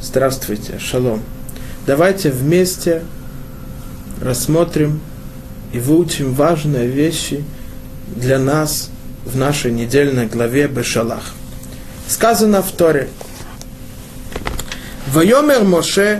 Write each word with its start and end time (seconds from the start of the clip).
Здравствуйте, 0.00 0.78
шалом. 0.78 1.22
Давайте 1.86 2.30
вместе 2.30 3.02
рассмотрим 4.20 5.00
и 5.72 5.78
выучим 5.78 6.34
важные 6.34 6.86
вещи 6.88 7.44
для 8.14 8.38
нас 8.38 8.90
в 9.24 9.36
нашей 9.36 9.72
недельной 9.72 10.26
главе 10.26 10.66
Бешалах. 10.68 11.34
Сказано 12.08 12.62
в 12.62 12.70
Торе. 12.72 13.08
ויאמר 15.12 15.64
משה, 15.64 16.18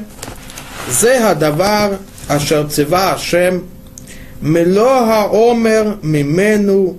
זה 0.91 1.29
הדבר 1.29 1.93
אשר 2.29 2.67
ציווה 2.69 3.13
השם, 3.13 3.59
מלוא 4.43 4.91
העומר 4.91 5.95
ממנו 6.03 6.97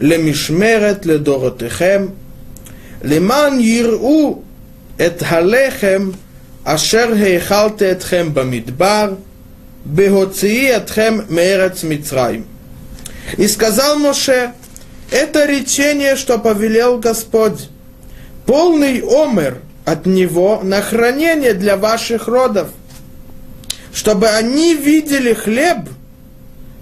למשמרת 0.00 1.06
לדורותיכם, 1.06 2.06
למען 3.02 3.60
יראו 3.60 4.42
את 5.06 5.22
הלחם 5.26 6.10
אשר 6.64 7.12
האכלתי 7.18 7.90
אתכם 7.90 8.28
במדבר, 8.34 9.14
בהוציאי 9.84 10.76
אתכם 10.76 11.18
מארץ 11.30 11.84
מצרים. 11.84 12.44
И 13.36 13.46
сказал 13.46 13.98
Моше, 13.98 14.52
это 15.10 15.44
речение, 15.44 16.16
что 16.16 16.38
повелел 16.38 16.98
Господь, 16.98 17.68
полный 18.46 19.02
омер 19.02 19.58
от 19.84 20.06
него 20.06 20.60
на 20.62 20.80
хранение 20.80 21.54
для 21.54 21.76
ваших 21.76 22.26
родов, 22.26 22.68
чтобы 23.92 24.28
они 24.28 24.74
видели 24.74 25.34
хлеб, 25.34 25.88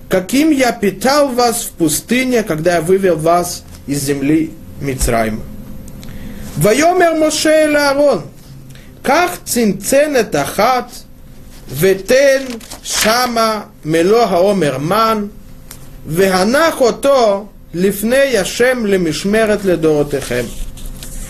каким 0.09 0.51
я 0.51 0.73
питал 0.73 1.29
вас 1.29 1.63
в 1.63 1.71
пустыне, 1.71 2.43
когда 2.43 2.77
я 2.77 2.81
вывел 2.81 3.17
вас 3.17 3.65
из 3.87 4.03
земли 4.03 4.53
Мицраима. 4.81 5.43
ויאמר 6.59 7.13
משה 7.27 7.65
אל 7.65 7.77
אהרון, 7.77 8.21
קח 9.03 9.31
צנצנת 9.45 10.37
אחת 10.37 10.93
ותן 11.79 12.43
שמה 12.83 13.61
מלוא 13.85 14.23
העומר 14.23 14.79
מן, 14.79 15.27
והנח 16.07 16.81
אותו 16.81 17.47
לפני 17.75 18.39
השם 18.39 18.87
למשמרת 18.87 19.65
לדורותיכם. 19.65 20.45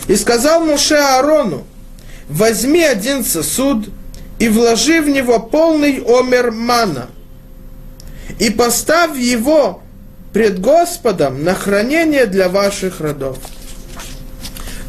И 0.09 0.15
сказал 0.15 0.63
Моше 0.63 0.95
Аарону, 0.95 1.65
возьми 2.29 2.81
один 2.81 3.25
сосуд 3.25 3.89
и 4.39 4.47
вложи 4.47 5.01
в 5.01 5.09
него 5.09 5.39
полный 5.39 6.01
омер 6.01 6.51
мана, 6.51 7.09
и 8.39 8.49
поставь 8.49 9.17
его 9.17 9.81
пред 10.31 10.61
Господом 10.61 11.43
на 11.43 11.55
хранение 11.55 12.25
для 12.25 12.47
ваших 12.47 13.01
родов 13.01 13.37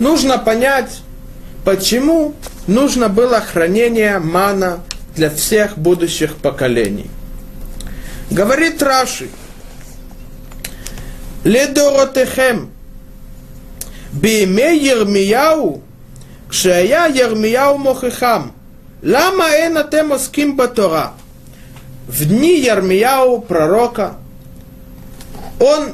нужно 0.03 0.39
понять, 0.39 1.01
почему 1.65 2.35
нужно 2.67 3.09
было 3.09 3.41
хранение 3.41 4.19
мана 4.19 4.81
для 5.15 5.31
всех 5.31 5.79
будущих 5.79 6.37
поколений. 6.37 7.11
Говорит 8.31 8.83
Раши, 8.83 9.29
לדורותיכם, 11.45 12.67
בימי 14.13 14.79
ירמיהו, 14.83 15.81
כשהיה 16.49 17.05
ירמיהו 17.15 17.79
מוכיחם, 17.79 18.49
למה 19.03 19.55
אין 19.55 19.81
אתם 19.81 20.09
עוסקים 20.11 20.57
בתורה? 20.57 21.11
В 22.09 22.25
дни 22.25 22.59
Ярмияу, 22.61 23.43
пророка, 23.43 24.15
он 25.61 25.93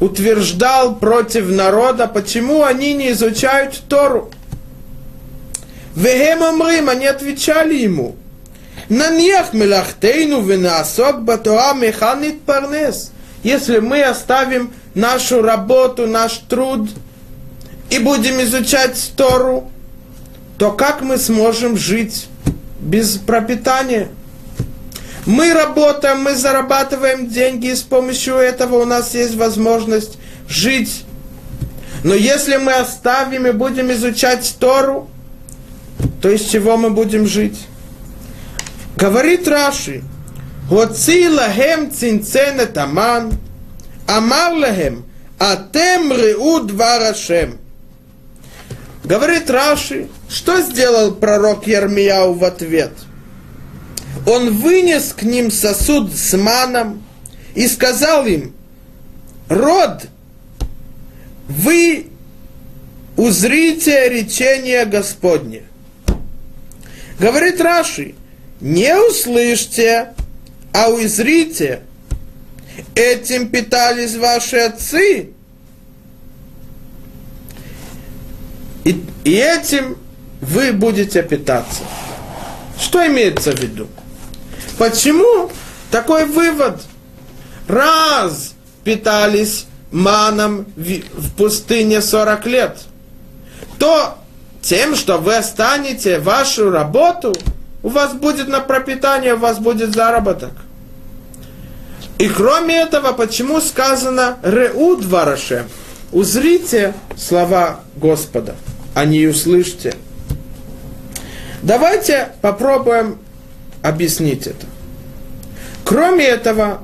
утверждал 0.00 0.96
против 0.96 1.48
народа, 1.48 2.06
почему 2.06 2.64
они 2.64 2.94
не 2.94 3.12
изучают 3.12 3.80
Тору. 3.88 4.30
Вехем 5.94 6.42
омрим, 6.42 6.88
они 6.88 7.06
отвечали 7.06 7.74
ему, 7.74 8.16
Наньях 8.88 9.52
мелахтейну 9.52 10.40
венаасок 10.40 11.22
батора 11.22 11.74
механит 11.74 12.42
парнес. 12.42 13.12
Если 13.44 13.78
мы 13.78 14.02
оставим 14.02 14.72
нашу 14.94 15.42
работу, 15.42 16.08
наш 16.08 16.38
труд 16.48 16.90
и 17.88 18.00
будем 18.00 18.42
изучать 18.42 19.12
Тору, 19.16 19.70
то 20.58 20.72
как 20.72 21.02
мы 21.02 21.18
сможем 21.18 21.76
жить 21.76 22.26
без 22.80 23.16
пропитания? 23.16 24.08
Мы 25.26 25.52
работаем, 25.52 26.22
мы 26.22 26.34
зарабатываем 26.34 27.28
деньги, 27.28 27.66
и 27.66 27.74
с 27.74 27.82
помощью 27.82 28.36
этого 28.36 28.76
у 28.76 28.84
нас 28.86 29.14
есть 29.14 29.34
возможность 29.34 30.18
жить. 30.48 31.04
Но 32.04 32.14
если 32.14 32.56
мы 32.56 32.72
оставим 32.72 33.46
и 33.46 33.52
будем 33.52 33.92
изучать 33.92 34.56
Тору, 34.58 35.10
то 36.22 36.30
из 36.30 36.42
чего 36.44 36.76
мы 36.78 36.90
будем 36.90 37.26
жить? 37.26 37.58
Говорит 38.96 39.46
Раши, 39.46 40.02
Гоцилахем 40.70 41.90
цинцене 41.92 42.66
таман, 42.66 43.32
амарлахем, 44.06 45.04
атем 45.38 46.12
риу 46.12 46.60
дварашем. 46.60 47.58
Говорит 49.04 49.50
Раши, 49.50 50.08
что 50.28 50.60
сделал 50.62 51.12
пророк 51.12 51.66
Ермияу 51.66 52.34
в 52.34 52.44
ответ– 52.44 52.92
он 54.26 54.56
вынес 54.58 55.12
к 55.12 55.22
ним 55.22 55.50
сосуд 55.50 56.14
с 56.14 56.36
маном 56.36 57.02
и 57.54 57.66
сказал 57.66 58.26
им, 58.26 58.54
род, 59.48 60.06
вы 61.48 62.06
узрите 63.16 64.08
речение 64.08 64.84
Господне. 64.84 65.64
Говорит 67.18 67.60
Раши, 67.60 68.14
не 68.60 68.96
услышьте, 68.96 70.14
а 70.72 70.90
узрите. 70.90 71.80
Этим 72.94 73.48
питались 73.48 74.16
ваши 74.16 74.56
отцы. 74.56 75.30
И, 78.84 79.04
и 79.24 79.32
этим 79.32 79.98
вы 80.40 80.72
будете 80.72 81.22
питаться. 81.22 81.82
Что 82.80 83.06
имеется 83.06 83.52
в 83.52 83.60
виду? 83.60 83.86
Почему 84.78 85.50
такой 85.90 86.24
вывод? 86.24 86.80
Раз 87.68 88.54
питались 88.82 89.66
маном 89.92 90.66
в 90.76 91.30
пустыне 91.36 92.00
40 92.00 92.46
лет, 92.46 92.78
то 93.78 94.18
тем, 94.62 94.96
что 94.96 95.18
вы 95.18 95.36
останете 95.36 96.18
вашу 96.18 96.70
работу, 96.70 97.34
у 97.82 97.88
вас 97.88 98.12
будет 98.14 98.48
на 98.48 98.60
пропитание, 98.60 99.34
у 99.34 99.38
вас 99.38 99.58
будет 99.58 99.94
заработок. 99.94 100.52
И 102.18 102.28
кроме 102.28 102.82
этого, 102.82 103.12
почему 103.12 103.60
сказано 103.60 104.38
«Реуд 104.42 105.04
вараше»? 105.04 105.66
Узрите 106.12 106.94
слова 107.16 107.80
Господа, 107.96 108.56
а 108.94 109.04
не 109.04 109.26
услышьте. 109.26 109.94
Давайте 111.62 112.30
попробуем 112.40 113.18
объяснить 113.82 114.46
это. 114.46 114.66
Кроме 115.84 116.24
этого, 116.24 116.82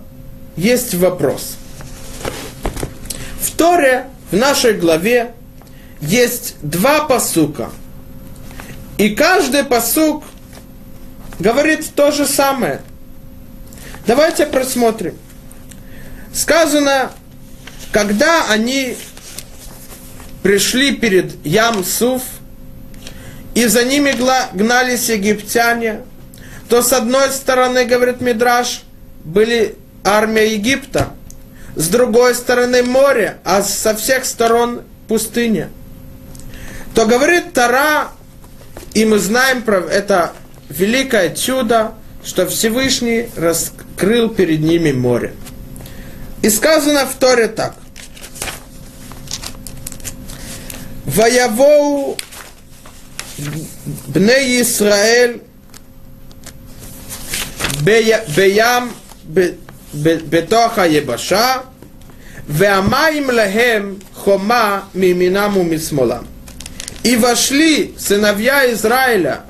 есть 0.57 0.95
вопрос. 0.95 1.57
В 3.41 3.57
Торе, 3.57 4.07
в 4.31 4.37
нашей 4.37 4.75
главе, 4.75 5.33
есть 6.01 6.57
два 6.63 7.05
посука. 7.05 7.71
И 8.99 9.11
каждый 9.11 9.65
посук 9.65 10.25
говорит 11.39 11.95
то 11.95 12.11
же 12.11 12.27
самое. 12.27 12.81
Давайте 14.07 14.47
просмотрим. 14.47 15.17
Сказано, 16.33 17.13
когда 17.93 18.51
они 18.51 18.97
пришли 20.43 20.93
перед 20.93 21.45
Ям-Суф, 21.47 22.23
и 23.57 23.67
за 23.67 23.83
ними 23.83 24.13
гнались 24.55 25.09
египтяне– 25.09 26.03
то 26.69 26.83
с 26.83 26.93
одной 26.93 27.31
стороны, 27.31 27.85
говорит 27.85 28.21
Мидраш, 28.21 28.83
были 29.25 29.77
армия 30.05 30.55
Египта, 30.55 31.11
с 31.77 31.89
другой 31.89 32.35
стороны 32.35 32.83
море, 32.83 33.39
а 33.45 33.63
со 33.63 33.95
всех 33.95 34.25
сторон 34.25 34.83
пустыня. 35.07 35.71
То 36.95 37.07
говорит 37.07 37.53
Тара, 37.53 38.09
и 38.95 39.05
мы 39.05 39.19
знаем 39.19 39.63
про 39.63 39.79
это 39.79 40.33
великое 40.69 41.35
чудо, 41.35 41.95
что 42.25 42.47
Всевышний 42.47 43.29
раскрыл 43.37 44.31
перед 44.31 44.61
ними 44.61 44.91
море. 44.91 45.35
И 46.43 46.51
сказано 46.51 47.07
в 47.07 47.15
Торе 47.15 47.47
так. 47.49 47.75
Ваявоу 51.05 52.17
бне 54.08 54.62
Исраэль 54.62 55.40
בים 57.84 58.92
בתוך 60.30 60.80
היבשה, 60.80 61.56
והמים 62.48 63.30
להם 63.30 63.96
חומה 64.16 64.82
מימינם 64.96 65.58
ומשמאלם. 65.58 66.24
И 67.04 67.16
вошли 67.16 67.96
сыновья 67.98 68.72
Израиля 68.72 69.46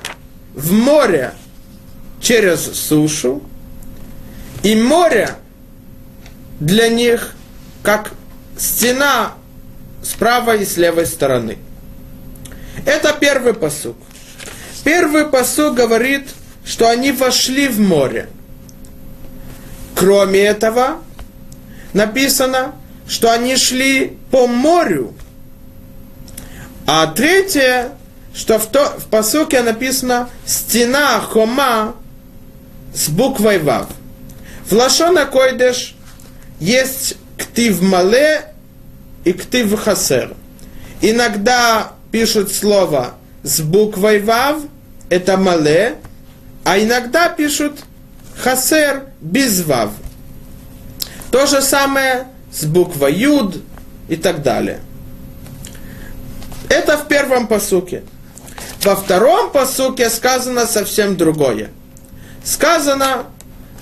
в 0.54 0.72
море 0.72 1.34
через 2.18 2.60
сушу, 2.60 3.42
и 4.62 4.74
море 4.74 5.28
для 6.58 6.88
них 6.88 7.34
как 7.82 8.12
стена 8.56 9.34
с 10.02 10.14
правой 10.14 10.62
и 10.62 10.64
с 10.64 10.78
левой 10.78 11.04
стороны. 11.04 11.58
это 12.87 13.11
первый 13.11 13.53
посук. 13.53 13.97
Первый 14.85 15.25
посук 15.25 15.75
говорит, 15.75 16.29
что 16.63 16.87
они 16.87 17.11
вошли 17.11 17.67
в 17.67 17.81
море. 17.81 18.29
Кроме 19.93 20.39
этого, 20.39 21.01
написано, 21.91 22.75
что 23.05 23.29
они 23.29 23.57
шли 23.57 24.17
по 24.31 24.47
морю. 24.47 25.13
А 26.85 27.07
третье, 27.07 27.89
что 28.33 28.57
в, 28.57 28.67
то, 28.67 28.97
в 28.97 29.07
посуке 29.07 29.61
написано 29.63 30.29
стена 30.45 31.19
хома 31.19 31.93
с 32.95 33.09
буквой 33.09 33.59
Вав. 33.59 33.87
В 34.69 34.71
Лашона 34.71 35.25
Койдеш 35.25 35.93
есть 36.61 37.17
ктив 37.37 37.81
мале 37.81 38.53
и 39.25 39.33
ктив 39.33 39.77
хасер. 39.77 40.33
Иногда 41.01 41.96
пишут 42.11 42.51
слово 42.51 43.15
с 43.43 43.61
буквой 43.61 44.21
Вав, 44.21 44.57
это 45.09 45.37
мале, 45.37 45.95
а 46.63 46.79
иногда 46.79 47.29
пишут 47.29 47.79
хасер 48.37 49.05
без 49.21 49.63
Вав. 49.63 49.91
То 51.31 51.45
же 51.45 51.61
самое 51.61 52.27
с 52.51 52.65
буквой 52.65 53.13
Юд 53.13 53.61
и 54.07 54.15
так 54.15 54.41
далее. 54.41 54.79
Это 56.69 56.97
в 56.97 57.07
первом 57.07 57.47
посуке. 57.47 58.03
Во 58.83 58.95
втором 58.95 59.51
посуке 59.51 60.09
сказано 60.09 60.65
совсем 60.65 61.17
другое. 61.17 61.69
Сказано, 62.43 63.25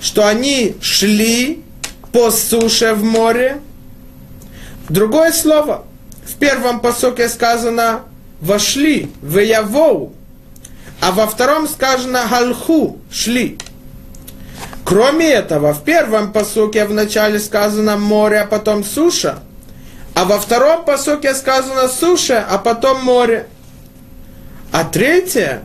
что 0.00 0.26
они 0.26 0.76
шли 0.80 1.64
по 2.12 2.30
суше 2.30 2.94
в 2.94 3.04
море. 3.04 3.60
Другое 4.88 5.32
слово. 5.32 5.84
В 6.24 6.34
первом 6.36 6.80
посуке 6.80 7.28
сказано 7.28 8.02
«вошли», 8.40 9.10
«веявоу», 9.22 10.12
а 11.00 11.12
во 11.12 11.26
втором 11.26 11.68
сказано 11.68 12.22
«галху», 12.30 12.98
«шли». 13.10 13.58
Кроме 14.84 15.26
этого, 15.26 15.74
в 15.74 15.82
первом 15.82 16.32
посуке 16.32 16.84
вначале 16.84 17.40
сказано 17.40 17.96
море, 17.96 18.42
а 18.42 18.46
потом 18.46 18.84
суша, 18.84 19.40
а 20.14 20.24
во 20.24 20.38
втором 20.38 20.84
посуке 20.84 21.34
сказано 21.34 21.88
суша, 21.88 22.46
а 22.48 22.56
потом 22.56 23.04
море. 23.04 23.48
А 24.70 24.84
третье, 24.84 25.64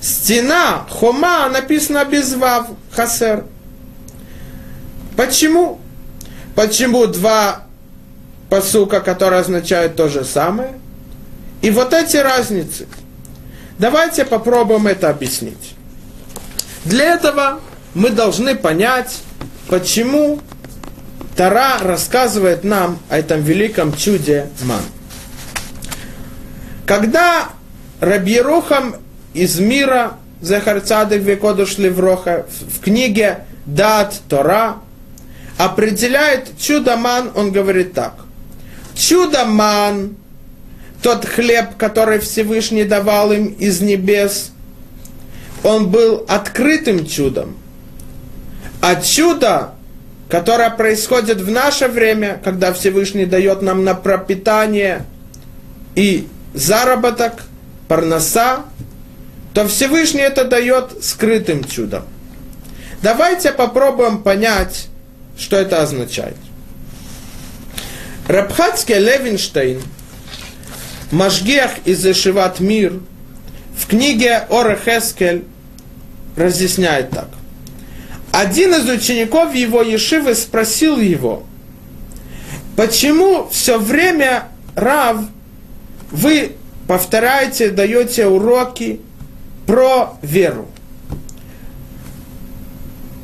стена, 0.00 0.84
хома, 0.90 1.48
написано 1.48 2.04
без 2.04 2.34
вав, 2.34 2.66
хасер. 2.90 3.44
Почему? 5.16 5.80
Почему 6.56 7.06
два 7.06 7.62
посука, 8.50 9.00
которые 9.00 9.40
означают 9.40 9.94
то 9.94 10.08
же 10.08 10.24
самое? 10.24 10.74
И 11.62 11.70
вот 11.70 11.92
эти 11.92 12.16
разницы. 12.16 12.86
Давайте 13.78 14.24
попробуем 14.24 14.86
это 14.86 15.10
объяснить. 15.10 15.74
Для 16.84 17.14
этого 17.14 17.60
мы 17.94 18.10
должны 18.10 18.54
понять, 18.54 19.18
почему 19.68 20.40
Тара 21.36 21.78
рассказывает 21.80 22.64
нам 22.64 22.98
о 23.08 23.18
этом 23.18 23.42
великом 23.42 23.96
чуде 23.96 24.48
Ман. 24.62 24.82
Когда 26.86 27.50
Рабьерухам 28.00 28.96
из 29.34 29.58
мира 29.58 30.14
Захарцадых 30.40 31.20
Векодуш 31.22 31.78
Левроха 31.78 32.46
в 32.48 32.80
книге 32.80 33.40
Дат 33.66 34.20
Тора 34.28 34.76
определяет 35.58 36.56
чудо 36.58 36.96
Ман, 36.96 37.30
он 37.34 37.52
говорит 37.52 37.92
так. 37.92 38.14
Чудо 38.94 39.44
Ман, 39.44 40.16
тот 41.02 41.24
хлеб, 41.24 41.76
который 41.76 42.18
Всевышний 42.18 42.84
давал 42.84 43.32
им 43.32 43.46
из 43.46 43.80
небес, 43.80 44.52
он 45.62 45.90
был 45.90 46.24
открытым 46.28 47.06
чудом– 47.06 47.56
а 48.80 48.96
чудо, 48.96 49.70
которое 50.28 50.70
происходит 50.70 51.40
в 51.40 51.50
наше 51.50 51.88
время, 51.88 52.40
когда 52.44 52.72
Всевышний 52.72 53.26
дает 53.26 53.62
нам 53.62 53.84
на 53.84 53.94
пропитание 53.94 55.04
и 55.94 56.28
заработок, 56.54 57.42
парноса, 57.88 58.64
то 59.54 59.66
Всевышний 59.66 60.20
это 60.20 60.44
дает 60.44 61.02
скрытым 61.02 61.64
чудом. 61.64 62.04
Давайте 63.02 63.52
попробуем 63.52 64.22
понять, 64.22 64.88
что 65.36 65.56
это 65.56 65.82
означает. 65.82 66.36
Рабхатский 68.28 68.98
Левинштейн, 68.98 69.82
Машгех 71.10 71.70
из 71.86 72.04
Ишиват 72.06 72.60
Мир, 72.60 73.00
в 73.76 73.86
книге 73.86 74.44
Ора 74.50 74.76
Хескель 74.76 75.44
разъясняет 76.36 77.10
так. 77.10 77.28
Один 78.32 78.74
из 78.74 78.88
учеников 78.88 79.54
его 79.54 79.82
Ешивы 79.82 80.34
спросил 80.34 80.98
его, 80.98 81.44
почему 82.76 83.48
все 83.50 83.78
время, 83.78 84.48
Рав, 84.74 85.20
вы 86.10 86.52
повторяете, 86.86 87.70
даете 87.70 88.26
уроки 88.26 89.00
про 89.66 90.18
веру? 90.20 90.68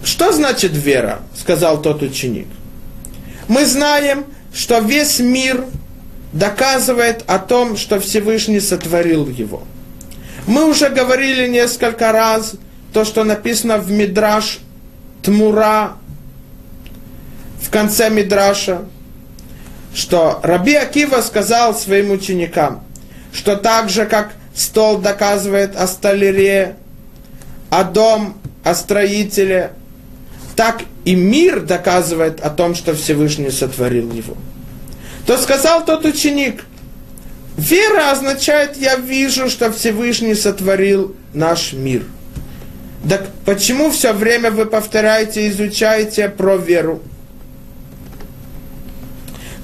Что 0.02 0.32
значит 0.32 0.72
вера? 0.72 1.20
сказал 1.38 1.82
тот 1.82 2.02
ученик. 2.02 2.46
Мы 3.46 3.66
знаем, 3.66 4.24
что 4.54 4.78
весь 4.78 5.18
мир 5.18 5.64
доказывает 6.34 7.22
о 7.28 7.38
том, 7.38 7.76
что 7.76 8.00
Всевышний 8.00 8.60
сотворил 8.60 9.28
его. 9.28 9.62
Мы 10.46 10.68
уже 10.68 10.90
говорили 10.90 11.48
несколько 11.48 12.12
раз 12.12 12.54
то, 12.92 13.04
что 13.04 13.24
написано 13.24 13.78
в 13.78 13.90
Мидраш 13.90 14.58
Тмура 15.22 15.94
в 17.62 17.70
конце 17.70 18.10
Мидраша, 18.10 18.82
что 19.94 20.40
Раби 20.42 20.74
Акива 20.74 21.22
сказал 21.22 21.74
своим 21.74 22.10
ученикам, 22.10 22.84
что 23.32 23.56
так 23.56 23.88
же, 23.88 24.04
как 24.04 24.32
стол 24.54 24.98
доказывает 24.98 25.74
о 25.76 25.86
столяре, 25.86 26.76
а 27.70 27.84
дом 27.84 28.36
о 28.64 28.74
строителе, 28.74 29.72
так 30.56 30.82
и 31.04 31.14
мир 31.14 31.60
доказывает 31.60 32.40
о 32.40 32.50
том, 32.50 32.74
что 32.74 32.94
Всевышний 32.94 33.50
сотворил 33.50 34.12
его. 34.12 34.36
То 35.26 35.38
сказал 35.38 35.84
тот 35.84 36.04
ученик, 36.04 36.64
вера 37.56 38.10
означает, 38.10 38.76
я 38.76 38.96
вижу, 38.96 39.48
что 39.48 39.72
Всевышний 39.72 40.34
сотворил 40.34 41.16
наш 41.32 41.72
мир– 41.72 42.02
так 43.08 43.26
почему 43.44 43.90
все 43.90 44.12
время 44.12 44.50
вы 44.50 44.66
повторяете, 44.66 45.48
изучаете 45.48 46.28
про 46.28 46.56
веру? 46.56 47.02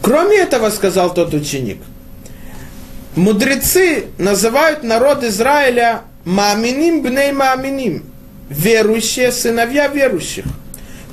Кроме 0.03 0.39
этого, 0.39 0.71
сказал 0.71 1.15
тот 1.15 1.33
ученик, 1.33 1.79
мудрецы 3.17 4.07
называют 4.19 4.83
народ 4.83 5.25
Израиля 5.25 6.03
маминим 6.25 7.03
бней 7.03 7.33
маминим, 7.33 8.05
верующие, 8.51 9.33
сыновья 9.33 9.89
верующих. 9.89 10.45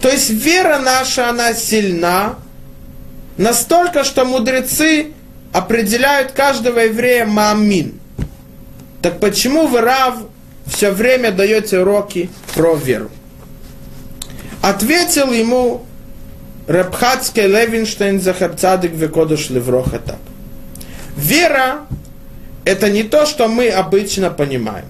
То 0.02 0.10
есть 0.10 0.30
вера 0.30 0.80
наша, 0.80 1.30
она 1.30 1.54
сильна, 1.54 2.36
настолько, 3.38 4.04
что 4.04 4.26
мудрецы 4.26 5.12
определяют 5.54 6.32
каждого 6.32 6.80
еврея 6.80 7.26
мамин. 7.26 8.00
Так 9.02 9.20
почему 9.20 9.68
вы, 9.68 9.82
Рав, 9.82 10.16
все 10.66 10.92
время 10.92 11.32
даете 11.32 11.80
уроки 11.80 12.30
про 12.56 12.76
веру. 12.76 13.10
Ответил 14.62 15.32
ему 15.32 15.86
Рабхатский 16.68 17.48
Левинштейн 17.48 18.20
Захарцадык 18.20 18.92
Векодыш 18.92 19.50
Левроха 19.50 20.00
так. 20.00 20.20
Вера– 21.16 21.88
это 22.66 22.90
не 22.90 23.04
то, 23.04 23.26
что 23.26 23.48
мы 23.48 23.70
обычно 23.70 24.30
понимаем. 24.30 24.86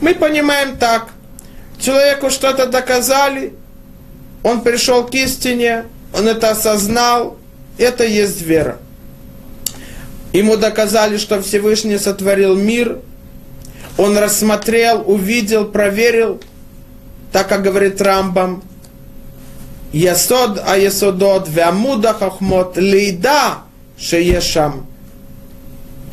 Мы 0.00 0.14
понимаем 0.14 0.76
так. 0.76 1.08
Человеку 1.78 2.28
что-то 2.28 2.66
доказали, 2.66 3.54
он 4.42 4.60
пришел 4.60 5.06
к 5.06 5.14
истине, 5.14 5.86
он 6.12 6.28
это 6.28 6.50
осознал, 6.50 7.38
это 7.80 8.04
есть 8.04 8.42
вера. 8.42 8.78
Ему 10.32 10.56
доказали, 10.56 11.16
что 11.16 11.42
Всевышний 11.42 11.98
сотворил 11.98 12.54
мир– 12.54 12.98
он 14.00 14.16
рассмотрел, 14.16 15.04
увидел, 15.06 15.66
проверил, 15.66 16.40
так 17.32 17.48
как 17.48 17.62
говорит 17.62 18.00
Рамбам, 18.00 18.62
Ясод 19.92 20.58
а 20.64 20.78
Ясодот, 20.78 21.48
Веамуда 21.48 22.14
Хахмот, 22.14 22.78
Лейда 22.78 23.58
Шеешам 23.98 24.86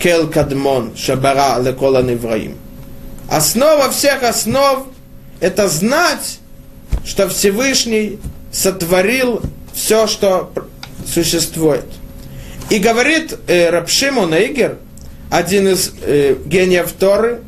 кел 0.02 0.28
кадмон 0.28 0.98
шабара 0.98 1.62
лекола 1.62 2.02
невраим. 2.02 2.58
Основа 3.30 3.90
всех 3.90 4.22
основ– 4.24 4.88
это 5.40 5.70
знать, 5.70 6.40
что 7.06 7.30
Всевышний 7.30 8.20
сотворил 8.52 9.42
все, 9.74 10.08
что 10.08 10.52
существует. 11.08 11.86
И 12.70 12.80
говорит 12.80 13.36
э, 13.48 13.70
Рабшимон 13.70 14.34
Эйгер, 14.34 14.78
один 15.30 15.68
из 15.70 15.94
э, 16.02 16.36
гениев 16.46 16.92
Торы, 16.94 17.42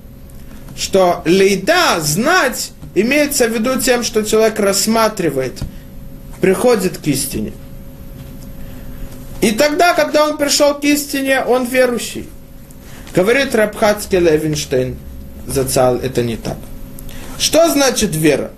что 0.77 1.21
лейда, 1.25 1.99
знать, 1.99 2.71
имеется 2.95 3.47
в 3.47 3.53
виду 3.53 3.79
тем, 3.79 4.03
что 4.03 4.23
человек 4.23 4.59
рассматривает, 4.59 5.59
приходит 6.39 6.97
к 6.97 7.07
истине. 7.07 7.51
И 9.41 9.51
тогда, 9.51 9.93
когда 9.93 10.25
он 10.27 10.37
пришел 10.37 10.75
к 10.75 10.83
истине, 10.83 11.41
он 11.41 11.65
верующий. 11.65 12.27
Говорит 13.13 13.55
Рабхатский 13.55 14.19
Левинштейн, 14.19 14.97
Зацал, 15.47 15.97
это 15.97 16.21
не 16.23 16.37
так. 16.37 16.57
Что 17.37 17.69
значит 17.69 18.15
вера? 18.15 18.51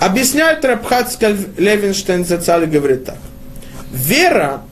Объясняет 0.00 0.64
Рабхатский 0.64 1.36
Левинштейн 1.58 2.24
Зацал 2.24 2.62
и 2.62 2.66
говорит 2.66 3.04
так. 3.04 3.18
Вера, 3.90 4.62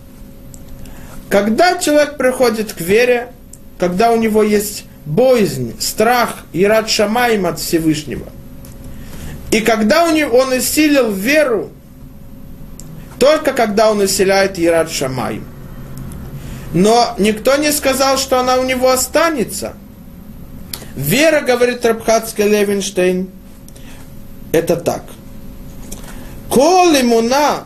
когда 1.29 1.79
человек 1.79 2.17
приходит 2.17 2.73
к 2.73 2.81
вере, 2.81 3.33
когда 3.79 4.13
у 4.13 4.17
него 4.17 4.43
есть 4.43 4.85
боязнь, 5.05 5.81
страх 5.81 6.45
и 6.53 6.65
рад 6.65 6.89
шамаем 6.89 7.47
от 7.47 7.59
Всевышнего. 7.59 8.27
И 9.51 9.61
когда 9.61 10.05
у 10.05 10.15
него, 10.15 10.37
он 10.37 10.53
усилил 10.53 11.11
веру, 11.11 11.71
только 13.19 13.53
когда 13.53 13.91
он 13.91 13.99
населяет 13.99 14.59
Ират 14.59 14.91
Шамай. 14.91 15.41
Но 16.73 17.15
никто 17.19 17.57
не 17.57 17.73
сказал, 17.73 18.19
что 18.19 18.39
она 18.39 18.57
у 18.57 18.65
него 18.65 18.91
останется. 18.91 19.73
Вера, 20.95 21.41
говорит 21.41 21.85
Рабхатский 21.85 22.45
Левинштейн, 22.45 23.31
это 24.53 24.77
так. 24.77 25.05
Кол 26.51 26.93
имуна 26.93 27.65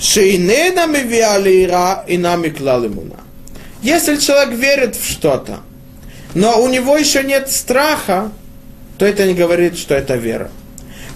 шейнена 0.00 0.86
мивиали 0.86 1.64
ира 1.64 2.04
и 2.08 2.16
намикла 2.16 2.84
имуна. 2.84 3.20
Если 3.82 4.16
человек 4.16 4.54
верит 4.54 4.96
в 4.96 5.08
что-то, 5.08 5.60
но 6.34 6.60
у 6.62 6.68
него 6.68 6.96
еще 6.96 7.22
нет 7.22 7.50
страха, 7.50 8.30
то 8.98 9.04
это 9.06 9.26
не 9.26 9.34
говорит, 9.34 9.78
что 9.78 9.94
это 9.94 10.16
вера. 10.16 10.50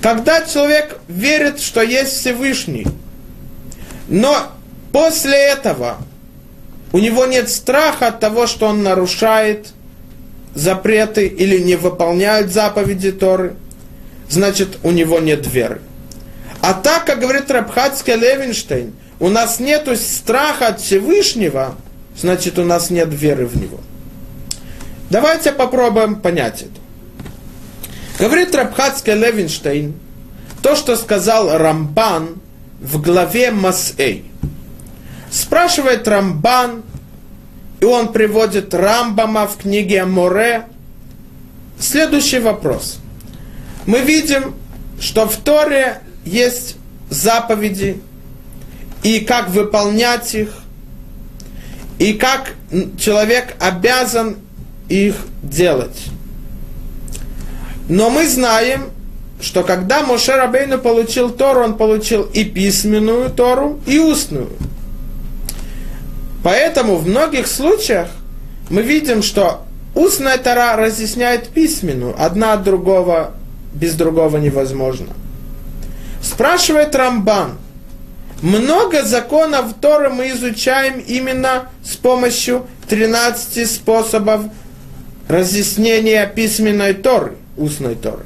Когда 0.00 0.42
человек 0.42 0.98
верит, 1.08 1.60
что 1.60 1.82
есть 1.82 2.12
Всевышний, 2.12 2.86
но 4.08 4.48
после 4.92 5.36
этого 5.36 5.98
у 6.92 6.98
него 6.98 7.26
нет 7.26 7.48
страха 7.48 8.08
от 8.08 8.20
того, 8.20 8.46
что 8.46 8.66
он 8.66 8.82
нарушает 8.82 9.68
запреты 10.54 11.26
или 11.26 11.58
не 11.58 11.76
выполняет 11.76 12.52
заповеди 12.52 13.12
Торы, 13.12 13.56
значит, 14.28 14.78
у 14.82 14.90
него 14.90 15.20
нет 15.20 15.46
веры. 15.46 15.80
А 16.64 16.72
так, 16.72 17.04
как 17.04 17.20
говорит 17.20 17.50
Рабхатский 17.50 18.14
Левинштейн, 18.14 18.94
у 19.20 19.28
нас 19.28 19.60
нет 19.60 19.86
страха 20.00 20.68
от 20.68 20.80
Всевышнего, 20.80 21.74
значит, 22.16 22.58
у 22.58 22.64
нас 22.64 22.88
нет 22.88 23.08
веры 23.12 23.44
в 23.44 23.54
Него. 23.54 23.80
Давайте 25.10 25.52
попробуем 25.52 26.16
понять 26.16 26.62
это. 26.62 26.80
Говорит 28.18 28.54
Рабхатский 28.54 29.12
Левинштейн, 29.12 29.94
то, 30.62 30.74
что 30.74 30.96
сказал 30.96 31.54
Рамбан 31.58 32.40
в 32.80 32.98
главе 33.02 33.50
Масэй. 33.50 34.24
Спрашивает 35.30 36.08
Рамбан, 36.08 36.82
и 37.80 37.84
он 37.84 38.10
приводит 38.10 38.72
Рамбама 38.72 39.46
в 39.48 39.58
книге 39.58 40.06
Море. 40.06 40.64
Следующий 41.78 42.38
вопрос. 42.38 43.00
Мы 43.84 44.00
видим, 44.00 44.54
что 44.98 45.28
в 45.28 45.36
Торе 45.36 46.00
есть 46.24 46.76
заповеди, 47.10 48.00
и 49.02 49.20
как 49.20 49.50
выполнять 49.50 50.34
их, 50.34 50.48
и 51.98 52.14
как 52.14 52.54
человек 52.98 53.54
обязан 53.60 54.36
их 54.88 55.16
делать. 55.42 56.06
Но 57.88 58.10
мы 58.10 58.26
знаем, 58.26 58.90
что 59.40 59.62
когда 59.62 60.02
Моше 60.02 60.32
Рабейну 60.32 60.78
получил 60.78 61.30
Тору, 61.30 61.62
он 61.62 61.76
получил 61.76 62.22
и 62.22 62.44
письменную 62.44 63.30
Тору, 63.30 63.78
и 63.86 63.98
устную. 63.98 64.48
Поэтому 66.42 66.96
в 66.96 67.06
многих 67.06 67.46
случаях 67.46 68.08
мы 68.70 68.82
видим, 68.82 69.22
что 69.22 69.64
устная 69.94 70.38
Тора 70.38 70.76
разъясняет 70.76 71.48
письменную, 71.48 72.14
одна 72.18 72.54
от 72.54 72.64
другого, 72.64 73.32
без 73.74 73.94
другого 73.94 74.38
невозможно. 74.38 75.08
Спрашивает 76.24 76.94
Рамбан, 76.94 77.58
много 78.40 79.02
законов 79.04 79.74
Торы 79.78 80.08
мы 80.08 80.30
изучаем 80.30 80.98
именно 80.98 81.68
с 81.84 81.96
помощью 81.96 82.66
13 82.88 83.70
способов 83.70 84.46
разъяснения 85.28 86.26
письменной 86.26 86.94
Торы, 86.94 87.36
устной 87.58 87.94
Торы. 87.94 88.24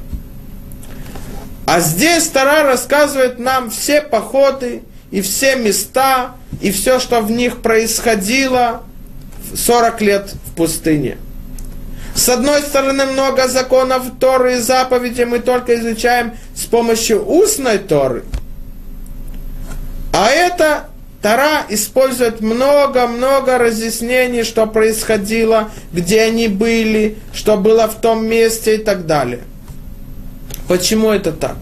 А 1.65 1.81
здесь 1.81 2.27
Тара 2.29 2.63
рассказывает 2.63 3.37
нам 3.37 3.69
все 3.69 4.01
походы 4.01 4.81
и 5.11 5.19
все 5.19 5.57
места, 5.57 6.35
и 6.61 6.71
все, 6.71 6.99
что 6.99 7.19
в 7.19 7.29
них 7.29 7.61
происходило 7.61 8.83
40 9.53 10.01
лет 10.01 10.33
в 10.45 10.55
пустыне. 10.55 11.17
С 12.19 12.27
одной 12.27 12.61
стороны, 12.63 13.05
много 13.05 13.47
законов 13.47 14.03
Торы 14.19 14.55
и 14.55 14.59
заповедей 14.59 15.23
мы 15.23 15.39
только 15.39 15.79
изучаем 15.79 16.33
с 16.53 16.65
помощью 16.65 17.25
устной 17.25 17.77
Торы. 17.77 18.25
А 20.11 20.29
это 20.29 20.87
Тара 21.21 21.63
использует 21.69 22.41
много-много 22.41 23.57
разъяснений, 23.57 24.43
что 24.43 24.67
происходило, 24.67 25.71
где 25.93 26.23
они 26.23 26.49
были, 26.49 27.19
что 27.33 27.55
было 27.55 27.87
в 27.87 28.01
том 28.01 28.25
месте 28.25 28.75
и 28.75 28.79
так 28.79 29.05
далее. 29.05 29.39
Почему 30.67 31.11
это 31.11 31.31
так? 31.31 31.55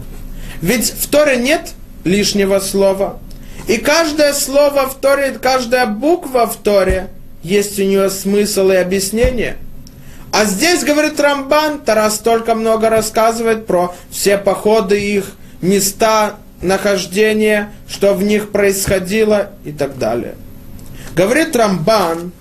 Ведь 0.60 0.90
в 0.90 1.08
Торе 1.08 1.36
нет 1.36 1.70
лишнего 2.02 2.58
слова. 2.58 3.20
И 3.68 3.76
каждое 3.76 4.32
слово 4.32 4.88
в 4.88 4.96
Торе, 4.96 5.38
каждая 5.40 5.86
буква 5.86 6.48
в 6.48 6.56
Торе, 6.56 7.10
есть 7.44 7.78
у 7.78 7.84
нее 7.84 8.10
смысл 8.10 8.70
и 8.70 8.74
объяснение. 8.74 9.58
А 10.32 10.44
здесь, 10.44 10.84
говорит 10.84 11.18
Рамбан, 11.18 11.80
Тарас 11.80 12.18
только 12.18 12.54
много 12.54 12.90
рассказывает 12.90 13.66
про 13.66 13.94
все 14.10 14.38
походы 14.38 15.00
их, 15.00 15.32
места 15.62 16.36
нахождения, 16.60 17.72
что 17.88 18.14
в 18.14 18.22
них 18.22 18.50
происходило 18.50 19.52
и 19.64 19.72
так 19.72 19.98
далее. 19.98 20.36
Говорит 21.14 21.56
Рамбан 21.56 22.32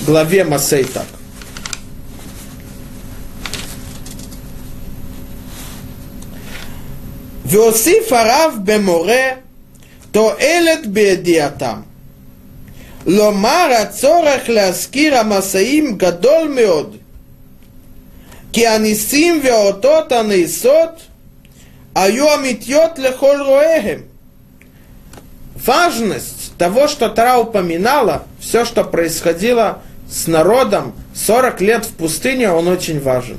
в 0.00 0.06
главе 0.06 0.44
Масейтак. 0.44 1.06
Веосиф 7.44 8.12
арав 8.12 8.60
беморе, 8.60 9.38
то 10.12 10.36
элет 10.38 10.86
бедиатам. 10.86 11.87
לומר 13.07 13.69
הצורך 13.81 14.49
להזכיר 14.49 15.17
המסעים 15.17 15.97
גדול 15.97 16.47
מאוד, 16.47 16.97
כי 18.53 18.67
הניסים 18.67 19.41
והאותות 19.43 20.11
הנעשות 20.11 21.01
היו 21.95 22.35
אמיתיות 22.35 22.99
לכל 22.99 23.37
רואיהם. 23.45 23.99
Важность 25.65 26.57
того, 26.57 26.87
что 26.89 27.09
Тара 27.09 27.37
упоминала, 27.37 28.23
все, 28.39 28.65
что 28.65 28.83
происходило 28.83 29.81
с 30.09 30.27
народом 30.27 30.93
40 31.15 31.61
лет 31.61 31.85
в 31.85 31.93
пустыне, 31.93 32.51
он 32.51 32.67
очень 32.67 32.99
важен. 32.99 33.37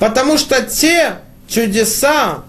Потому 0.00 0.36
что 0.36 0.62
те 0.62 1.18
чудеса, 1.48 2.42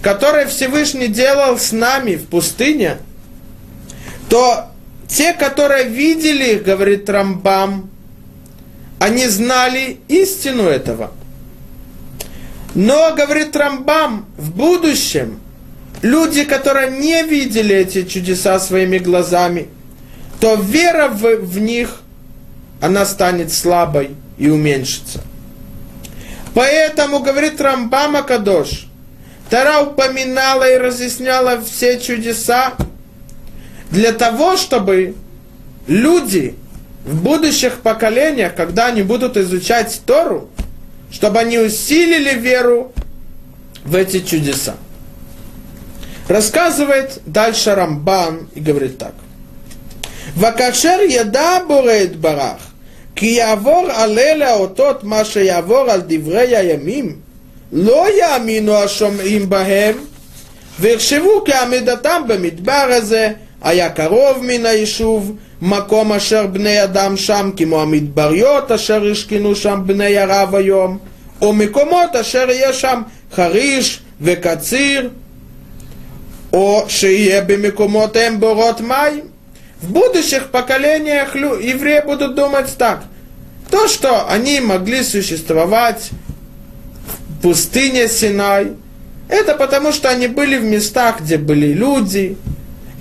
которые 0.00 0.46
Всевышний 0.46 1.08
делал 1.08 1.58
с 1.58 1.72
нами 1.72 2.16
в 2.16 2.26
пустыне, 2.26 2.98
то 4.29 4.67
те, 5.07 5.33
которые 5.33 5.85
видели 5.85 6.55
говорит 6.55 7.09
Рамбам, 7.09 7.89
они 8.99 9.27
знали 9.27 9.99
истину 10.07 10.63
этого. 10.63 11.11
Но, 12.75 13.15
говорит 13.15 13.55
Рамбам, 13.55 14.25
в 14.37 14.51
будущем 14.51 15.39
люди, 16.01 16.43
которые 16.43 16.91
не 16.91 17.23
видели 17.23 17.75
эти 17.75 18.03
чудеса 18.03 18.59
своими 18.59 18.97
глазами, 18.97 19.69
то 20.39 20.55
вера 20.55 21.07
в, 21.07 21.23
в 21.37 21.59
них, 21.59 22.01
она 22.81 23.05
станет 23.05 23.51
слабой 23.51 24.11
и 24.37 24.49
уменьшится. 24.49 25.23
Поэтому, 26.53 27.19
говорит 27.19 27.59
Рамбам 27.61 28.15
Акадош, 28.15 28.87
Тара 29.49 29.79
упоминала 29.81 30.69
и 30.69 30.77
разъясняла 30.77 31.61
все 31.61 31.99
чудеса 31.99 32.73
для 33.90 34.12
того, 34.12 34.56
чтобы 34.56 35.14
люди 35.86 36.54
в 37.04 37.22
будущих 37.22 37.80
поколениях, 37.80 38.54
когда 38.54 38.86
они 38.86 39.02
будут 39.02 39.36
изучать 39.36 40.00
Тору, 40.06 40.48
чтобы 41.10 41.40
они 41.40 41.58
усилили 41.58 42.38
веру 42.38 42.92
в 43.84 43.94
эти 43.94 44.20
чудеса. 44.20 44.76
Рассказывает 46.28 47.20
дальше 47.26 47.74
Рамбан 47.74 48.48
и 48.54 48.60
говорит 48.60 48.98
так. 48.98 49.14
Вакашер 50.36 51.02
яда 51.02 51.62
борет 51.68 52.16
барах, 52.16 52.58
כי 53.14 53.26
יעבור 53.26 53.86
על 53.92 54.18
אלה 54.18 54.50
האותות 54.50 55.04
מה 55.04 55.24
שיעבור 55.24 55.90
על 55.90 56.02
דברי 56.06 56.56
הימים, 56.56 57.16
לא 57.72 58.06
יאמינו 58.18 58.76
השומעים 58.76 59.48
בהם, 59.48 59.96
ויחשבו 60.80 61.44
כי 61.44 61.52
עמידתם 61.52 62.22
במדבר 62.26 62.86
הזה 62.88 63.32
היה 63.62 63.90
קרוב 63.90 64.38
מן 64.42 64.66
היישוב, 64.66 65.36
מקום 65.62 66.12
אשר 66.12 66.46
בני 66.46 66.84
אדם 66.84 67.16
שם, 67.16 67.50
כמו 67.56 67.82
המדבריות 67.82 68.70
אשר 68.70 69.10
השכינו 69.10 69.54
שם 69.56 69.82
בני 69.86 70.18
ערב 70.18 70.54
היום, 70.54 70.98
או 71.42 71.52
מקומות 71.52 72.16
אשר 72.20 72.50
יהיה 72.50 72.72
שם 72.72 73.02
חריש 73.34 74.00
וקציר, 74.20 75.10
או 76.52 76.84
שיהיה 76.88 77.40
במקומותיהם 77.40 78.40
בורות 78.40 78.80
מים. 78.80 79.32
В 79.82 79.92
будущих 79.92 80.50
поколениях 80.52 81.34
евреи 81.34 82.02
будут 82.06 82.36
думать 82.36 82.70
так. 82.78 83.02
То, 83.68 83.88
что 83.88 84.30
они 84.30 84.60
могли 84.60 85.02
существовать 85.02 86.10
в 87.08 87.42
пустыне 87.42 88.06
Синай, 88.06 88.74
это 89.28 89.54
потому, 89.54 89.90
что 89.92 90.08
они 90.08 90.28
были 90.28 90.56
в 90.56 90.64
местах, 90.64 91.22
где 91.22 91.36
были 91.36 91.72
люди, 91.72 92.36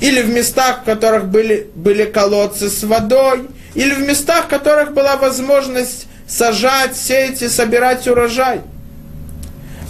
или 0.01 0.21
в 0.21 0.29
местах, 0.29 0.81
в 0.81 0.85
которых 0.85 1.25
были, 1.25 1.69
были 1.75 2.05
колодцы 2.05 2.69
с 2.69 2.83
водой, 2.83 3.47
или 3.75 3.93
в 3.93 3.99
местах, 3.99 4.45
в 4.45 4.47
которых 4.47 4.93
была 4.93 5.15
возможность 5.15 6.07
сажать, 6.27 6.95
сеять 6.95 7.41
и 7.41 7.47
собирать 7.47 8.07
урожай. 8.07 8.61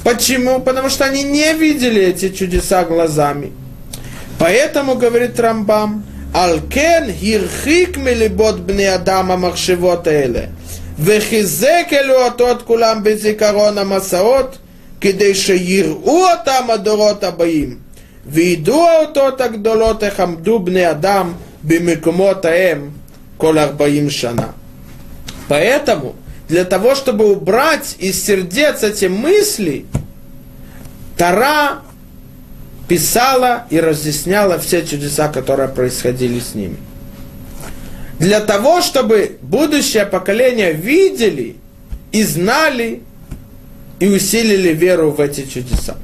Почему? 0.03 0.59
Потому 0.59 0.89
что 0.89 1.05
они 1.05 1.23
не 1.23 1.53
видели 1.53 2.01
эти 2.01 2.29
чудеса 2.29 2.83
глазами. 2.83 3.51
Поэтому, 4.39 4.95
говорит 4.95 5.39
Рамбам, 5.39 6.03
Алкен 6.33 7.11
хирхик 7.11 7.97
мелибот 7.97 8.59
бне 8.59 8.93
Адама 8.93 9.37
махшевот 9.37 10.07
эле. 10.07 10.49
וחיזק 11.03 11.93
אלו 11.93 12.25
אותות 12.25 12.61
כולם 12.61 13.03
בזיכרון 13.03 13.77
המסעות, 13.77 14.57
כדי 15.01 15.35
שיראו 15.35 16.25
אותם 16.31 16.69
הדורות 16.69 17.23
הבאים, 17.23 17.77
וידעו 18.25 18.87
האותות 18.87 19.41
הגדולות 19.41 20.03
איך 20.03 20.19
עמדו 20.19 20.59
בני 20.59 20.89
אדם 20.89 21.31
במקומות 21.63 22.45
ההם 22.45 22.89
כל 23.37 23.57
ארבעים 23.57 24.09
שנה. 24.09 24.47
Поэтому, 25.49 26.15
для 26.47 26.63
того, 26.63 26.95
чтобы 26.95 27.29
убрать 27.29 27.95
из 27.99 28.23
сердец 28.23 28.83
эти 28.83 29.05
мысли, 29.05 29.85
Тара 31.17 31.81
писала 32.87 33.65
и 33.69 33.79
разъясняла 33.79 34.59
все 34.59 34.85
чудеса, 34.85 35.27
которые 35.27 35.69
происходили 35.69 36.39
с 36.39 36.55
ними. 36.55 36.77
Для 38.19 38.39
того, 38.39 38.81
чтобы 38.81 39.39
будущее 39.41 40.05
поколение 40.05 40.73
видели 40.73 41.55
и 42.11 42.23
знали 42.23 43.01
и 43.99 44.07
усилили 44.07 44.73
веру 44.73 45.11
в 45.11 45.19
эти 45.19 45.45
чудеса. 45.45 45.97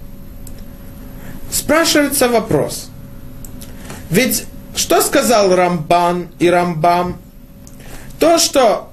Спрашивается 1.52 2.28
вопрос. 2.28 2.88
Ведь 4.10 4.46
что 4.74 5.00
сказал 5.02 5.54
Рамбан 5.54 6.28
и 6.38 6.48
Рамбам? 6.48 7.18
То, 8.18 8.38
что 8.38 8.90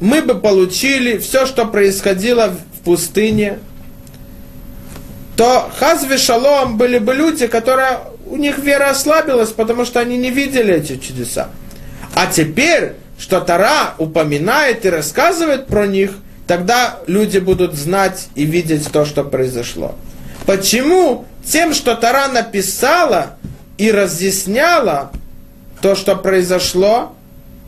мы 0.00 0.22
бы 0.22 0.34
получили 0.34 1.18
все, 1.18 1.46
что 1.46 1.64
происходило 1.64 2.48
в 2.48 2.84
пустыне– 2.84 3.58
то 5.36 5.70
хазве 5.78 6.18
шалом 6.18 6.76
были 6.76 6.98
бы 6.98 7.14
люди, 7.14 7.46
которые 7.46 8.00
у 8.26 8.36
них 8.36 8.58
вера 8.58 8.90
ослабилась, 8.90 9.50
потому 9.50 9.84
что 9.84 10.00
они 10.00 10.16
не 10.16 10.30
видели 10.30 10.74
эти 10.74 10.96
чудеса. 10.96 11.48
А 12.14 12.26
теперь, 12.26 12.92
что 13.18 13.40
Тара 13.40 13.94
упоминает 13.98 14.84
и 14.86 14.90
рассказывает 14.90 15.66
про 15.66 15.86
них, 15.86 16.12
тогда 16.46 17.00
люди 17.06 17.38
будут 17.38 17.74
знать 17.74 18.28
и 18.34 18.44
видеть 18.44 18.90
то, 18.92 19.04
что 19.04 19.24
произошло. 19.24 19.94
Почему? 20.46 21.26
тем, 21.46 21.74
что 21.74 21.94
Тара 21.94 22.28
написала 22.28 23.36
и 23.78 23.90
разъясняла 23.90 25.12
то, 25.80 25.94
что 25.94 26.16
произошло, 26.16 27.14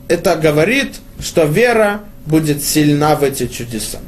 это 0.07 0.35
говорит, 0.35 0.95
что 1.19 1.45
вера 1.45 2.01
будет 2.25 2.63
сильна 2.63 3.15
в 3.15 3.23
эти 3.23 3.47
чудеса. 3.47 3.99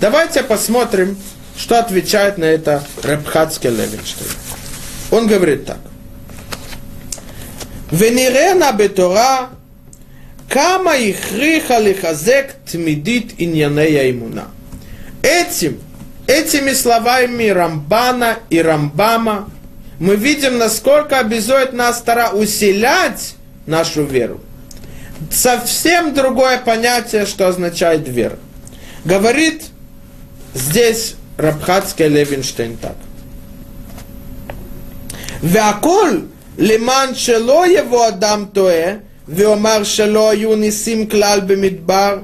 Давайте 0.00 0.42
посмотрим, 0.42 1.16
что 1.56 1.78
отвечает 1.78 2.38
на 2.38 2.44
это 2.44 2.82
Рабхатский 3.02 3.70
Левинштейн. 3.70 4.30
Он 5.10 5.26
говорит 5.26 5.66
так. 5.66 5.78
Венерена 7.90 8.72
бетора 8.72 9.50
кама 10.48 10.96
ихриха 10.96 11.78
лихазек 11.78 12.54
тмидит 12.70 13.34
иньянея 13.38 14.10
имуна. 14.10 14.48
Этим 15.22 15.80
этими 16.27 16.73
словами 16.73 17.49
Рамбана 17.49 18.39
и 18.49 18.61
Рамбама 18.61 19.49
мы 19.99 20.15
видим, 20.15 20.57
насколько 20.57 21.19
обязует 21.19 21.73
нас 21.73 22.01
Тара 22.01 22.29
усилять 22.29 23.35
нашу 23.67 24.03
веру. 24.03 24.39
Совсем 25.29 26.13
другое 26.13 26.57
понятие, 26.57 27.25
что 27.25 27.47
означает 27.47 28.07
вера. 28.07 28.39
Говорит 29.05 29.63
здесь 30.53 31.15
רבחצקי 31.39 32.09
לוינשטיין 32.09 32.75
так. 32.81 32.95
והכל 35.43 36.19
למען 36.57 37.15
שלא 37.15 37.63
יבוא 37.67 38.07
אדם 38.07 38.45
טועה 38.53 38.93
ואומר 39.27 39.83
שלא 39.83 40.29
היו 40.29 40.55
ניסים 40.55 41.07
כלל 41.07 41.39
במדבר 41.39 42.17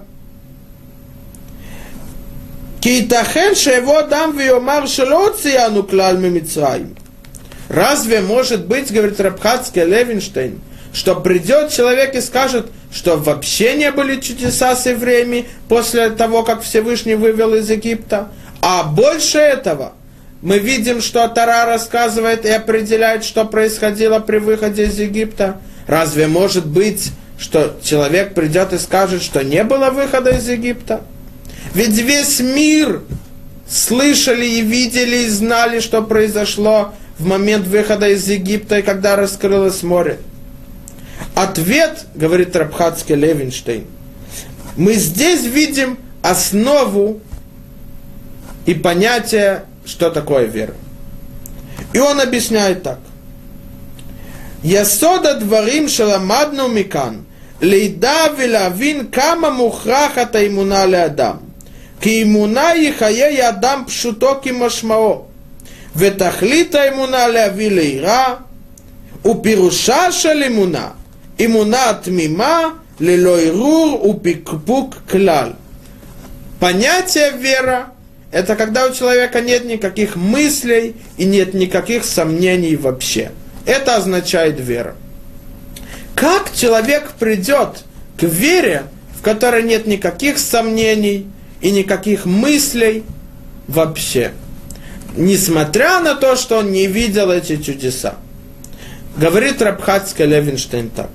כי 2.82 2.90
ייתכן 2.90 3.52
שיבוא 3.54 4.00
אדם 4.00 4.32
ויאמר 4.38 4.86
שלא 4.86 5.28
הוציאנו 5.28 5.88
כלל 5.88 6.18
ממצרים. 6.18 6.94
Разве 7.70 8.22
может 8.22 8.66
быть, 8.66 8.92
говорит 8.94 9.20
Рабхацкий 9.20 9.84
Левинштейн, 9.84 10.62
что 10.94 11.16
придет 11.16 11.70
человек 11.70 12.16
и 12.16 12.22
скажет, 12.22 12.68
что 12.94 13.18
вообще 13.18 13.76
не 13.76 13.92
были 13.92 14.22
чудеса 14.22 14.76
с 14.76 14.86
евреями 14.86 15.48
после 15.68 16.10
того, 16.12 16.44
как 16.44 16.62
Всевышний 16.62 17.16
вывел 17.16 17.54
из 17.56 17.70
Египта? 17.70 18.30
А 18.62 18.84
больше 18.84 19.38
этого, 19.38 19.94
мы 20.42 20.60
видим, 20.60 21.02
что 21.02 21.28
Тара 21.28 21.66
рассказывает 21.66 22.46
и 22.46 22.50
определяет, 22.50 23.26
что 23.26 23.44
происходило 23.44 24.20
при 24.20 24.38
выходе 24.38 24.86
из 24.86 24.98
Египта. 24.98 25.60
Разве 25.88 26.28
может 26.28 26.66
быть, 26.66 27.12
что 27.38 27.76
человек 27.84 28.34
придет 28.34 28.72
и 28.72 28.78
скажет, 28.78 29.22
что 29.24 29.44
не 29.44 29.64
было 29.64 29.90
выхода 29.90 30.32
из 30.32 30.48
Египта? 30.48 31.02
Ведь 31.74 31.98
весь 31.98 32.40
мир 32.40 33.02
слышали 33.70 34.46
и 34.46 34.62
видели 34.62 35.18
и 35.18 35.30
знали, 35.30 35.80
что 35.80 36.02
произошло 36.02 36.94
в 37.20 37.26
момент 37.26 37.68
выхода 37.68 38.10
из 38.10 38.28
Египта 38.28 38.80
и 38.80 38.82
когда 38.82 39.16
раскрылось 39.16 39.84
море. 39.84 40.20
Ответ, 41.36 42.06
говорит 42.16 42.56
Рабхатский 42.56 43.16
Левинштейн, 43.16 43.86
мы 44.76 44.94
здесь 44.94 45.44
видим 45.44 45.98
основу 46.22 47.20
и 48.66 48.74
понятие, 48.74 49.66
что 49.86 50.10
такое 50.10 50.46
вера. 50.46 50.74
И 51.94 52.00
он 52.00 52.20
объясняет 52.20 52.84
так. 52.84 53.00
יסוד 54.64 55.26
הדברים 55.26 55.90
שלמדנו 55.90 56.68
מכאן, 56.70 57.16
לידע 57.62 58.26
ולהבין 58.38 59.04
כמה 59.12 59.50
מוכרחת 59.50 60.36
האמונה 60.36 60.86
לאדם. 60.86 61.36
Кимуна 62.03 62.75
и 62.75 62.91
хае 62.91 63.35
я 63.37 63.53
дам 63.53 63.85
пшуток 63.85 64.41
пшутоки 64.41 64.51
машмао. 64.51 65.27
Ветахлита 65.95 66.89
имуна 66.89 67.29
леави 67.29 67.69
лейра. 67.71 68.39
Упируша 69.23 70.11
шел 70.11 70.41
имуна. 70.43 70.95
Имуна 71.39 71.95
тмима 72.05 72.73
лело 72.99 73.39
ирур 73.39 74.01
упикпук 74.03 74.97
клал. 75.09 75.55
Понятие 76.59 77.31
вера– 77.39 77.93
это 78.33 78.57
когда 78.57 78.87
у 78.87 78.93
человека 78.93 79.41
нет 79.41 79.65
никаких 79.65 80.17
мыслей 80.17 80.97
и 81.19 81.25
нет 81.25 81.55
никаких 81.55 82.05
сомнений 82.05 82.75
вообще. 82.75 83.31
Это 83.65 83.97
означает 83.97 84.59
вера. 84.59 84.97
Как 86.17 86.53
человек 86.53 87.13
придет 87.19 87.85
к 88.19 88.25
вере, 88.25 88.85
в 89.17 89.23
которой 89.23 89.63
нет 89.63 89.87
никаких 89.87 90.41
сомнений– 90.41 91.29
и 91.63 91.71
никаких 91.71 92.27
мыслей 92.27 93.05
вообще. 93.69 94.33
Несмотря 95.17 96.01
на 96.01 96.15
то, 96.15 96.37
что 96.37 96.59
он 96.59 96.73
не 96.73 96.87
видел 96.87 97.31
эти 97.31 97.57
чудеса. 97.57 98.17
Говорит 99.17 99.63
Рабхатский 99.63 100.27
Левинштейн 100.27 100.91
так. 100.91 101.11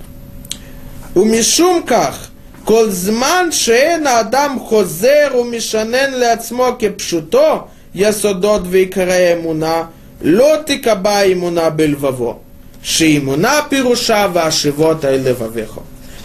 У 1.15 1.23
Мишумках 1.23 2.29
Колзман 2.65 3.51
шеен 3.51 4.05
адам 4.07 4.59
хозер 4.59 5.35
у 5.35 5.43
мишанен 5.45 6.15
леацмо 6.15 6.73
пшуто 6.73 7.69
ясодот 7.93 8.63
векара 8.67 9.33
эмуна 9.33 9.87
לא 10.21 10.51
תקבע 10.65 11.19
емуна 11.25 11.69
בלבבו, 11.69 12.39
שאמונה 12.81 13.59
פירושה 13.69 14.27
והשבות 14.33 15.05
אל 15.05 15.21
לבביך. 15.29 15.79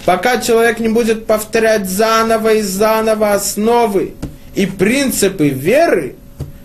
Пока 0.05 0.41
человек 0.41 0.81
не 0.81 0.89
будет 0.89 1.27
повторять 1.27 1.89
заново 1.89 2.55
и 2.55 2.63
заново 2.63 3.35
основы 3.35 4.15
и 4.55 4.67
принципы 4.67 5.49
веры, 5.49 6.17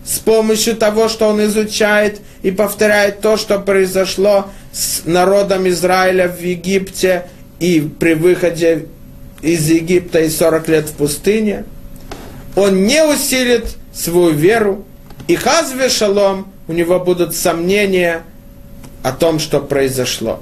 с 0.07 0.19
помощью 0.19 0.75
того, 0.77 1.09
что 1.09 1.27
он 1.27 1.43
изучает 1.43 2.21
и 2.41 2.49
повторяет 2.49 3.19
то, 3.19 3.35
что 3.35 3.59
произошло 3.59 4.47
с 4.71 5.01
народом 5.05 5.67
Израиля 5.67 6.29
в 6.29 6.41
Египте 6.41 7.27
и 7.59 7.81
при 7.81 8.13
выходе 8.13 8.87
из 9.41 9.69
Египта 9.69 10.19
и 10.19 10.29
40 10.29 10.67
лет 10.69 10.89
в 10.89 10.93
пустыне, 10.93 11.65
он 12.55 12.85
не 12.85 13.03
усилит 13.03 13.65
свою 13.93 14.31
веру, 14.31 14.85
и 15.27 15.35
хазве 15.35 15.89
шалом 15.89 16.47
у 16.67 16.73
него 16.73 16.99
будут 16.99 17.35
сомнения 17.35 18.23
о 19.03 19.11
том, 19.11 19.39
что 19.39 19.59
произошло. 19.59 20.41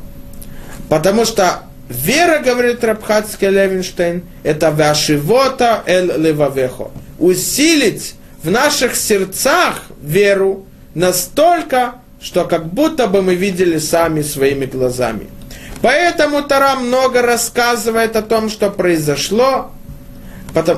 Потому 0.90 1.26
что 1.26 1.64
вера, 1.90 2.40
говорит 2.40 2.84
Рабхатский 2.84 3.50
Левинштейн, 3.50 4.24
это 4.44 4.72
вашивота 4.72 5.84
эль 5.86 6.12
левавехо. 6.18 6.92
Усилить 7.20 8.16
в 8.44 8.50
наших 8.50 8.96
сердцах 8.96 9.82
веру 10.02 10.66
настолько, 10.94 11.96
что 12.22 12.46
как 12.46 12.68
будто 12.68 13.08
бы 13.08 13.22
мы 13.22 13.36
видели 13.36 13.78
сами 13.78 14.22
своими 14.22 14.66
глазами. 14.66 15.28
Поэтому 15.82 16.42
Тара 16.42 16.76
много 16.76 17.22
рассказывает 17.22 18.16
о 18.16 18.22
том, 18.22 18.50
что 18.50 18.72
произошло, 18.72 19.72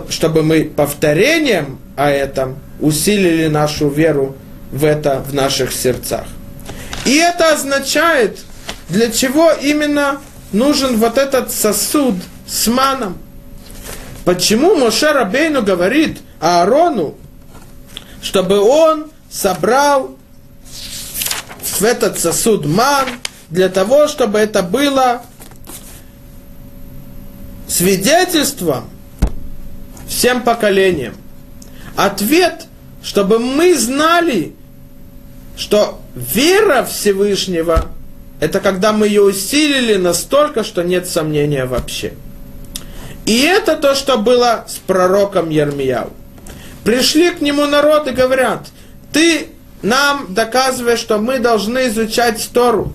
чтобы 0.10 0.44
мы 0.44 0.64
повторением 0.64 1.80
о 1.96 2.10
этом 2.10 2.60
усилили 2.80 3.48
нашу 3.48 3.90
веру 3.90 4.36
в 4.72 4.84
это 4.84 5.24
в 5.26 5.34
наших 5.34 5.72
сердцах. 5.72 6.26
И 7.06 7.16
это 7.16 7.54
означает, 7.54 8.40
для 8.90 9.10
чего 9.12 9.52
именно 9.52 10.20
нужен 10.52 10.98
вот 10.98 11.18
этот 11.18 11.52
сосуд 11.52 12.16
с 12.46 12.68
маном. 12.68 13.18
Почему 14.26 14.76
Моше 14.76 15.12
Рабейну 15.12 15.62
говорит 15.62 16.20
Аарону, 16.40 17.16
чтобы 18.22 18.60
он 18.60 19.12
собрал 19.30 20.18
в 21.62 21.84
этот 21.84 22.20
сосуд 22.20 22.66
ман, 22.66 23.08
для 23.50 23.70
того, 23.70 24.08
чтобы 24.08 24.40
это 24.40 24.62
было 24.62 25.22
свидетельством 27.68 28.90
всем 30.08 30.42
поколениям. 30.42 31.16
Ответ, 31.96 32.66
чтобы 33.02 33.40
мы 33.40 33.78
знали, 33.78 34.54
что 35.56 36.02
вера 36.16 36.84
Всевышнего– 36.84 37.86
это 38.40 38.60
когда 38.60 38.94
мы 38.94 39.08
ее 39.08 39.24
усилили 39.24 39.96
настолько, 39.96 40.64
что 40.64 40.84
нет 40.84 41.08
сомнения 41.08 41.66
вообще. 41.66 42.14
И 43.26 43.42
это 43.42 43.76
то, 43.76 43.96
что 43.96 44.18
было 44.18 44.66
с 44.68 44.76
пророком 44.76 45.50
Ермияу. 45.50 46.12
Пришли 46.84 47.32
к 47.32 47.42
нему 47.42 47.66
народ 47.66 48.08
и 48.08 48.12
говорят, 48.12 48.68
ты 49.12 49.48
нам 49.82 50.28
доказываешь, 50.30 51.00
что 51.00 51.18
мы 51.18 51.40
должны 51.40 51.88
изучать 51.88 52.50
Тору. 52.54 52.94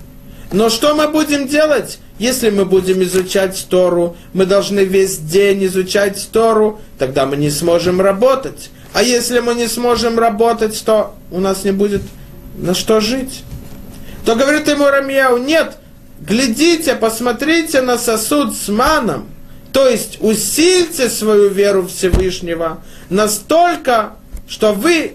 Но 0.52 0.70
что 0.70 0.94
мы 0.94 1.08
будем 1.08 1.48
делать? 1.48 1.98
Если 2.18 2.50
мы 2.50 2.64
будем 2.64 3.02
изучать 3.02 3.66
Тору, 3.68 4.16
мы 4.32 4.46
должны 4.46 4.80
весь 4.80 5.18
день 5.18 5.64
изучать 5.66 6.28
Тору, 6.30 6.80
тогда 6.98 7.26
мы 7.26 7.36
не 7.36 7.50
сможем 7.50 8.00
работать. 8.00 8.70
А 8.92 9.02
если 9.02 9.40
мы 9.40 9.54
не 9.54 9.66
сможем 9.66 10.18
работать, 10.18 10.80
то 10.84 11.14
у 11.30 11.40
нас 11.40 11.64
не 11.64 11.72
будет 11.72 12.02
на 12.56 12.74
что 12.74 13.00
жить. 13.00 13.42
То 14.24 14.36
говорит 14.36 14.68
ему 14.68 14.86
Рамьяу, 14.86 15.38
нет, 15.38 15.76
глядите, 16.20 16.94
посмотрите 16.94 17.80
на 17.80 17.98
сосуд 17.98 18.56
с 18.56 18.68
маном, 18.68 19.28
то 19.72 19.88
есть 19.88 20.18
усильте 20.20 21.08
свою 21.08 21.48
веру 21.48 21.88
Всевышнего 21.88 22.82
настолько, 23.08 24.12
что 24.48 24.72
вы 24.72 25.14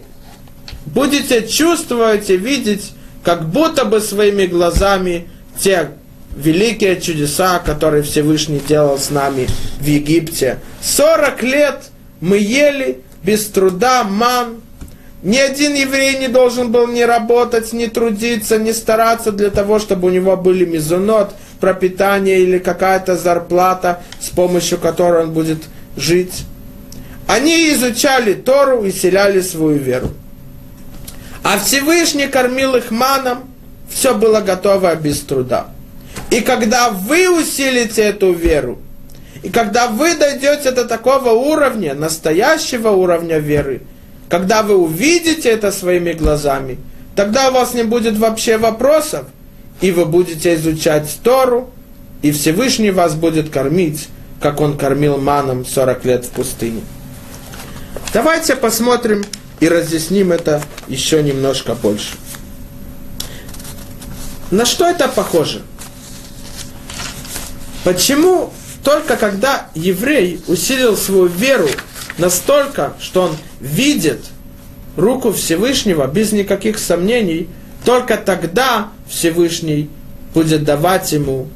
будете 0.85 1.47
чувствовать 1.47 2.29
и 2.29 2.37
видеть 2.37 2.93
как 3.23 3.49
будто 3.49 3.85
бы 3.85 3.99
своими 3.99 4.45
глазами 4.45 5.29
те 5.59 5.91
великие 6.35 6.99
чудеса, 7.01 7.59
которые 7.59 8.03
Всевышний 8.03 8.59
делал 8.59 8.97
с 8.97 9.09
нами 9.09 9.47
в 9.79 9.85
Египте. 9.85 10.59
40 10.81 11.43
лет 11.43 11.83
мы 12.21 12.37
ели 12.37 13.01
без 13.23 13.47
труда 13.47 14.03
ман. 14.03 14.61
Ни 15.27 15.35
один 15.35 15.73
еврей 15.73 16.19
не 16.19 16.29
должен 16.29 16.71
был 16.71 16.87
ни 16.87 17.01
работать, 17.01 17.73
ни 17.73 17.87
трудиться, 17.87 18.57
ни 18.57 18.71
стараться 18.71 19.33
для 19.33 19.49
того, 19.49 19.77
чтобы 19.77 20.07
у 20.07 20.09
него 20.09 20.37
были 20.37 20.63
мезонот, 20.63 21.35
пропитание 21.59 22.39
или 22.39 22.59
какая-то 22.59 23.17
зарплата, 23.17 24.01
с 24.21 24.29
помощью 24.29 24.77
которой 24.77 25.23
он 25.25 25.33
будет 25.33 25.65
жить. 25.97 26.45
Они 27.27 27.69
изучали 27.73 28.35
Тору 28.35 28.85
и 28.85 28.91
селяли 28.93 29.41
свою 29.41 29.77
веру. 29.77 30.11
А 31.43 31.59
Всевышний 31.59 32.27
кормил 32.27 32.77
их 32.77 32.89
маном, 32.89 33.39
все 33.89 34.15
было 34.15 34.39
готово 34.39 34.95
без 34.95 35.19
труда. 35.19 35.67
И 36.29 36.39
когда 36.39 36.89
вы 36.89 37.29
усилите 37.37 38.01
эту 38.01 38.31
веру, 38.31 38.79
и 39.43 39.49
когда 39.49 39.87
вы 39.87 40.15
дойдете 40.15 40.71
до 40.71 40.85
такого 40.85 41.31
уровня, 41.31 41.95
настоящего 41.95 42.91
уровня 42.91 43.39
веры, 43.39 43.81
когда 44.29 44.63
вы 44.63 44.75
увидите 44.75 45.49
это 45.49 45.71
своими 45.71 46.13
глазами, 46.13 46.77
тогда 47.15 47.49
у 47.49 47.53
вас 47.53 47.73
не 47.73 47.83
будет 47.83 48.17
вообще 48.17 48.57
вопросов, 48.57 49.25
и 49.81 49.91
вы 49.91 50.05
будете 50.05 50.55
изучать 50.55 51.19
Тору, 51.23 51.69
и 52.21 52.31
Всевышний 52.31 52.91
вас 52.91 53.15
будет 53.15 53.49
кормить, 53.49 54.09
как 54.41 54.59
он 54.59 54.77
кормил 54.77 55.17
маном 55.17 55.65
40 55.65 56.05
лет 56.05 56.25
в 56.25 56.29
пустыне. 56.29 56.81
Давайте 58.13 58.55
посмотрим 58.55 59.23
и 59.59 59.67
разъясним 59.67 60.31
это 60.31 60.61
еще 60.87 61.23
немножко 61.23 61.75
больше. 61.75 62.15
На 64.51 64.65
что 64.65 64.85
это 64.85 65.07
похоже? 65.07 65.61
Почему 67.83 68.51
только 68.83 69.17
когда 69.17 69.67
еврей 69.75 70.41
усилил 70.47 70.95
свою 70.95 71.25
веру 71.25 71.67
настолько, 72.17 72.93
что 72.99 73.23
он 73.23 73.37
видит 73.59 74.25
руку 74.95 75.31
Всевышнего 75.31 76.07
без 76.07 76.31
никаких 76.31 76.79
сомнений, 76.79 77.47
только 77.85 78.17
тогда 78.17 78.89
Всевышний 79.07 79.89
будет 80.33 80.63
давать 80.63 81.11
ему 81.11 81.47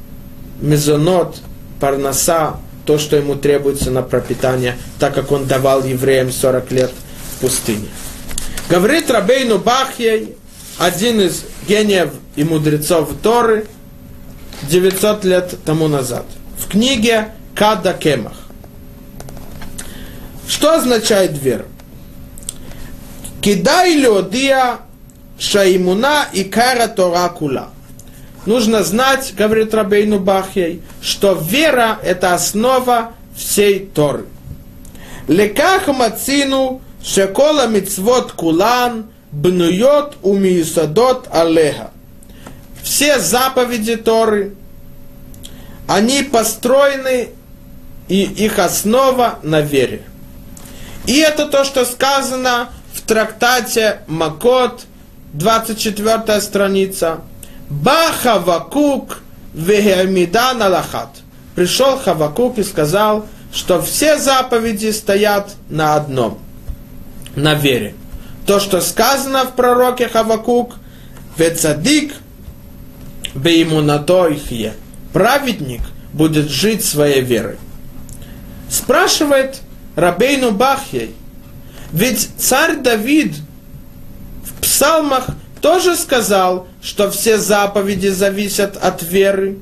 мезонот, 0.60 1.38
парноса, 1.80 2.56
то, 2.86 2.98
что 2.98 3.16
ему 3.16 3.34
требуется 3.34 3.90
на 3.90 4.02
пропитание, 4.02 4.76
так 4.98 5.14
как 5.14 5.30
он 5.32 5.46
давал 5.46 5.84
евреям 5.84 6.32
40 6.32 6.70
лет 6.72 6.92
пустыне. 7.40 7.88
Говорит 8.68 9.10
Рабейну 9.10 9.58
Бахьей, 9.58 10.36
один 10.78 11.20
из 11.20 11.44
гениев 11.68 12.10
и 12.36 12.44
мудрецов 12.44 13.10
Торы, 13.22 13.66
900 14.68 15.24
лет 15.24 15.54
тому 15.64 15.88
назад, 15.88 16.24
в 16.58 16.68
книге 16.68 17.28
Када 17.54 17.92
Кемах. 17.92 18.41
Что 20.48 20.76
означает 20.76 21.38
вера? 21.38 21.66
Кидай 23.40 23.94
леодия 23.94 24.78
шаимуна 25.38 26.26
и 26.32 26.44
кара 26.44 26.88
Тора. 26.88 27.70
Нужно 28.46 28.82
знать, 28.82 29.34
говорит 29.36 29.72
Рабейну 29.72 30.18
Бахьей, 30.18 30.82
что 31.00 31.34
вера– 31.34 31.98
это 32.02 32.34
основа 32.34 33.12
всей 33.36 33.86
Торы. 33.86 34.26
Леках 35.28 35.86
мацину 35.86 36.80
Шекола 37.04 37.66
мицвот 37.66 38.32
кулан 38.32 39.06
бнуйот 39.32 40.18
умиюсадот 40.22 41.28
алеха. 41.32 41.90
Все 42.82 43.18
заповеди 43.18 43.96
Торы, 43.96 44.54
они 45.86 46.22
построены, 46.22 47.30
и 48.08 48.22
их 48.22 48.58
основа 48.58 49.38
на 49.42 49.60
вере. 49.60 50.02
И 51.06 51.18
это 51.18 51.46
то, 51.46 51.64
что 51.64 51.84
сказано 51.84 52.70
в 52.94 53.00
трактате 53.02 54.00
Макот, 54.06 54.84
24 55.32 56.40
страница. 56.40 57.20
Ба 57.68 58.12
Хавакук 58.22 59.22
вегемидан 59.54 60.62
алахат. 60.62 61.08
Пришел 61.54 61.98
Хавакук 61.98 62.58
и 62.58 62.62
сказал, 62.62 63.26
что 63.52 63.82
все 63.82 64.18
заповеди 64.18 64.90
стоят 64.90 65.54
на 65.68 65.94
одном– 65.94 66.38
на 67.36 67.54
вере. 67.54 67.94
То, 68.46 68.60
что 68.60 68.80
сказано 68.80 69.44
в 69.44 69.52
пророке 69.52 70.08
Хавакук, 70.08 70.74
«Вецадик 71.36 72.14
беймунато 73.34 74.28
ихе». 74.28 74.74
Праведник 75.12 75.80
будет 76.12 76.50
жить 76.50 76.84
своей 76.84 77.20
верой. 77.20 77.56
Спрашивает 78.68 79.60
Рабейну 79.96 80.52
Бахьей, 80.52 81.14
ведь 81.92 82.30
царь 82.38 82.76
Давид 82.76 83.34
в 84.44 84.60
псалмах 84.62 85.26
тоже 85.60 85.96
сказал, 85.96 86.66
что 86.82 87.10
все 87.10 87.38
заповеди 87.38 88.08
зависят 88.08 88.76
от 88.76 89.02
веры. 89.02 89.58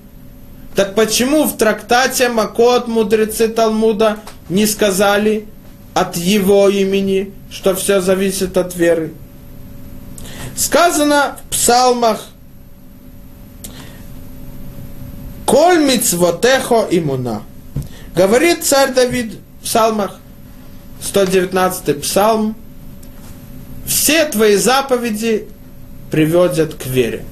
Так 0.74 0.94
почему 0.94 1.44
в 1.44 1.56
трактате 1.56 2.28
Макот 2.28 2.86
мудрецы 2.86 3.48
Талмуда 3.48 4.18
не 4.48 4.66
сказали 4.66 5.46
от 5.94 6.16
его 6.16 6.68
имени, 6.68 7.32
что 7.50 7.74
все 7.74 8.00
зависит 8.00 8.56
от 8.56 8.76
веры? 8.76 9.12
Сказано 10.56 11.36
в 11.46 11.52
псалмах 11.52 12.30
Коль 15.50 15.84
мицвотехо 15.84 16.86
имуна. 16.92 17.42
Говорит 18.14 18.62
царь 18.62 18.92
Давид 18.92 19.34
в 19.60 19.64
псалмах, 19.64 20.19
119 21.02 22.02
псалм, 22.02 22.56
все 23.86 24.24
твои 24.26 24.56
заповеди 24.56 25.48
приводят 26.10 26.74
к 26.74 26.86
вере. 26.86 27.24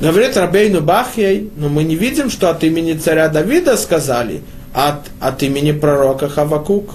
Говорит 0.00 0.36
Рабейну 0.36 0.80
Бахьей, 0.80 1.50
но 1.56 1.68
мы 1.68 1.84
не 1.84 1.94
видим, 1.94 2.28
что 2.30 2.50
от 2.50 2.64
имени 2.64 2.94
царя 2.94 3.28
Давида 3.28 3.76
сказали, 3.76 4.42
а 4.72 4.88
от, 4.88 5.10
от 5.20 5.42
имени 5.42 5.72
пророка 5.72 6.28
Хавакук. 6.28 6.94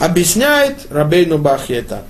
Объясняет 0.00 0.86
Рабейну 0.90 1.38
Бахьей 1.38 1.82
так. 1.82 2.04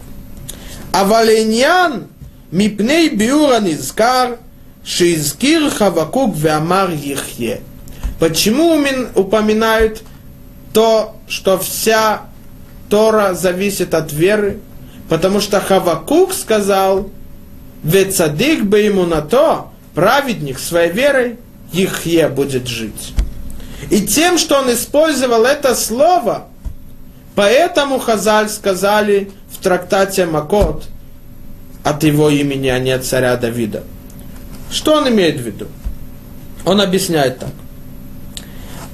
Аваленьян 0.92 2.06
мипней 2.50 3.08
биура 3.10 3.60
низкар 3.60 4.38
шизкир 4.84 5.70
Хавакук 5.70 6.36
веамар 6.36 6.90
ихе. 6.90 7.60
Почему 8.20 8.82
упоминают 9.14 10.02
то, 10.72 11.16
что 11.28 11.58
вся 11.58 12.22
Тора 12.88 13.34
зависит 13.34 13.94
от 13.94 14.12
веры? 14.12 14.58
Потому 15.08 15.40
что 15.40 15.60
Хавакук 15.60 16.32
сказал, 16.32 17.10
Вецадик 17.82 18.64
бы 18.64 18.80
ему 18.80 19.06
на 19.06 19.22
то, 19.22 19.70
праведник 19.94 20.58
своей 20.58 20.90
верой, 20.90 21.36
Ихе 21.72 22.28
будет 22.28 22.66
жить. 22.66 23.12
И 23.90 24.02
тем, 24.02 24.38
что 24.38 24.58
он 24.58 24.72
использовал 24.72 25.44
это 25.44 25.74
слово, 25.74 26.46
поэтому 27.34 27.98
Хазаль 27.98 28.48
сказали 28.48 29.30
в 29.50 29.62
трактате 29.62 30.26
Макот 30.26 30.84
от 31.84 32.02
его 32.02 32.30
имени, 32.30 32.68
а 32.68 32.78
не 32.78 32.90
от 32.90 33.04
царя 33.04 33.36
Давида. 33.36 33.84
Что 34.70 34.94
он 34.94 35.08
имеет 35.08 35.36
в 35.36 35.42
виду? 35.42 35.68
Он 36.64 36.80
объясняет 36.80 37.38
так. 37.38 37.50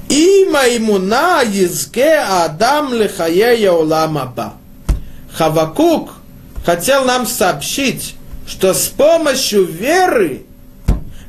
Има 0.09 0.67
имуна 0.75 1.41
езке 1.43 2.19
Адам 2.19 2.93
лихае 2.93 3.71
улама 3.71 4.31
ба. 4.35 4.53
Хавакук 5.33 6.13
хотел 6.65 7.05
нам 7.05 7.25
сообщить, 7.25 8.15
что 8.47 8.73
с 8.73 8.87
помощью 8.87 9.65
веры, 9.65 10.43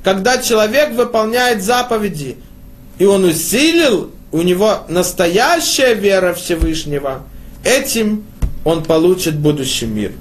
когда 0.03 0.39
человек 0.39 0.93
выполняет 0.93 1.63
заповеди, 1.63 2.37
и 2.99 3.05
он 3.05 3.25
усилил, 3.25 4.11
у 4.33 4.43
него 4.43 4.85
настоящая 4.89 5.95
вера 5.95 6.35
Всевышнего, 6.35 7.23
этим 7.65 8.25
он 8.65 8.83
получит 8.83 9.39
будущий 9.39 9.87
мир. 9.87 10.13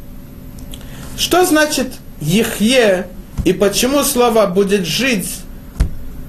Что 1.18 1.46
значит 1.46 1.94
Ехе 2.22 3.08
и 3.46 3.54
почему 3.54 4.04
слово 4.04 4.46
«будет 4.48 4.86
жить» 4.86 5.30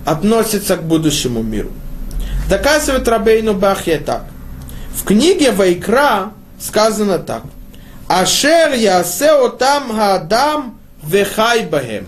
относится 0.05 0.77
к 0.77 0.83
будущему 0.83 1.43
миру? 1.43 1.71
Доказывает 2.49 3.09
Рабейну 3.09 3.55
Бахье 3.55 3.99
так. 3.99 4.25
В 4.95 5.05
книге 5.05 5.51
Вайкра 5.53 6.33
сказано 6.61 7.19
так. 7.19 7.43
Ашер 8.07 8.75
ясео 8.75 9.49
там 9.49 9.97
гадам 9.97 10.79
вехай 11.03 11.65
бахем, 11.67 12.07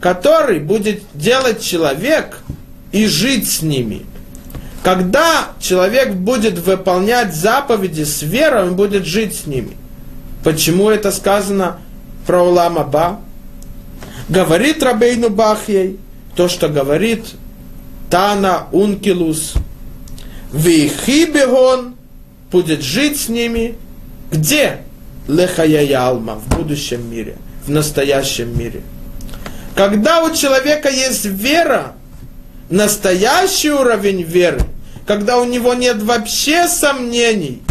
который 0.00 0.60
будет 0.60 1.02
делать 1.12 1.62
человек 1.62 2.38
и 2.92 3.06
жить 3.06 3.50
с 3.50 3.62
ними. 3.62 4.06
Когда 4.84 5.48
человек 5.60 6.12
будет 6.14 6.58
выполнять 6.58 7.34
заповеди 7.34 8.04
с 8.04 8.22
верой, 8.22 8.68
он 8.68 8.76
будет 8.76 9.06
жить 9.06 9.36
с 9.36 9.46
ними. 9.46 9.76
Почему 10.44 10.90
это 10.90 11.10
сказано 11.10 11.78
про 12.26 12.42
Улам 12.42 12.78
Аба? 12.78 13.20
Говорит 14.28 14.82
Рабейну 14.82 15.30
Бахьей, 15.30 15.98
то, 16.36 16.48
что 16.48 16.68
говорит 16.68 17.24
Тана 18.10 18.66
Ункилус. 18.72 19.54
Вихибегон 20.52 21.96
будет 22.50 22.82
жить 22.82 23.20
с 23.20 23.28
ними. 23.28 23.76
Где? 24.30 24.80
лехаяялма 25.28 26.36
в 26.36 26.48
будущем 26.56 27.10
мире, 27.10 27.36
в 27.66 27.70
настоящем 27.70 28.56
мире. 28.58 28.82
Когда 29.74 30.22
у 30.22 30.34
человека 30.34 30.88
есть 30.88 31.24
вера, 31.24 31.94
настоящий 32.70 33.70
уровень 33.70 34.22
веры, 34.22 34.60
когда 35.06 35.38
у 35.38 35.44
него 35.44 35.74
нет 35.74 36.02
вообще 36.02 36.68
сомнений, 36.68 37.62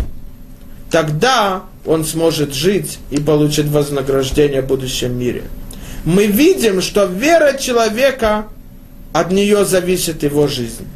тогда 0.91 1.63
он 1.85 2.05
сможет 2.05 2.53
жить 2.53 2.99
и 3.09 3.19
получит 3.19 3.67
вознаграждение 3.67 4.61
в 4.61 4.67
будущем 4.67 5.17
мире. 5.17 5.43
Мы 6.05 6.25
видим, 6.25 6.81
что 6.81 7.05
вера 7.05 7.57
человека, 7.57 8.47
от 9.13 9.31
нее 9.31 9.63
зависит 9.63 10.23
его 10.23 10.47
жизнь. 10.47 10.87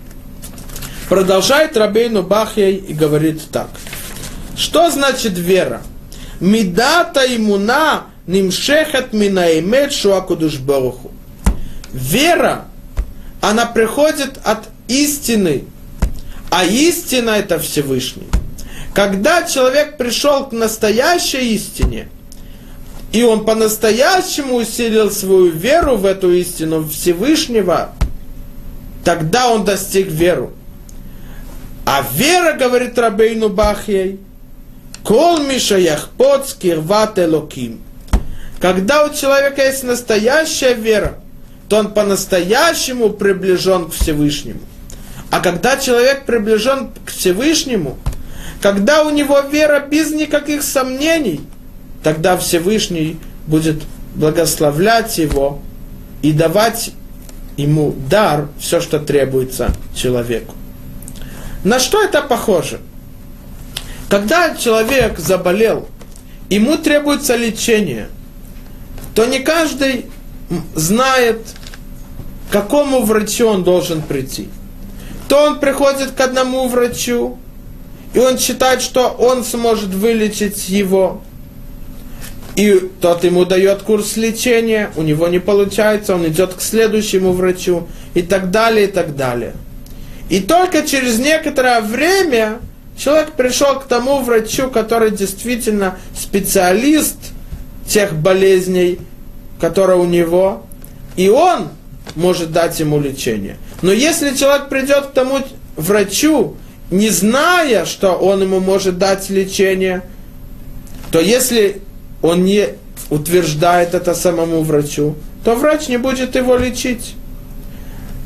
Продолжает 1.08 1.77
Рабейну 1.77 2.23
Бахьей 2.23 2.75
и 2.75 2.93
говорит 2.93 3.41
так. 3.51 3.69
Что 4.58 4.89
значит 4.89 5.38
вера? 5.38 5.82
Мидата 6.41 7.21
имуна 7.36 8.08
нимшехат 8.25 9.13
минаэмет 9.13 9.93
шуакудуш 9.93 10.58
баруху. 10.58 11.12
Вера, 11.93 12.65
она 13.39 13.65
приходит 13.65 14.39
от 14.43 14.67
истины, 14.88 15.63
а 16.49 16.65
истина 16.65 17.32
это 17.32 17.60
Всевышний. 17.60 18.27
Когда 18.93 19.43
человек 19.43 19.97
пришел 19.97 20.45
к 20.47 20.51
настоящей 20.51 21.53
истине, 21.56 22.10
и 23.12 23.23
он 23.23 23.45
по-настоящему 23.45 24.56
усилил 24.56 25.12
свою 25.12 25.49
веру 25.49 25.95
в 25.95 26.06
эту 26.06 26.32
истину 26.34 26.88
Всевышнего, 26.88 27.91
тогда 29.08 29.48
он 29.48 29.63
достиг 29.63 30.10
веру. 30.10 30.52
А 31.86 32.06
вера, 32.13 32.58
говорит 32.58 33.00
Рабейну 33.00 33.48
Бахьей, 33.48 34.20
Кол 35.02 35.39
Миша 35.39 35.78
Яхпот 35.78 36.50
Скирват 36.50 37.17
Элоким. 37.17 37.80
Когда 38.60 39.06
у 39.06 39.13
человека 39.13 39.65
есть 39.65 39.86
настоящая 39.86 40.74
вера, 40.74 41.20
то 41.70 41.78
он 41.78 41.93
по-настоящему 41.93 43.12
приближен 43.12 43.86
к 43.86 43.93
Всевышнему. 43.93 44.60
А 45.32 45.39
когда 45.39 45.78
человек 45.78 46.26
приближен 46.26 46.89
к 47.06 47.12
Всевышнему, 47.12 47.98
когда 48.62 49.04
у 49.04 49.10
него 49.10 49.39
вера 49.39 49.80
без 49.80 50.12
никаких 50.12 50.63
сомнений, 50.63 51.39
тогда 52.04 52.36
Всевышний 52.36 53.17
будет 53.46 53.84
благословлять 54.15 55.17
его 55.17 55.62
и 56.22 56.34
давать 56.34 56.91
ему 57.58 57.93
дар, 58.10 58.48
все, 58.60 58.80
что 58.80 59.00
требуется 59.00 59.74
человеку. 59.96 60.54
На 61.63 61.80
что 61.80 62.02
это 62.02 62.22
похоже? 62.22 62.80
Когда 64.10 64.56
человек 64.56 65.20
заболел, 65.20 65.88
ему 66.50 66.78
требуется 66.78 67.36
лечение, 67.36 68.08
то 69.15 69.26
не 69.26 69.39
каждый 69.39 70.06
знает, 70.76 71.41
к 72.50 72.54
какому 72.54 73.02
врачу 73.04 73.48
он 73.48 73.63
должен 73.63 74.02
прийти. 74.02 74.48
То 75.28 75.48
он 75.48 75.60
приходит 75.60 76.12
к 76.12 76.22
одному 76.22 76.67
врачу, 76.70 77.38
и 78.13 78.20
он 78.20 78.38
считает, 78.38 78.82
что 78.82 79.10
он 79.10 79.43
сможет 79.43 79.89
вылечить 79.89 80.70
его. 80.70 81.22
И 82.58 82.89
тот 83.00 83.24
ему 83.24 83.46
дает 83.46 83.84
курс 83.84 84.17
лечения, 84.17 84.91
у 84.98 85.04
него 85.04 85.30
не 85.30 85.39
получается, 85.39 86.15
он 86.15 86.28
идет 86.28 86.56
к 86.56 86.62
следующему 86.62 87.32
врачу 87.32 87.88
и 88.13 88.22
так 88.22 88.52
далее, 88.52 88.88
и 88.88 88.91
так 88.91 89.15
далее. 89.15 89.54
И 90.30 90.41
только 90.41 90.86
через 90.86 91.20
некоторое 91.20 91.80
время 91.80 92.60
Человек 92.98 93.34
пришел 93.34 93.80
к 93.80 93.86
тому 93.86 94.22
врачу, 94.22 94.72
который 94.72 95.12
действительно 95.12 95.98
специалист 96.15 97.15
тех 97.88 98.13
болезней, 98.15 99.00
которые 99.62 100.00
у 100.00 100.06
него, 100.06 100.65
и 101.15 101.30
он 101.30 101.70
может 102.15 102.52
дать 102.52 102.80
ему 102.80 103.00
лечение. 103.00 103.58
Но 103.84 103.91
если 103.91 104.36
человек 104.36 104.70
придет 104.70 105.08
к 105.08 105.12
тому 105.12 105.39
врачу, 105.76 106.56
не 106.89 107.10
зная, 107.10 107.86
что 107.86 108.13
он 108.13 108.41
ему 108.41 108.60
может 108.60 108.98
дать 108.98 109.30
лечение, 109.30 110.02
то 111.12 111.20
если 111.20 111.82
он 112.21 112.43
не 112.43 112.69
утверждает 113.10 113.93
это 113.93 114.13
самому 114.15 114.63
врачу, 114.63 115.15
то 115.43 115.56
врач 115.56 115.88
не 115.88 115.97
будет 115.97 116.36
его 116.36 116.56
лечить. 116.58 117.15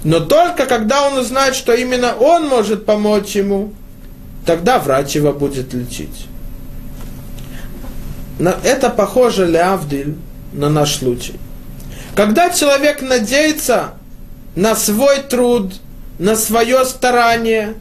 Но 0.03 0.19
только 0.19 0.65
когда 0.65 1.07
он 1.07 1.19
узнает, 1.19 1.55
что 1.55 1.73
именно 1.73 2.15
он 2.15 2.47
может 2.47 2.85
помочь 2.85 3.35
ему, 3.35 3.73
тогда 4.45 4.79
врач 4.79 5.15
его 5.15 5.31
будет 5.31 5.73
лечить. 5.73 6.27
Это 8.63 8.89
похоже, 8.89 9.45
Леавдиль, 9.45 10.15
на 10.53 10.69
наш 10.69 10.95
случай. 10.95 11.35
Когда 12.15 12.49
человек 12.49 13.01
надеется 13.01 13.93
на 14.55 14.75
свой 14.75 15.19
труд, 15.19 15.73
на 16.17 16.35
свое 16.35 16.83
старание, 16.85 17.75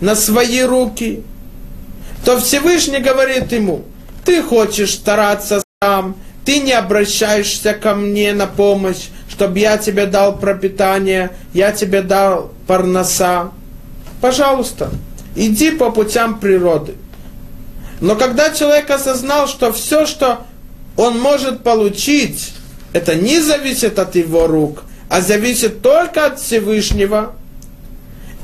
на 0.00 0.14
свои 0.14 0.62
руки, 0.62 1.22
то 2.24 2.38
Всевышний 2.38 2.98
говорит 2.98 3.50
ему, 3.52 3.84
ты 4.24 4.42
хочешь 4.42 4.94
стараться 4.94 5.62
сам, 5.82 6.16
ты 6.44 6.60
не 6.60 6.72
обращаешься 6.72 7.74
ко 7.74 7.94
мне 7.94 8.32
на 8.32 8.46
помощь, 8.46 9.08
чтобы 9.28 9.58
я 9.58 9.78
тебе 9.78 10.06
дал 10.06 10.38
пропитание, 10.38 11.30
я 11.54 11.72
тебе 11.72 12.02
дал 12.02 12.52
парноса. 12.66 13.50
Пожалуйста, 14.20 14.90
иди 15.36 15.70
по 15.70 15.90
путям 15.90 16.40
природы. 16.40 16.94
Но 18.00 18.16
когда 18.16 18.50
человек 18.50 18.90
осознал, 18.90 19.46
что 19.46 19.72
все, 19.72 20.06
что 20.06 20.46
он 20.96 21.18
может 21.20 21.62
получить, 21.62 22.52
это 22.92 23.14
не 23.14 23.40
зависит 23.40 23.98
от 23.98 24.16
его 24.16 24.46
рук, 24.46 24.84
а 25.08 25.20
зависит 25.20 25.82
только 25.82 26.26
от 26.26 26.40
Всевышнего. 26.40 27.34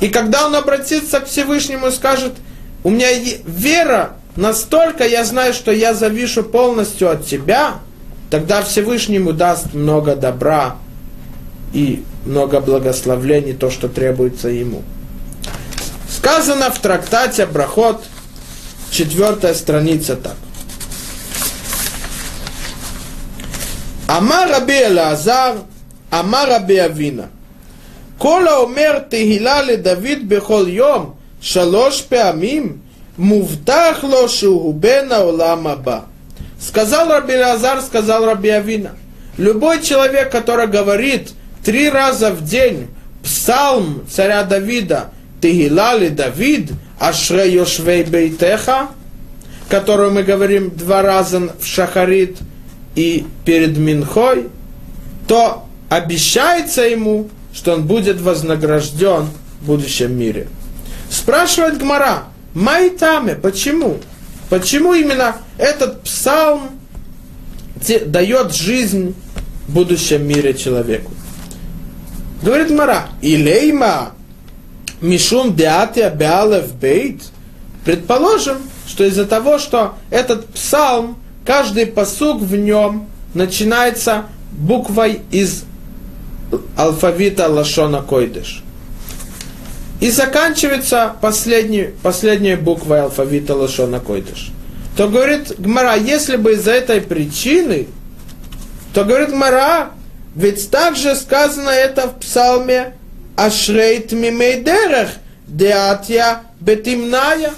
И 0.00 0.08
когда 0.08 0.46
он 0.46 0.54
обратится 0.54 1.20
к 1.20 1.26
Всевышнему 1.26 1.88
и 1.88 1.90
скажет, 1.90 2.34
у 2.84 2.90
меня 2.90 3.08
вера 3.46 4.12
настолько, 4.36 5.06
я 5.06 5.23
знаю, 5.23 5.54
что 5.54 5.71
я 5.71 5.93
завишу 5.93 6.43
полностью 6.43 7.10
от 7.10 7.25
тебя, 7.25 7.75
тогда 8.30 8.62
Всевышнему 8.62 9.34
даст 9.34 9.73
много 9.73 10.15
добра 10.15 10.77
и 11.73 12.04
много 12.25 12.60
благословлений, 12.60 13.54
то, 13.54 13.69
что 13.69 13.88
требуется 13.89 14.49
ему. 14.49 14.84
Сказано 16.10 16.71
в 16.71 16.80
трактате 16.80 17.45
Брахот, 17.45 18.04
четвертая 18.91 19.54
страница 19.54 20.15
так. 20.15 20.36
אמר 24.17 24.45
רבי 24.56 24.80
אלעזר, 24.86 25.54
אמר 26.13 26.56
רבי 26.56 26.86
אבינה, 26.86 27.23
כל 28.17 28.47
האומר 28.47 28.99
תהילה 29.10 29.62
לדוד 29.62 30.27
בכל 30.27 30.65
יום 30.67 31.13
שלוש 31.41 32.01
פעמים, 32.01 32.77
Мувтахло 33.16 34.29
шугубена 34.29 35.24
уламаба. 35.24 36.07
Сказал 36.61 37.09
Раби 37.09 37.35
Азар 37.35 37.81
сказал 37.81 38.24
Раби 38.26 38.50
Авина. 38.50 38.92
Любой 39.38 39.83
человек, 39.83 40.31
который 40.31 40.66
говорит 40.66 41.33
три 41.64 41.88
раза 41.90 42.31
в 42.31 42.44
день 42.44 42.88
псалм 43.22 44.05
царя 44.09 44.44
Давида, 44.44 45.11
Тегилали 45.40 46.09
Давид, 46.09 46.72
Ашре 46.98 47.52
Йошвей 47.52 48.05
Бейтеха, 48.05 48.88
которую 49.68 50.12
мы 50.12 50.22
говорим 50.22 50.70
два 50.70 51.02
раза 51.02 51.52
в 51.61 51.66
Шахарит 51.66 52.38
и 52.94 53.26
перед 53.44 53.76
Минхой, 53.76 54.48
то 55.29 55.66
обещается 55.88 56.83
ему, 56.83 57.29
что 57.52 57.74
он 57.74 57.87
будет 57.87 58.20
вознагражден 58.20 59.29
в 59.61 59.66
будущем 59.66 60.16
мире. 60.16 60.48
Спрашивает 61.11 61.79
Гмара, 61.79 62.24
Майтаме, 62.57 63.35
почему? 63.35 63.99
Почему 64.49 64.95
именно 64.95 65.37
этот 65.59 66.01
псалм 66.05 66.71
дает 68.07 68.55
жизнь 68.55 69.14
в 69.69 69.75
будущем 69.75 70.27
мире 70.27 70.55
человеку? 70.55 71.12
Говорит 72.42 72.69
Гмара, 72.69 73.11
Илейма 73.21 74.14
Мишум 75.03 75.55
Деатия 75.55 76.09
Беалев 76.09 76.75
Бейт. 76.77 77.25
Предположим, 77.85 78.57
что 78.88 79.05
из-за 79.05 79.27
того, 79.27 79.59
что 79.59 79.97
этот 80.09 80.47
псалм 80.47 81.19
каждый 81.45 81.85
посук 81.85 82.40
в 82.40 82.57
нем 82.57 83.07
начинается 83.35 84.25
буквой 84.53 85.21
из 85.31 85.64
алфавита 86.75 87.49
Лашона 87.49 88.01
Койдыш. 88.01 88.62
И 90.00 90.11
заканчивается 90.11 91.14
последней, 91.20 91.90
последней 92.02 92.54
буквой 92.54 93.02
алфавита 93.02 93.54
Лашона 93.54 93.98
Койдыш. 94.00 94.50
То 94.96 95.09
говорит 95.09 95.54
Гмара, 95.59 95.96
если 95.96 96.37
бы 96.37 96.52
из-за 96.52 96.72
этой 96.72 97.00
причины, 97.00 97.87
то 98.94 99.04
говорит 99.04 99.30
Гмара, 99.30 99.90
ведь 100.35 100.70
также 100.70 101.14
сказано 101.14 101.70
это 101.70 102.09
в 102.09 102.18
псалме 102.18 102.94
Ашрейт 103.37 104.12
Мимейдерех, 104.12 105.11
Деатья 105.46 106.42
Бетимная. 106.61 107.52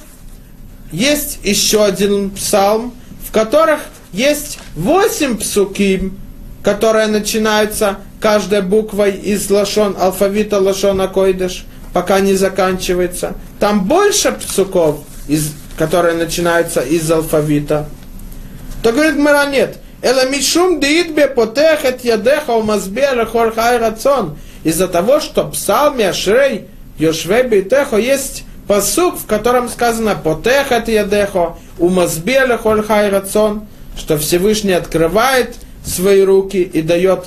Есть 0.93 1.39
еще 1.43 1.85
один 1.85 2.31
псалм, 2.31 2.95
в 3.27 3.33
которых 3.33 3.81
есть 4.13 4.59
восемь 4.75 5.37
псуким, 5.37 6.19
которые 6.63 7.07
начинаются 7.09 7.99
каждой 8.21 8.63
буквой 8.63 9.13
из 9.13 9.51
лашон, 9.51 9.97
алфавита 9.99 10.59
лашона 10.59 11.09
койдыш, 11.09 11.67
пока 11.93 12.21
не 12.21 12.35
заканчивается. 12.35 13.35
Там 13.59 13.85
больше 13.85 14.33
псуков, 14.33 15.01
из, 15.27 15.53
которые 15.77 16.15
начинаются 16.15 16.81
из 16.81 17.11
алфавита. 17.11 17.89
То 18.83 18.93
говорит 18.93 19.17
Мара, 19.17 19.47
нет. 19.47 19.79
Эла 20.01 20.29
мишум 20.29 20.81
диитбе 20.81 21.27
потехет 21.27 22.05
ядеха 22.05 22.53
умазбе 22.53 23.11
лехор 23.15 23.53
хай 23.53 23.79
рацион. 23.79 24.39
Из-за 24.63 24.87
того, 24.89 25.21
что 25.21 25.45
псалме 25.45 26.09
Ашрей 26.11 26.67
Йошве 26.99 27.43
Бейтехо 27.45 27.97
есть 27.97 28.45
посук, 28.69 29.19
в 29.19 29.27
котором 29.27 29.69
сказано 29.69 30.15
«Потехат 30.15 30.89
ядехо, 30.89 31.57
умазбеле 31.79 32.59
холь 32.59 32.85
хай 32.85 33.09
рацион», 33.09 33.67
что 33.97 34.19
Всевышний 34.19 34.73
открывает 34.73 35.57
свои 35.85 36.23
руки 36.23 36.59
и 36.63 36.83
дает 36.83 37.27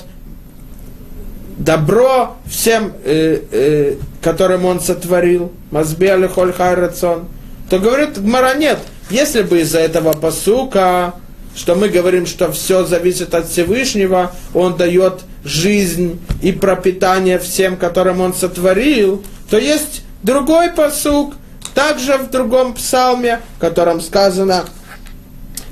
добро 1.64 2.36
всем, 2.46 2.92
э, 3.04 3.40
э, 3.50 3.94
которым 4.20 4.64
он 4.64 4.80
сотворил, 4.80 5.52
мазбеле 5.70 6.28
холь 6.28 6.52
хай 6.52 6.74
рацион, 6.74 7.26
то 7.70 7.78
говорит 7.78 8.20
Гмара, 8.20 8.54
нет, 8.54 8.78
если 9.10 9.42
бы 9.42 9.60
из-за 9.60 9.80
этого 9.80 10.12
посука, 10.12 11.14
что 11.54 11.74
мы 11.74 11.88
говорим, 11.88 12.26
что 12.26 12.50
все 12.52 12.84
зависит 12.84 13.34
от 13.34 13.48
Всевышнего, 13.48 14.32
он 14.54 14.76
дает 14.76 15.20
жизнь 15.44 16.20
и 16.42 16.52
пропитание 16.52 17.38
всем, 17.38 17.76
которым 17.76 18.20
он 18.20 18.32
сотворил, 18.34 19.22
то 19.50 19.58
есть 19.58 20.02
Другой 20.22 20.70
посук, 20.70 21.34
также 21.74 22.16
в 22.16 22.30
другом 22.30 22.74
псалме, 22.74 23.40
в 23.56 23.60
котором 23.60 24.00
сказано, 24.00 24.64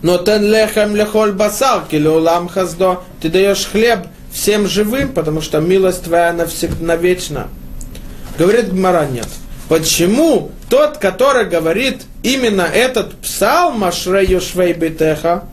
но 0.02 0.18
тен 0.18 0.42
лехем 0.42 0.96
лехоль 0.96 1.32
басар, 1.32 1.84
килеулам 1.88 2.48
хаздо, 2.48 3.02
ты 3.22 3.28
даешь 3.28 3.68
хлеб 3.70 4.08
всем 4.32 4.66
живым, 4.66 5.12
потому 5.12 5.40
что 5.40 5.60
милость 5.60 6.04
твоя 6.04 6.32
навсегда, 6.32 6.84
навечно. 6.84 7.48
Говорит 8.38 8.72
Гмара, 8.72 9.06
нет. 9.06 9.28
Почему 9.68 10.50
тот, 10.68 10.98
который 10.98 11.46
говорит 11.46 12.02
именно 12.22 12.62
этот 12.62 13.14
псалм 13.16 13.84
Ашре 13.84 14.24
Йошвей 14.24 14.72
Бетеха, 14.72 15.44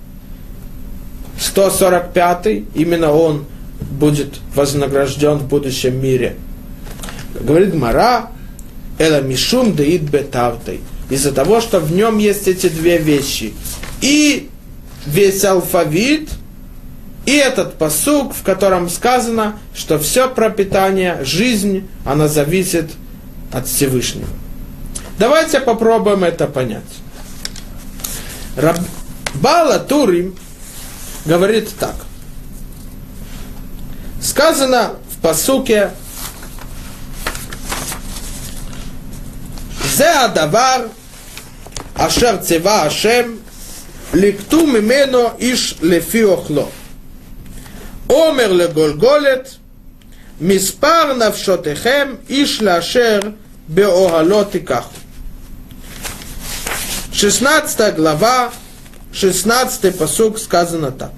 145 1.40 2.48
именно 2.74 3.12
он 3.12 3.46
будет 3.80 4.40
вознагражден 4.56 5.38
в 5.38 5.48
будущем 5.48 6.02
мире. 6.02 6.36
Говорит 7.40 7.76
Мара, 7.76 8.32
Эла 8.98 9.22
Мишум 9.22 9.76
Деид 9.76 10.04
Бетартой. 10.04 10.82
Из-за 11.10 11.32
того, 11.32 11.62
что 11.62 11.80
в 11.80 11.92
нем 11.92 12.18
есть 12.18 12.48
эти 12.48 12.68
две 12.70 12.98
вещи. 12.98 13.54
И 14.02 14.50
весь 15.06 15.44
алфавит, 15.46 16.30
и 17.27 17.37
этот 17.37 17.79
посук, 17.79 18.35
в 18.35 18.43
котором 18.43 18.89
сказано, 18.89 19.59
что 19.75 19.99
все 19.99 20.29
пропитание, 20.29 21.25
жизнь, 21.25 21.89
она 22.05 22.27
зависит 22.27 22.91
от 23.53 23.69
Всевышнего. 23.69 24.29
Давайте 25.19 25.61
попробуем 25.61 26.25
это 26.25 26.47
понять. 26.47 26.83
Раб... 28.57 28.77
Бала 29.35 29.79
Турим 29.79 30.37
говорит 31.25 31.69
так. 31.79 31.95
Сказано 34.21 34.95
в 35.11 35.23
посуке 35.23 35.91
זה 39.95 40.21
הדבר 40.21 40.87
אשר 41.95 42.37
ציווה 42.37 42.83
השם 42.83 43.33
לקטו 44.15 44.67
ממנו 44.67 45.19
איש 45.39 45.75
לפי 45.83 46.25
אוכלו. 46.25 46.69
Омер 48.10 48.52
ле 48.52 48.68
голголет, 48.68 49.58
Миспар 50.40 51.16
навшотехем, 51.16 52.20
Иш 52.28 52.62
лашер 52.62 53.34
беогалотикаху. 53.68 54.94
16 57.12 57.96
глава, 57.96 58.52
16 59.12 59.98
посук 59.98 60.38
сказано 60.40 60.92
так. 60.92 61.12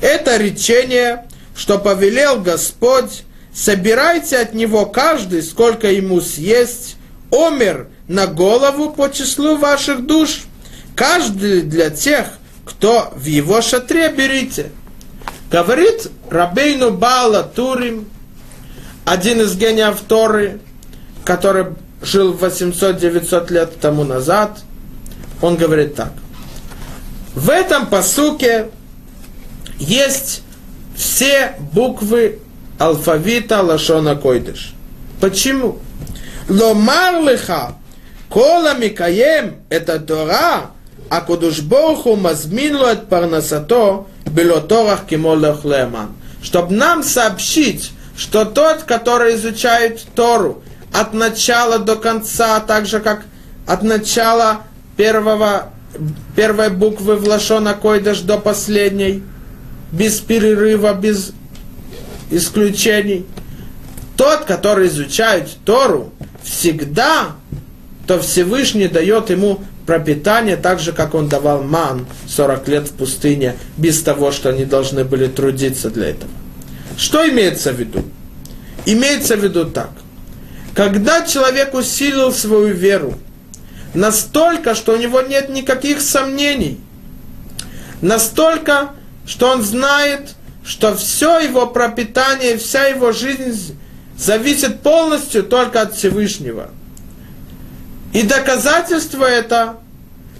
Это 0.00 0.36
речение, 0.36 1.24
что 1.56 1.78
повелел 1.78 2.40
Господь, 2.40 3.22
собирайте 3.54 4.38
от 4.38 4.52
него 4.52 4.86
каждый, 4.86 5.42
сколько 5.42 5.90
ему 5.90 6.20
съесть, 6.20 6.96
омер 7.30 7.88
на 8.08 8.26
голову 8.26 8.90
по 8.90 9.08
числу 9.08 9.56
ваших 9.56 10.04
душ, 10.04 10.42
каждый 10.94 11.62
для 11.62 11.90
тех, 11.90 12.26
кто 12.64 13.12
в 13.14 13.24
его 13.24 13.62
шатре 13.62 14.08
берите. 14.10 14.70
Говорит 15.50 16.10
Рабейну 16.28 16.90
Бала 16.90 17.42
Турим, 17.42 18.08
один 19.04 19.40
из 19.40 19.56
гениев 19.56 20.00
Торы, 20.08 20.60
который 21.24 21.66
жил 22.02 22.34
800-900 22.34 23.52
лет 23.52 23.80
тому 23.80 24.04
назад, 24.04 24.58
он 25.40 25.56
говорит 25.56 25.94
так. 25.94 26.12
В 27.34 27.50
этом 27.50 27.86
посуке 27.86 28.70
есть 29.78 30.42
все 30.96 31.54
буквы 31.72 32.40
алфавита 32.78 33.62
Лашона 33.62 34.16
Койдыш. 34.16 34.72
Почему? 35.20 35.78
Ломар 36.48 37.22
лиха, 37.22 37.74
кола 38.28 38.74
микаем, 38.74 39.56
это 39.68 39.98
Тора, 39.98 40.70
а 41.08 41.20
Кудушбоху 41.20 42.16
мазмин 42.16 42.76
от 42.76 43.08
парнасато, 43.08 44.06
белоторах 44.36 45.06
кимолех 45.06 45.64
леман. 45.64 46.10
Чтобы 46.42 46.74
нам 46.74 47.02
сообщить, 47.02 47.92
что 48.16 48.44
тот, 48.44 48.84
который 48.84 49.34
изучает 49.34 50.04
Тору 50.14 50.62
от 50.92 51.12
начала 51.12 51.78
до 51.78 51.96
конца, 51.96 52.60
так 52.60 52.86
же 52.86 53.00
как 53.00 53.24
от 53.66 53.82
начала 53.82 54.60
первого, 54.96 55.70
первой 56.36 56.70
буквы 56.70 57.16
в 57.16 57.26
Лашона 57.26 57.74
Койдыш 57.74 58.20
до 58.20 58.38
последней, 58.38 59.22
без 59.90 60.20
перерыва, 60.20 60.94
без 60.94 61.32
исключений. 62.30 63.26
Тот, 64.16 64.44
который 64.44 64.88
изучает 64.88 65.48
Тору, 65.64 66.12
всегда, 66.42 67.32
то 68.06 68.20
Всевышний 68.20 68.88
дает 68.88 69.30
ему 69.30 69.60
пропитание, 69.86 70.56
так 70.56 70.80
же, 70.80 70.92
как 70.92 71.14
он 71.14 71.28
давал 71.28 71.62
ман 71.62 72.06
40 72.28 72.68
лет 72.68 72.88
в 72.88 72.92
пустыне, 72.92 73.56
без 73.76 74.02
того, 74.02 74.32
что 74.32 74.50
они 74.50 74.64
должны 74.64 75.04
были 75.04 75.26
трудиться 75.26 75.90
для 75.90 76.10
этого. 76.10 76.30
Что 76.96 77.28
имеется 77.28 77.72
в 77.72 77.78
виду? 77.78 78.04
Имеется 78.84 79.36
в 79.36 79.42
виду 79.42 79.64
так. 79.66 79.90
Когда 80.74 81.26
человек 81.26 81.74
усилил 81.74 82.32
свою 82.32 82.74
веру 82.74 83.14
настолько, 83.94 84.74
что 84.74 84.92
у 84.92 84.96
него 84.96 85.20
нет 85.22 85.48
никаких 85.48 86.00
сомнений, 86.00 86.78
настолько, 88.00 88.90
что 89.26 89.50
он 89.50 89.62
знает, 89.62 90.34
что 90.64 90.94
все 90.94 91.40
его 91.40 91.66
пропитание, 91.66 92.58
вся 92.58 92.86
его 92.86 93.12
жизнь 93.12 93.76
зависит 94.18 94.80
полностью 94.80 95.42
только 95.42 95.80
от 95.82 95.94
Всевышнего. 95.94 96.70
И 98.12 98.22
доказательство 98.22 99.24
это, 99.24 99.76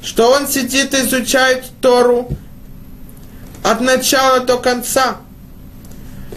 что 0.03 0.31
он 0.31 0.49
сидит 0.49 0.95
и 0.95 1.03
изучает 1.03 1.65
Тору 1.81 2.29
от 3.63 3.81
начала 3.81 4.41
до 4.41 4.59
конца. 4.59 5.19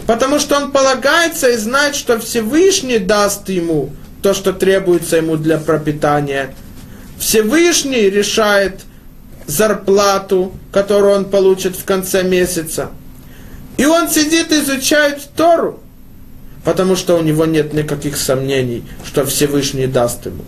Потому 0.06 0.38
что 0.38 0.56
он 0.56 0.72
полагается 0.72 1.48
и 1.50 1.56
знает, 1.56 1.94
что 1.94 2.18
Всевышний 2.18 2.98
даст 2.98 3.48
ему 3.48 3.90
то, 4.22 4.34
что 4.34 4.52
требуется 4.52 5.16
ему 5.16 5.36
для 5.36 5.58
пропитания. 5.58 6.54
Всевышний 7.18 8.10
решает 8.10 8.80
зарплату, 9.46 10.52
которую 10.72 11.14
он 11.14 11.24
получит 11.26 11.76
в 11.76 11.84
конце 11.84 12.22
месяца. 12.22 12.90
И 13.76 13.86
он 13.86 14.08
сидит 14.08 14.52
и 14.52 14.60
изучает 14.60 15.22
Тору, 15.36 15.80
потому 16.64 16.96
что 16.96 17.16
у 17.16 17.22
него 17.22 17.46
нет 17.46 17.72
никаких 17.72 18.16
сомнений, 18.16 18.84
что 19.04 19.24
Всевышний 19.24 19.86
даст 19.86 20.26
ему. 20.26 20.44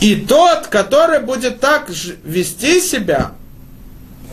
И 0.00 0.16
тот, 0.16 0.66
который 0.68 1.20
будет 1.20 1.60
так 1.60 1.90
вести 2.24 2.80
себя, 2.80 3.32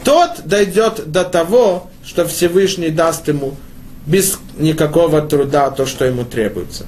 тот 0.03 0.41
дойдет 0.45 1.11
до 1.11 1.25
того, 1.25 1.89
что 2.05 2.25
Всевышний 2.25 2.89
даст 2.89 3.27
ему 3.27 3.55
без 4.05 4.39
никакого 4.57 5.21
труда 5.21 5.69
то, 5.69 5.85
что 5.85 6.05
ему 6.05 6.23
требуется. 6.23 6.85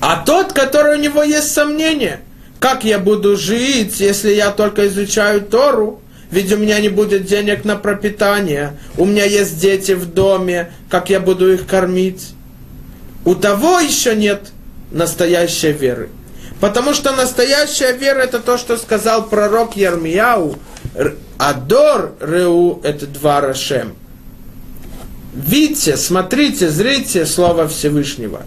А 0.00 0.22
тот, 0.24 0.52
который 0.52 0.98
у 0.98 1.00
него 1.00 1.22
есть 1.22 1.50
сомнения, 1.52 2.20
как 2.60 2.84
я 2.84 2.98
буду 2.98 3.36
жить, 3.36 3.98
если 4.00 4.32
я 4.32 4.50
только 4.50 4.86
изучаю 4.88 5.40
Тору, 5.40 6.02
ведь 6.30 6.52
у 6.52 6.58
меня 6.58 6.80
не 6.80 6.90
будет 6.90 7.24
денег 7.24 7.64
на 7.64 7.76
пропитание, 7.76 8.78
у 8.98 9.06
меня 9.06 9.24
есть 9.24 9.58
дети 9.58 9.92
в 9.92 10.12
доме, 10.12 10.72
как 10.90 11.08
я 11.08 11.20
буду 11.20 11.52
их 11.52 11.66
кормить. 11.66 12.30
У 13.24 13.34
того 13.34 13.80
еще 13.80 14.14
нет 14.14 14.52
настоящей 14.90 15.72
веры. 15.72 16.10
Потому 16.60 16.94
что 16.94 17.12
настоящая 17.12 17.92
вера 17.92 18.20
это 18.20 18.40
то, 18.40 18.56
что 18.56 18.76
сказал 18.76 19.26
пророк 19.26 19.76
Ярмияу. 19.76 20.56
Адор 21.38 22.14
Реу 22.20 22.80
это 22.82 23.06
два 23.06 23.40
Рашем. 23.42 23.94
Видите, 25.34 25.98
смотрите, 25.98 26.70
зрите 26.70 27.26
Слово 27.26 27.68
Всевышнего. 27.68 28.42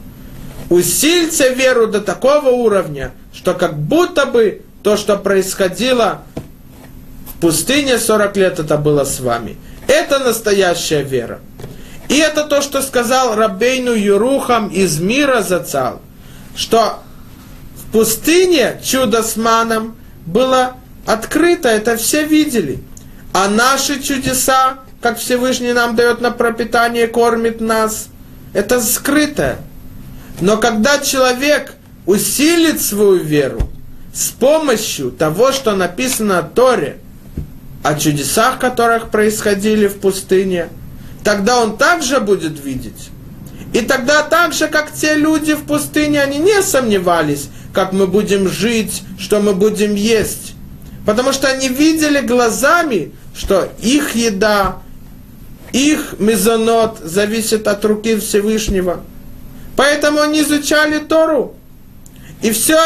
Усильте 0.71 1.53
веру 1.53 1.87
до 1.87 2.01
такого 2.01 2.49
уровня, 2.49 3.11
что 3.31 3.53
как 3.53 3.77
будто 3.77 4.25
бы 4.25 4.61
то, 4.81 4.97
что 4.97 5.17
происходило 5.17 6.21
в 7.27 7.41
пустыне 7.41 7.99
40 7.99 8.37
лет, 8.37 8.59
это 8.59 8.77
было 8.77 9.03
с 9.03 9.19
вами. 9.19 9.57
Это 9.87 10.19
настоящая 10.19 11.03
вера. 11.03 11.39
И 12.07 12.17
это 12.17 12.43
то, 12.43 12.61
что 12.61 12.81
сказал 12.81 13.35
Рабейну 13.35 13.93
Юрухам 13.93 14.69
из 14.69 14.99
мира 14.99 15.41
Зацал, 15.41 16.01
что 16.55 16.99
пустыне 17.91 18.79
чудо 18.83 19.23
с 19.23 19.35
маном 19.35 19.95
было 20.25 20.75
открыто, 21.05 21.69
это 21.69 21.97
все 21.97 22.23
видели. 22.23 22.79
А 23.33 23.47
наши 23.47 24.01
чудеса, 24.01 24.79
как 25.01 25.17
Всевышний 25.17 25.73
нам 25.73 25.95
дает 25.95 26.21
на 26.21 26.31
пропитание, 26.31 27.07
кормит 27.07 27.61
нас, 27.61 28.07
это 28.53 28.81
скрыто. 28.81 29.59
Но 30.41 30.57
когда 30.57 30.99
человек 30.99 31.73
усилит 32.05 32.81
свою 32.81 33.17
веру 33.17 33.69
с 34.13 34.29
помощью 34.29 35.11
того, 35.11 35.51
что 35.51 35.75
написано 35.75 36.41
в 36.41 36.53
Торе, 36.53 36.97
о 37.83 37.95
чудесах, 37.95 38.59
которых 38.59 39.09
происходили 39.09 39.87
в 39.87 39.99
пустыне, 39.99 40.69
тогда 41.23 41.61
он 41.61 41.77
также 41.77 42.19
будет 42.19 42.63
видеть. 42.63 43.09
И 43.71 43.81
тогда 43.81 44.23
так 44.23 44.53
же, 44.53 44.67
как 44.67 44.91
те 44.91 45.15
люди 45.15 45.53
в 45.53 45.63
пустыне, 45.63 46.21
они 46.21 46.39
не 46.39 46.61
сомневались, 46.61 47.49
как 47.79 47.93
мы 47.93 48.07
будем 48.07 48.49
жить, 48.49 49.03
что 49.17 49.39
мы 49.39 49.53
будем 49.53 49.95
есть. 49.95 50.53
Потому 51.05 51.31
что 51.31 51.47
они 51.47 51.69
видели 51.69 52.19
глазами, 52.19 53.13
что 53.33 53.69
их 53.81 54.15
еда, 54.15 54.79
их 55.71 56.15
мезонот 56.19 56.99
зависит 57.01 57.69
от 57.69 57.85
руки 57.85 58.17
Всевышнего. 58.17 58.99
Поэтому 59.77 60.19
они 60.19 60.41
изучали 60.41 60.99
Тору. 60.99 61.55
И 62.41 62.51
все, 62.51 62.77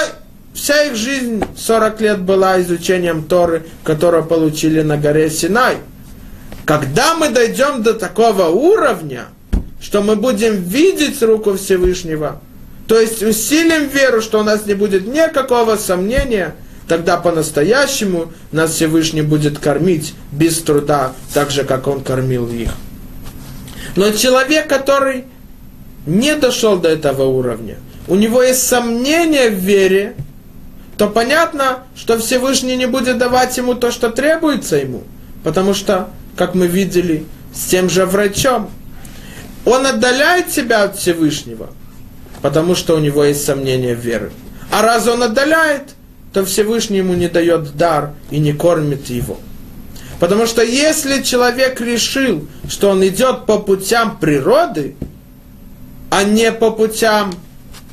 вся 0.54 0.84
их 0.84 0.96
жизнь 0.96 1.44
40 1.58 2.02
лет 2.02 2.22
была 2.22 2.62
изучением 2.62 3.24
Торы, 3.24 3.66
которую 3.84 4.26
получили 4.26 4.84
на 4.84 4.96
горе 4.96 5.32
Синай. 5.32 5.78
Когда 6.66 7.16
мы 7.16 7.30
дойдем 7.30 7.82
до 7.82 7.96
такого 7.96 8.50
уровня, 8.50 9.26
что 9.82 10.04
мы 10.04 10.16
будем 10.16 10.62
видеть 10.62 11.24
руку 11.24 11.56
Всевышнего– 11.56 12.40
то 12.94 13.02
есть 13.02 13.24
усилим 13.24 13.88
веру, 13.88 14.22
что 14.22 14.40
у 14.40 14.44
нас 14.44 14.68
не 14.68 14.76
будет 14.76 15.08
никакого 15.08 15.78
сомнения, 15.78 16.54
тогда 16.88 17.18
по-настоящему 17.18 18.32
нас 18.52 18.74
Всевышний 18.74 19.24
будет 19.24 19.58
кормить 19.58 20.14
без 20.32 20.62
труда, 20.62 21.14
так 21.34 21.50
же, 21.50 21.64
как 21.64 21.88
Он 21.88 22.04
кормил 22.04 22.48
их. 22.48 22.70
Но 23.96 24.12
человек, 24.12 24.68
который 24.68 25.26
не 26.06 26.36
дошел 26.36 26.78
до 26.78 26.90
этого 26.90 27.24
уровня, 27.24 27.78
у 28.08 28.14
него 28.14 28.44
есть 28.44 28.62
сомнения 28.62 29.50
в 29.50 29.56
вере, 29.56 30.16
то 30.96 31.10
понятно, 31.10 31.86
что 31.96 32.20
Всевышний 32.20 32.76
не 32.76 32.86
будет 32.86 33.18
давать 33.18 33.58
ему 33.58 33.74
то, 33.74 33.90
что 33.90 34.12
требуется 34.12 34.76
ему. 34.76 35.02
Потому 35.44 35.74
что, 35.74 36.10
как 36.38 36.54
мы 36.54 36.68
видели, 36.68 37.26
с 37.56 37.66
тем 37.66 37.90
же 37.90 38.06
врачом, 38.06 38.70
он 39.66 39.84
отдаляет 39.88 40.52
себя 40.52 40.84
от 40.84 40.96
Всевышнего– 41.00 41.72
потому 42.44 42.76
что 42.76 42.96
у 42.96 43.00
него 43.00 43.24
есть 43.24 43.44
сомнения 43.46 43.96
в 43.96 44.00
вере. 44.00 44.30
А 44.70 44.82
раз 44.82 45.08
он 45.08 45.24
отдаляет, 45.24 45.96
то 46.34 46.44
Всевышний 46.44 46.98
ему 46.98 47.14
не 47.14 47.30
дает 47.30 47.78
дар 47.78 48.12
и 48.32 48.38
не 48.38 48.52
кормит 48.52 49.10
его. 49.10 49.40
Потому 50.20 50.46
что 50.46 50.62
если 50.62 51.24
человек 51.24 51.80
решил, 51.80 52.48
что 52.68 52.90
он 52.90 53.06
идет 53.08 53.46
по 53.46 53.60
путям 53.60 54.18
природы, 54.18 54.96
а 56.10 56.24
не 56.26 56.52
по 56.52 56.70
путям 56.72 57.34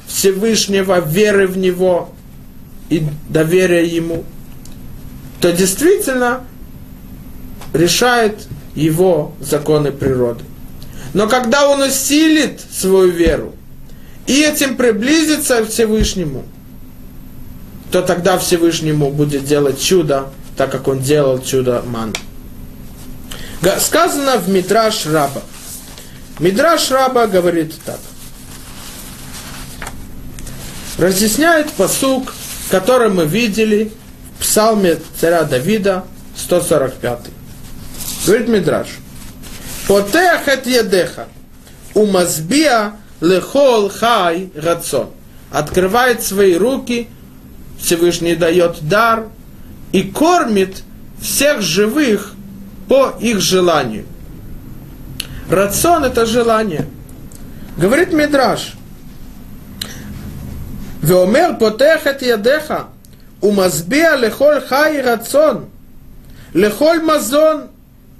Всевышнего, 0.08 1.00
веры 1.00 1.46
в 1.46 1.56
Него 1.56 2.12
и 2.88 3.04
доверия 3.28 3.86
Ему, 3.86 4.24
то 5.40 5.52
действительно 5.52 6.40
решает 7.72 8.48
его 8.74 9.32
законы 9.40 9.92
природы. 9.92 10.42
Но 11.14 11.28
когда 11.28 11.68
он 11.68 11.82
усилит 11.82 12.60
свою 12.60 13.10
веру, 13.10 13.54
и 14.26 14.42
этим 14.42 14.76
приблизиться 14.76 15.64
к 15.64 15.68
Всевышнему, 15.68 16.44
то 17.90 18.02
тогда 18.02 18.38
Всевышнему 18.38 19.10
будет 19.10 19.44
делать 19.44 19.80
чудо, 19.80 20.30
так 20.56 20.70
как 20.70 20.88
он 20.88 21.00
делал 21.00 21.42
чудо 21.42 21.82
ман. 21.86 22.14
Сказано 23.78 24.38
в 24.38 24.48
Мидраш 24.48 25.06
Раба. 25.06 25.42
Мидраш 26.38 26.90
Раба 26.90 27.26
говорит 27.26 27.74
так. 27.84 27.98
Разъясняет 30.98 31.70
посук, 31.72 32.32
который 32.70 33.10
мы 33.10 33.26
видели 33.26 33.92
в 34.38 34.42
псалме 34.42 34.98
царя 35.20 35.44
Давида, 35.44 36.04
145. 36.36 37.18
Говорит 38.26 38.48
Мидраш. 38.48 38.88
Потех 39.88 40.46
et 40.46 40.68
ядеха, 40.70 41.26
умазбия 41.94 42.92
лехол 43.20 43.90
хай 43.90 44.50
рацион. 44.54 45.10
Открывает 45.50 46.22
свои 46.22 46.54
руки, 46.56 47.08
Всевышний 47.78 48.34
дает 48.34 48.78
дар 48.82 49.26
и 49.92 50.02
кормит 50.02 50.82
всех 51.20 51.60
живых 51.60 52.34
по 52.88 53.14
их 53.20 53.40
желанию. 53.40 54.06
Рацион– 55.50 56.04
это 56.04 56.26
желание. 56.26 56.86
Говорит 57.76 58.12
Мидраш. 58.12 58.74
Веомер 61.02 61.56
потехет 61.56 62.22
ядеха, 62.22 62.86
умазбия 63.40 64.16
лехоль 64.16 64.60
хай 64.60 65.00
рацион, 65.00 65.70
лехоль 66.52 67.02
мазон, 67.02 67.69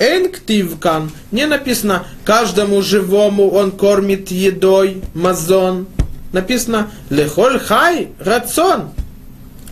Энктивкан. 0.01 1.13
Не 1.31 1.47
написано, 1.47 2.07
каждому 2.25 2.81
живому 2.81 3.51
он 3.51 3.71
кормит 3.71 4.31
едой, 4.31 5.03
мазон. 5.15 5.87
Написано, 6.33 6.91
лехоль 7.11 7.59
хай 7.59 8.09
рацион. 8.19 8.91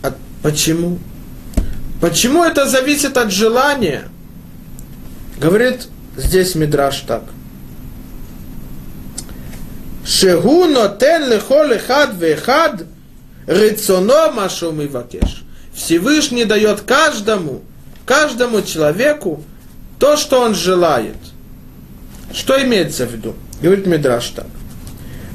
А 0.02 0.14
почему? 0.42 0.98
Почему 2.00 2.44
это 2.44 2.68
зависит 2.68 3.16
от 3.16 3.32
желания? 3.32 4.08
Говорит 5.38 5.88
здесь 6.16 6.54
Мидраш 6.54 7.00
так. 7.00 7.22
Шегу 10.04 10.66
нотен 10.66 11.30
лехоль 11.30 11.78
хад 11.78 12.14
вехад 12.14 12.84
рационо 13.46 14.30
машум 14.32 14.82
и. 14.82 14.90
Всевышний 15.72 16.44
дает 16.44 16.82
каждому, 16.82 17.62
каждому 18.04 18.62
человеку 18.62 19.42
то, 19.98 20.16
что 20.16 20.40
он 20.40 20.54
желает. 20.54 21.16
Что 22.32 22.62
имеется 22.62 23.06
в 23.06 23.12
виду? 23.12 23.34
Говорит 23.60 23.86
Мидраш 23.86 24.28
так. 24.28 24.46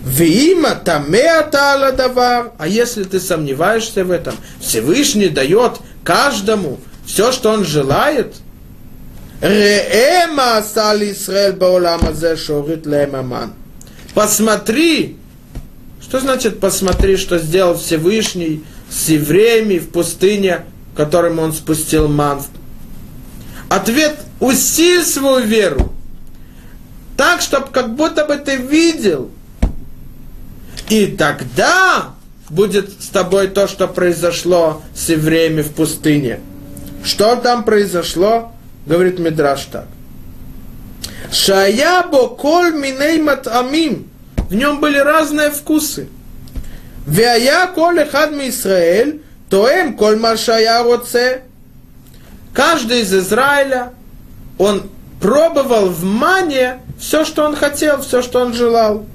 Виима 0.05 0.75
тамеата 0.75 1.93
давар, 1.95 2.51
а 2.57 2.67
если 2.67 3.03
ты 3.03 3.19
сомневаешься 3.19 4.03
в 4.03 4.11
этом, 4.11 4.35
Всевышний 4.59 5.29
дает 5.29 5.79
каждому 6.03 6.79
все, 7.05 7.31
что 7.31 7.51
он 7.51 7.63
желает. 7.63 8.35
Реэма 9.41 10.57
асали 10.57 11.11
Исраэль 11.11 11.53
бауламазе 11.53 12.35
шорит 12.35 12.85
лемаман. 12.85 13.53
Посмотри, 14.13 15.17
что 16.01 16.19
значит 16.19 16.59
посмотри, 16.59 17.17
что 17.17 17.39
сделал 17.39 17.77
Всевышний 17.77 18.63
с 18.89 19.09
евреями 19.09 19.79
в 19.79 19.89
пустыне, 19.89 20.65
которым 20.95 21.39
он 21.39 21.53
спустил 21.53 22.07
ман. 22.07 22.41
Ответ– 23.69 24.17
усиль 24.43 25.05
свою 25.05 25.45
веру. 25.45 25.93
Так, 27.15 27.41
чтобы 27.41 27.67
как 27.67 27.95
будто 27.95 28.25
бы 28.25 28.35
ты 28.35 28.57
видел. 28.57 29.29
И 30.89 31.07
тогда 31.07 32.09
будет 32.49 33.01
с 33.01 33.07
тобой 33.07 33.47
то, 33.47 33.67
что 33.67 33.87
произошло 33.87 34.81
с 34.93 35.09
евреями 35.09 35.61
в 35.61 35.71
пустыне. 35.71 36.41
Что 37.03 37.35
там 37.37 37.63
произошло? 37.63 38.51
Говорит 38.85 39.17
Мидраш 39.17 39.65
так. 39.65 39.87
Шаябо 41.31 42.27
коль 42.27 42.73
миней 42.73 43.21
матамим. 43.21 44.09
В 44.49 44.55
нем 44.55 44.81
были 44.81 44.97
разные 44.97 45.51
вкусы. 45.51 46.09
Вяя 47.07 47.67
коль 47.67 47.99
эхад 48.01 48.33
Израиль, 48.33 49.21
тоем 49.49 49.95
коль 49.95 50.19
машая. 50.19 50.83
Каждый 52.53 53.01
из 53.01 53.13
Израиля, 53.13 53.93
он 54.57 54.89
пробовал 55.21 55.89
в 55.89 56.03
мане 56.03 56.79
все, 56.99 57.25
что 57.25 57.43
он 57.43 57.55
хотел, 57.55 58.01
все, 58.01 58.21
что 58.21 58.41
он 58.41 58.53
желал. 58.53 59.05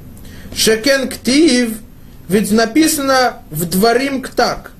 Шекен 0.55 1.09
ктив– 1.09 1.78
ведь 2.28 2.53
написано 2.53 3.39
в 3.51 3.64
дворим 3.64 4.22
так. 4.22 4.72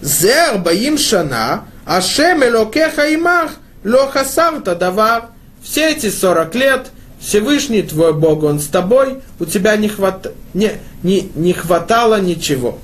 Зер 0.00 0.58
баим 0.58 0.96
шана, 0.96 1.64
ашем 1.84 2.44
элокеха 2.44 3.12
имах, 3.12 3.52
лохасарта 3.84 4.76
давар. 4.76 5.30
Все 5.62 5.90
эти 5.90 6.08
сорок 6.08 6.54
лет 6.54 6.90
Всевышний 7.18 7.82
твой 7.82 8.14
Бог, 8.14 8.44
Он 8.44 8.60
с 8.60 8.66
тобой, 8.66 9.20
у 9.38 9.44
тебя 9.44 9.76
не, 9.76 9.88
хват... 9.88 10.32
не, 10.54 10.72
не, 11.02 11.30
не 11.34 11.52
хватало 11.52 12.18
ничего. 12.18 12.78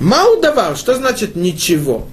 Мау 0.00 0.40
давар, 0.40 0.76
что 0.76 0.96
значит 0.96 1.36
ничего? 1.36 2.08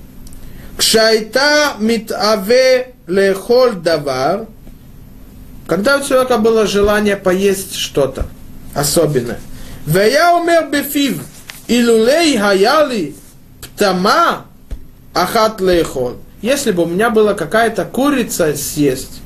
Кшайта 0.77 1.73
митаве 1.79 2.93
лехоль 3.11 3.73
давар, 3.75 4.47
когда 5.67 5.97
у 5.97 6.03
человека 6.03 6.37
было 6.37 6.65
желание 6.65 7.17
поесть 7.17 7.75
что-то 7.75 8.25
особенное. 8.73 9.39
Вея 9.85 10.31
умер 10.31 10.69
бефив, 10.71 11.21
илулей 11.67 12.37
хаяли 12.37 13.15
птама 13.61 14.45
ахат 15.13 15.59
лехоль. 15.59 16.15
Если 16.41 16.71
бы 16.71 16.83
у 16.83 16.85
меня 16.87 17.09
была 17.09 17.33
какая-то 17.33 17.85
курица 17.85 18.55
съесть, 18.55 19.21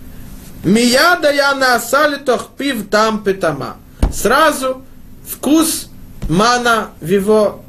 мияда 0.64 1.32
я 1.32 1.54
на 1.56 1.76
асали 1.76 2.20
пив 2.58 2.90
там 2.90 3.24
птама. 3.24 3.78
Сразу 4.12 4.82
вкус 5.28 5.88
мана 6.28 6.90
в 7.00 7.08
его 7.08 7.64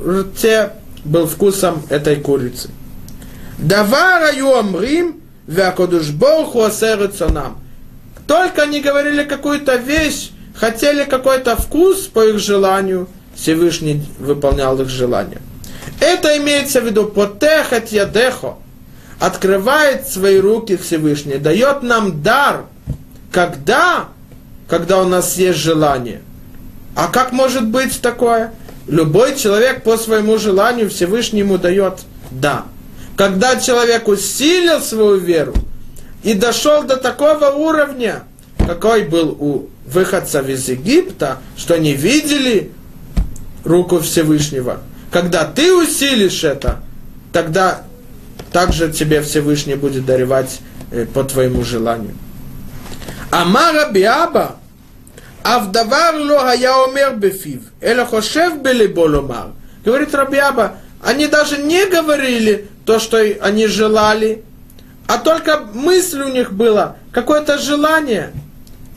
рте 0.00 0.72
был 1.04 1.26
вкусом 1.26 1.82
этой 1.88 2.16
курицы. 2.16 2.70
Давара 3.58 4.32
юамрим 4.34 5.22
вякодуш 5.48 6.10
Богу 6.10 6.68
нам. 7.30 7.58
Только 8.26 8.62
они 8.62 8.80
говорили 8.80 9.24
какую-то 9.24 9.76
вещь, 9.76 10.30
хотели 10.54 11.04
какой-то 11.04 11.56
вкус 11.56 12.06
по 12.06 12.28
их 12.28 12.38
желанию, 12.38 13.08
Всевышний 13.34 14.04
выполнял 14.18 14.80
их 14.80 14.88
желание. 14.88 15.40
Это 16.00 16.36
имеется 16.36 16.80
в 16.80 16.84
виду 16.84 17.06
потехать 17.06 17.92
ядехо, 17.92 18.56
открывает 19.18 20.06
свои 20.06 20.38
руки 20.38 20.76
Всевышний, 20.76 21.38
дает 21.38 21.82
нам 21.82 22.22
дар, 22.22 22.66
когда, 23.32 24.08
когда 24.68 25.00
у 25.00 25.08
нас 25.08 25.36
есть 25.38 25.58
желание. 25.58 26.20
А 26.94 27.08
как 27.08 27.32
может 27.32 27.66
быть 27.66 28.00
такое? 28.02 28.52
Любой 28.86 29.36
человек 29.36 29.82
по 29.82 29.96
своему 29.96 30.36
желанию 30.38 30.90
Всевышний 30.90 31.40
ему 31.40 31.56
дает 31.56 32.00
да. 32.30 32.64
Когда 33.18 33.56
человек 33.56 34.06
усилил 34.06 34.80
свою 34.80 35.16
веру 35.16 35.52
и 36.22 36.34
дошел 36.34 36.84
до 36.84 36.96
такого 36.96 37.46
уровня, 37.46 38.22
какой 38.64 39.02
был 39.02 39.36
у 39.40 39.68
выходцев 39.86 40.48
из 40.48 40.68
Египта, 40.68 41.38
что 41.56 41.74
они 41.74 41.94
видели 41.94 42.70
руку 43.64 43.98
Всевышнего. 43.98 44.78
Когда 45.10 45.44
ты 45.44 45.74
усилишь 45.74 46.44
это, 46.44 46.80
тогда 47.32 47.82
также 48.52 48.92
тебе 48.92 49.20
Всевышний 49.22 49.74
будет 49.74 50.06
даревать 50.06 50.60
э, 50.92 51.04
по 51.04 51.24
твоему 51.24 51.64
желанию. 51.64 52.14
Амара 53.32 53.90
биаба, 53.90 54.58
авдавар 55.42 56.14
ло 56.20 56.38
хая 56.38 56.84
омер 56.84 57.16
бефив, 57.16 57.62
эла 57.80 58.06
хошев 58.06 58.58
белибо 58.62 59.00
ломар. 59.00 59.48
Говорит 59.84 60.14
Рабиаба, 60.14 60.76
они 61.02 61.26
даже 61.26 61.58
не 61.58 61.84
говорили 61.86 62.68
то, 62.88 62.98
что 62.98 63.18
они 63.18 63.66
желали, 63.66 64.42
а 65.06 65.18
только 65.18 65.60
мысль 65.74 66.22
у 66.22 66.28
них 66.28 66.52
была, 66.52 66.96
какое-то 67.12 67.58
желание– 67.58 68.32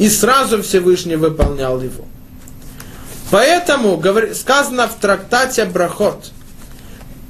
и 0.02 0.10
сразу 0.10 0.64
Всевышний 0.64 1.16
выполнял 1.16 1.80
его. 1.80 2.06
Поэтому 3.30 4.02
сказано 4.34 4.88
в 4.88 4.96
трактате 4.96 5.66
Брахот, 5.66 6.32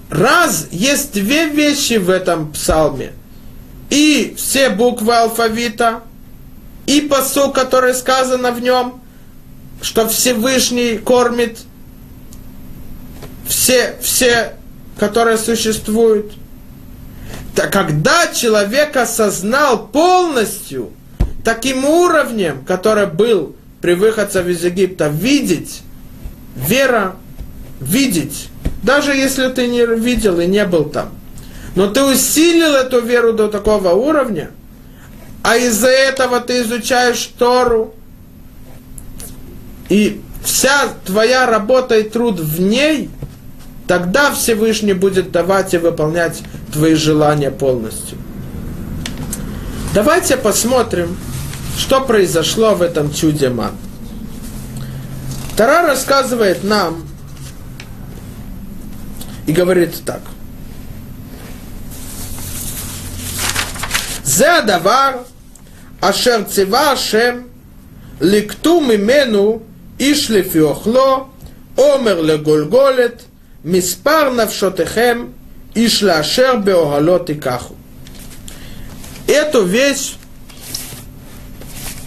раз 0.09 0.69
есть 0.71 1.11
две 1.11 1.49
вещи 1.49 1.95
в 1.95 2.09
этом 2.09 2.53
псалме, 2.53 3.11
и 3.89 4.33
все 4.37 4.69
буквы 4.69 5.13
алфавита, 5.13 6.03
и 6.85 7.01
посыл, 7.01 7.51
который 7.51 7.93
сказано 7.93 8.51
в 8.51 8.61
нем, 8.61 9.01
что 9.81 10.07
Всевышний 10.07 10.97
кормит 10.97 11.59
все, 13.49 13.97
все, 14.01 14.53
которые 14.97 15.37
существуют. 15.37 16.31
Когда 17.55 18.27
человек 18.33 18.95
осознал 18.95 19.87
полностью– 19.87 20.91
таким 21.43 21.85
уровнем, 21.85 22.63
который 22.65 23.07
был 23.07 23.55
при 23.81 23.93
выходцев 23.93 24.47
из 24.47 24.63
Египта 24.63 25.07
видеть, 25.07 25.81
вера, 26.55 27.15
видеть, 27.79 28.49
даже 28.83 29.13
если 29.13 29.49
ты 29.49 29.67
не 29.67 29.85
видел 29.85 30.39
и 30.39 30.47
не 30.47 30.65
был 30.65 30.85
там. 30.85 31.09
Но 31.75 31.87
ты 31.87 32.03
усилил 32.03 32.75
эту 32.75 33.01
веру 33.01 33.33
до 33.33 33.47
такого 33.47 33.89
уровня, 33.89 34.51
а 35.43 35.57
из-за 35.57 35.87
этого 35.87 36.41
ты 36.41 36.61
изучаешь 36.61 37.31
Тору, 37.37 37.95
и 39.89 40.21
вся 40.43 40.89
твоя 41.05 41.47
работа 41.47 41.97
и 41.97 42.03
труд 42.03 42.39
в 42.39 42.61
ней, 42.61 43.09
тогда 43.90 44.32
Всевышний 44.32 44.94
будет 44.94 45.30
давать 45.30 45.74
и 45.74 45.78
выполнять 45.78 46.42
твои 46.72 46.94
желания 46.94 47.50
полностью. 47.50 48.18
Давайте 49.94 50.36
посмотрим, 50.36 51.16
что 51.78 52.00
произошло 52.00 52.74
в 52.74 52.82
этом 52.82 53.12
чуде 53.12 53.48
ман. 53.48 53.72
Тара 55.56 55.86
рассказывает 55.86 56.64
нам 56.64 57.06
и 59.46 59.52
говорит 59.52 59.94
так. 60.04 60.20
זה 64.24 64.56
הדבר 64.56 65.10
אשר 66.00 66.42
ציווה 66.46 66.90
השם 66.90 67.40
לקטו 68.20 68.80
ממנו 68.80 69.60
איש 70.00 70.30
לפי 70.30 70.60
אוכלו, 70.60 71.26
עומר 71.74 72.20
לגולגולת, 72.20 73.22
Миспар 73.63 74.31
навшотехем 74.31 75.35
ишлашер 75.75 76.57
беогалот 76.57 77.29
и 77.29 77.35
каху. 77.35 77.75
Эту 79.27 79.63
вещь, 79.63 80.15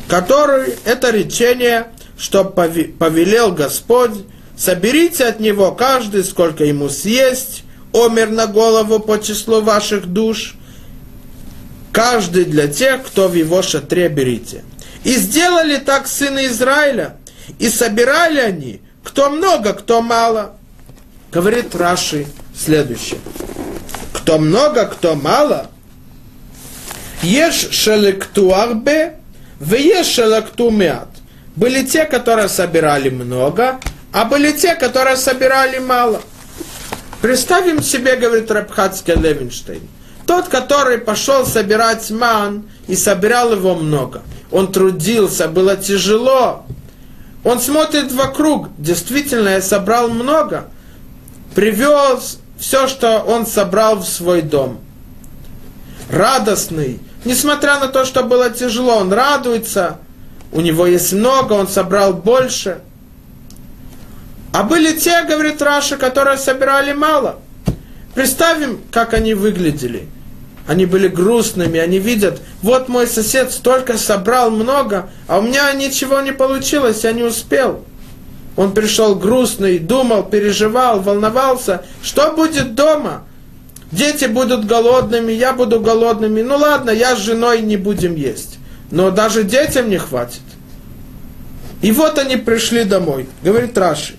которую, 0.09 0.75
это 0.85 1.11
речение, 1.11 1.87
что 2.19 2.45
повелел 2.45 3.53
Господь, 3.53 4.25
соберите 4.57 5.27
от 5.27 5.39
него 5.39 5.71
каждый, 5.73 6.25
сколько 6.25 6.65
ему 6.65 6.89
съесть, 6.89 7.63
омер 7.93 8.31
на 8.31 8.49
голову 8.49 8.99
по 8.99 9.23
числу 9.23 9.61
ваших 9.61 10.07
душ, 10.07 10.57
каждый 11.93 12.47
для 12.47 12.67
тех, 12.67 13.05
кто 13.07 13.29
в 13.29 13.35
его 13.35 13.63
шатре 13.63 14.09
берите. 14.09 14.65
И 15.05 15.15
сделали 15.15 15.77
так 15.77 16.09
сыны 16.09 16.47
Израиля, 16.47 17.17
и 17.61 17.69
собирали 17.69 18.41
они, 18.41 18.81
кто 19.05 19.31
много, 19.31 19.73
кто 19.73 20.03
мало– 20.03 20.57
Говорит 21.35 21.75
Раши 21.75 22.29
следующее. 22.57 23.19
Кто 24.13 24.39
много, 24.39 24.87
кто 24.87 25.17
мало, 25.17 25.67
ешь 27.23 27.71
шелектуарбе, 27.73 29.17
в 29.59 29.75
ешь 29.75 30.07
шелектумят. 30.07 31.09
Были 31.57 31.85
те, 31.85 32.05
которые 32.05 32.49
собирали 32.49 33.11
много, 33.11 33.81
а 34.13 34.25
были 34.27 34.53
те, 34.53 34.77
которые 34.77 35.17
собирали 35.17 35.81
мало. 35.81 36.23
Представим 37.21 37.83
себе, 37.83 38.15
говорит 38.15 38.49
Рабхатский 38.53 39.15
Левинштейн, 39.15 39.83
тот, 40.29 40.47
который 40.47 40.99
пошел 40.99 41.45
собирать 41.45 42.11
ман 42.13 42.69
и 42.87 42.95
собирал 42.95 43.53
его 43.53 43.75
много. 43.75 44.23
Он 44.53 44.71
трудился, 44.71 45.49
было 45.49 45.77
тяжело, 45.77 46.65
он 47.43 47.61
смотрит 47.61 48.13
вокруг, 48.13 48.69
действительно, 48.79 49.49
я 49.49 49.63
собрал 49.63 50.09
много, 50.09 50.69
привез 51.55 52.39
все, 52.59 52.87
что 52.87 53.21
он 53.21 53.47
собрал 53.47 53.97
в 53.97 54.05
свой 54.05 54.43
дом. 54.43 54.81
Радостный, 56.11 57.01
несмотря 57.25 57.79
на 57.79 57.89
то, 57.89 58.05
что 58.05 58.23
было 58.23 58.51
тяжело, 58.51 58.97
он 58.97 59.13
радуется, 59.13 59.99
у 60.53 60.61
него 60.61 60.87
есть 60.87 61.13
много, 61.13 61.55
он 61.55 61.69
собрал 61.69 62.13
больше. 62.13 62.81
А 64.53 64.63
были 64.63 64.97
те, 64.97 65.25
говорит 65.25 65.61
Раша, 65.61 65.97
которые 65.97 66.39
собирали 66.39 66.93
мало. 66.93 67.41
Представим, 68.15 68.81
как 68.93 69.13
они 69.15 69.35
выглядели. 69.35 70.09
Они 70.67 70.87
были 70.87 71.09
грустными, 71.09 71.79
они 71.79 71.99
видят, 71.99 72.41
вот 72.63 72.89
мой 72.89 73.07
сосед 73.07 73.53
столько 73.53 73.99
собрал 73.99 74.51
много, 74.51 75.11
а 75.27 75.39
у 75.39 75.43
меня 75.43 75.71
ничего 75.73 76.21
не 76.21 76.33
получилось, 76.33 77.05
я 77.05 77.13
не 77.13 77.23
успел. 77.23 77.85
Он 78.57 78.73
пришел 78.73 79.17
грустный, 79.17 79.79
думал, 79.79 80.25
переживал, 80.25 81.01
волновался, 81.01 81.83
что 82.03 82.33
будет 82.33 82.75
дома? 82.75 83.25
Дети 83.91 84.27
будут 84.27 84.67
голодными, 84.67 85.33
я 85.33 85.53
буду 85.53 85.81
голодными. 85.81 86.43
Ну 86.43 86.57
ладно, 86.57 86.91
я 86.91 87.17
с 87.17 87.21
женой 87.21 87.63
не 87.63 87.77
будем 87.77 88.15
есть. 88.15 88.59
Но 88.91 89.11
даже 89.11 89.45
детям 89.45 89.89
не 89.89 89.99
хватит. 89.99 90.43
И 91.83 91.93
вот 91.93 92.19
они 92.19 92.37
пришли 92.37 92.85
домой, 92.85 93.29
говорит 93.43 93.77
Раши. 93.77 94.17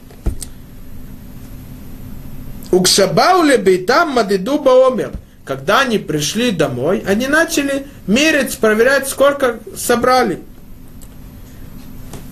Укшабау 2.72 3.44
лебейтам 3.44 4.10
мадиду 4.10 4.60
баомер– 4.60 5.12
когда 5.46 5.82
они 5.82 6.00
пришли 6.00 6.52
домой, 6.52 7.04
они 7.08 7.28
начали 7.28 7.86
мерить, 8.08 8.58
проверять, 8.58 9.08
сколько 9.08 9.60
собрали. 9.78 10.40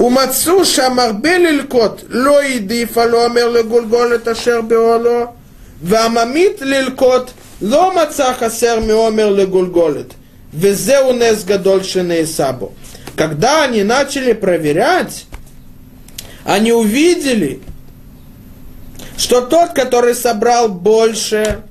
ומצאו 0.03 0.65
שהמרבה 0.65 1.39
ללקוט 1.39 2.03
לא 2.09 2.41
העדיף 2.41 2.99
הלא 2.99 3.25
אומר 3.25 3.49
לגולגולת 3.49 4.29
אשר 4.29 4.61
באוהלו 4.61 5.25
והממית 5.83 6.61
ללקוט 6.61 7.31
לא 7.63 7.93
מצא 8.03 8.33
חסר 8.33 8.81
מעומר 8.81 9.31
לגולגולת 9.31 10.15
וזהו 10.55 11.13
נס 11.13 11.45
גדול 11.45 11.83
שנעשה 11.83 12.53
בו. 12.53 12.73
Когда 13.17 13.65
они 13.65 13.83
начали 13.83 14.33
проверять, 14.33 15.27
они 16.45 16.73
увидели, 16.73 17.61
что 19.17 19.41
тот, 19.41 19.73
который 19.73 20.15
собрал 20.15 20.69
больше, 20.69 21.63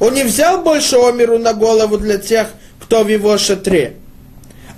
он 0.00 0.14
не 0.14 0.24
взял 0.24 0.62
больше 0.62 0.96
омеру 0.96 1.38
на 1.38 1.52
голову 1.52 1.98
для 1.98 2.18
тех, 2.18 2.48
кто 2.80 3.04
в 3.04 3.08
его 3.08 3.38
шатре. 3.38 3.94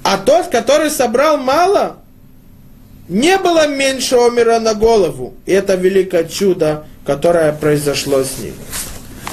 а 0.10 0.18
тот, 0.18 0.48
который 0.48 0.90
собрал 0.90 1.38
мало, 1.38 1.98
не 3.10 3.38
было 3.38 3.68
меньше 3.68 4.16
омера 4.16 4.58
на 4.62 4.74
голову. 4.74 5.34
И 5.46 5.52
это 5.52 5.76
великое 5.76 6.24
чудо, 6.24 6.86
которое 7.06 7.52
произошло 7.52 8.24
с 8.24 8.38
ним. 8.38 8.54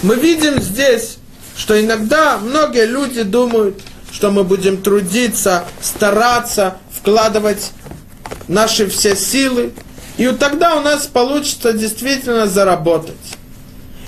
Мы 0.03 0.17
видим 0.17 0.61
здесь, 0.61 1.19
что 1.57 1.81
иногда 1.81 2.39
многие 2.39 2.87
люди 2.87 3.23
думают, 3.23 3.81
что 4.11 4.33
мы 4.33 4.43
будем 4.43 4.83
трудиться, 4.83 5.63
стараться, 5.81 6.79
вкладывать 6.91 7.71
наши 8.49 8.89
все 8.89 9.15
силы, 9.15 9.73
и 10.17 10.27
тогда 10.31 10.75
у 10.75 10.81
нас 10.81 11.07
получится 11.07 11.73
действительно 11.73 12.49
заработать 12.49 13.15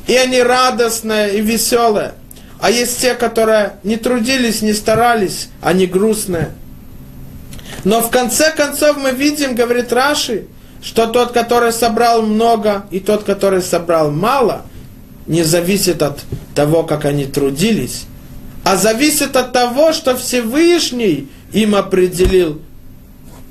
и 0.07 0.15
они 0.15 0.43
радостные 0.43 1.39
и 1.39 1.41
веселые. 1.41 2.15
А 2.61 2.71
есть 2.71 3.01
те, 3.01 3.15
которые 3.15 3.75
не 3.83 3.97
трудились, 3.97 4.63
не 4.63 4.73
старались, 4.73 5.49
они 5.61 5.87
грустные. 5.87 6.51
Но 7.85 8.01
в 8.01 8.11
конце 8.11 8.51
концов 8.51 8.97
мы 8.97 9.11
видим, 9.13 9.55
говорит 9.55 9.93
Раши, 9.93 10.47
что 10.83 11.07
тот, 11.07 11.33
который 11.33 11.73
собрал 11.73 12.23
много, 12.23 12.87
и 12.91 13.01
тот, 13.01 13.25
который 13.25 13.63
собрал 13.63 14.11
мало, 14.11 14.63
не 15.27 15.43
зависит 15.43 16.03
от 16.03 16.21
того, 16.55 16.85
как 16.85 17.05
они 17.05 17.27
трудились, 17.27 18.07
а 18.65 18.77
зависит 18.77 19.37
от 19.37 19.53
того, 19.53 19.93
что 19.93 20.17
Всевышний 20.17 21.29
им 21.53 21.75
определил, 21.75 22.63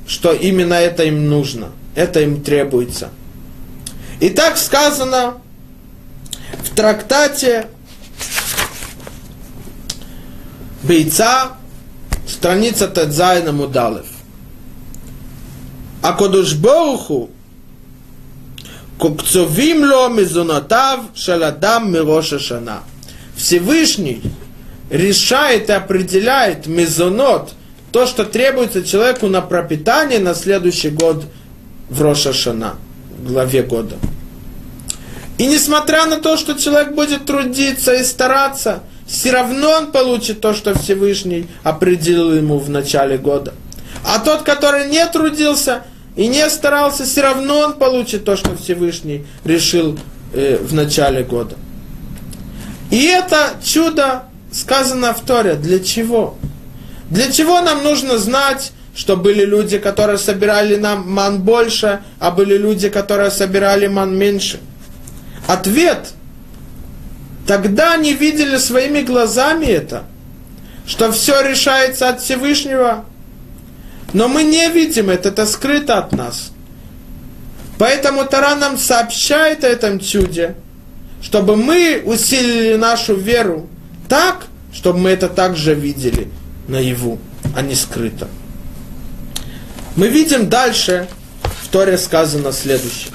что 0.08 0.34
именно 0.34 0.74
это 0.74 1.04
им 1.04 1.30
нужно, 1.30 1.70
это 1.96 2.22
им 2.22 2.42
требуется. 2.42 3.10
И 4.20 4.30
так 4.30 4.58
сказано 4.58 5.36
в 6.64 6.76
трактате 6.76 7.68
Бейца, 10.88 11.54
страница 12.28 12.88
Тедзайна 12.88 13.52
Мудалев. 13.52 14.06
А 16.04 16.14
Кодушборуху 16.14 17.32
Кукцовим 19.00 19.84
ло 19.84 20.10
мизунатав 20.10 21.00
шаладам 21.16 21.92
мироша 21.92 22.38
шана. 22.38 22.84
Всевышний 23.36 24.22
решает 24.92 25.70
и 25.70 25.74
определяет 25.74 26.68
мизунот, 26.68 27.54
то, 27.92 28.06
что 28.06 28.24
требуется 28.24 28.84
человеку 28.84 29.28
на 29.28 29.42
пропитание 29.42 30.20
на 30.20 30.36
следующий 30.36 30.90
год 30.90 31.26
в 31.90 32.02
Рошашана, 32.02 32.76
в 33.18 33.32
главе 33.32 33.64
года. 33.64 33.96
И 35.40 35.48
несмотря 35.48 36.06
на 36.06 36.18
то, 36.18 36.38
что 36.38 36.54
человек 36.54 36.94
будет 36.94 37.26
трудиться 37.26 37.96
и 37.96 38.04
стараться– 38.04 38.84
все 39.06 39.32
равно 39.32 39.70
он 39.72 39.92
получит 39.92 40.42
то, 40.42 40.54
что 40.54 40.78
Всевышний 40.78 41.48
определил 41.64 42.34
ему 42.34 42.58
в 42.58 42.70
начале 42.70 43.18
года. 43.18 43.54
А 44.06 44.20
тот, 44.20 44.42
который 44.44 44.88
не 44.88 45.06
трудился 45.08 45.84
и 46.16 46.28
не 46.28 46.50
старался, 46.50 47.06
все 47.06 47.22
равно 47.22 47.60
он 47.60 47.74
получит 47.74 48.26
то, 48.26 48.36
что 48.36 48.56
Всевышний 48.56 49.26
решил 49.44 50.00
э, 50.34 50.58
в 50.58 50.74
начале 50.74 51.24
года. 51.24 51.56
И 52.90 53.04
это 53.06 53.54
чудо 53.64 54.24
сказано 54.52 55.14
в 55.14 55.22
Торе. 55.22 55.56
Для 55.56 55.80
чего? 55.80 56.36
Для 57.10 57.32
чего 57.32 57.62
нам 57.62 57.84
нужно 57.84 58.18
знать, 58.18 58.72
что 58.96 59.18
были 59.18 59.44
люди, 59.44 59.78
которые 59.78 60.18
собирали 60.18 60.78
нам 60.78 61.12
ман 61.12 61.42
больше, 61.42 62.02
а 62.20 62.32
были 62.32 62.58
люди, 62.58 62.90
которые 62.90 63.30
собирали 63.32 63.88
ман 63.88 64.18
меньше? 64.18 64.60
Ответ. 65.48 66.14
Тогда 67.48 67.94
они 67.94 68.14
видели 68.14 68.58
своими 68.58 69.02
глазами 69.02 69.66
это, 69.66 70.04
что 70.88 71.12
все 71.12 71.42
решается 71.42 72.10
от 72.10 72.22
Всевышнего, 72.22 73.06
но 74.14 74.28
мы 74.28 74.44
не 74.44 74.70
видим 74.70 75.10
это, 75.10 75.30
это 75.30 75.46
скрыто 75.46 75.98
от 75.98 76.12
нас. 76.12 76.52
Поэтому 77.78 78.26
Тара 78.26 78.56
нам 78.56 78.78
сообщает 78.78 79.64
о 79.64 79.68
этом 79.68 80.00
чуде, 80.00 80.56
чтобы 81.22 81.56
мы 81.56 82.02
усилили 82.06 82.76
нашу 82.76 83.16
веру 83.16 83.68
так, 84.08 84.46
чтобы 84.74 85.00
мы 85.00 85.10
это 85.12 85.28
также 85.28 85.74
видели 85.74 86.30
наяву, 86.68 87.20
а 87.56 87.62
не 87.62 87.76
скрыто. 87.76 88.28
Мы 89.96 90.08
видим 90.08 90.50
дальше, 90.50 91.08
в 91.64 91.68
Торе 91.68 91.98
сказано 91.98 92.52
следующее. 92.52 93.12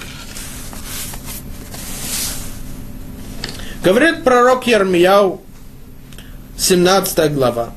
Говорит 3.83 4.24
пророк 4.24 4.66
Ермияу, 4.66 5.41
17 6.59 7.33
глава. 7.33 7.70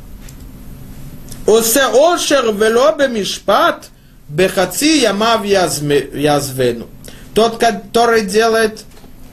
Осе 1.47 1.85
ошер 1.85 2.51
вело 2.53 2.93
бемишпат 2.97 3.89
бехаци 4.27 4.97
ямав 4.97 5.45
язвену. 5.45 6.87
Тот, 7.33 7.57
который 7.57 8.25
делает 8.25 8.83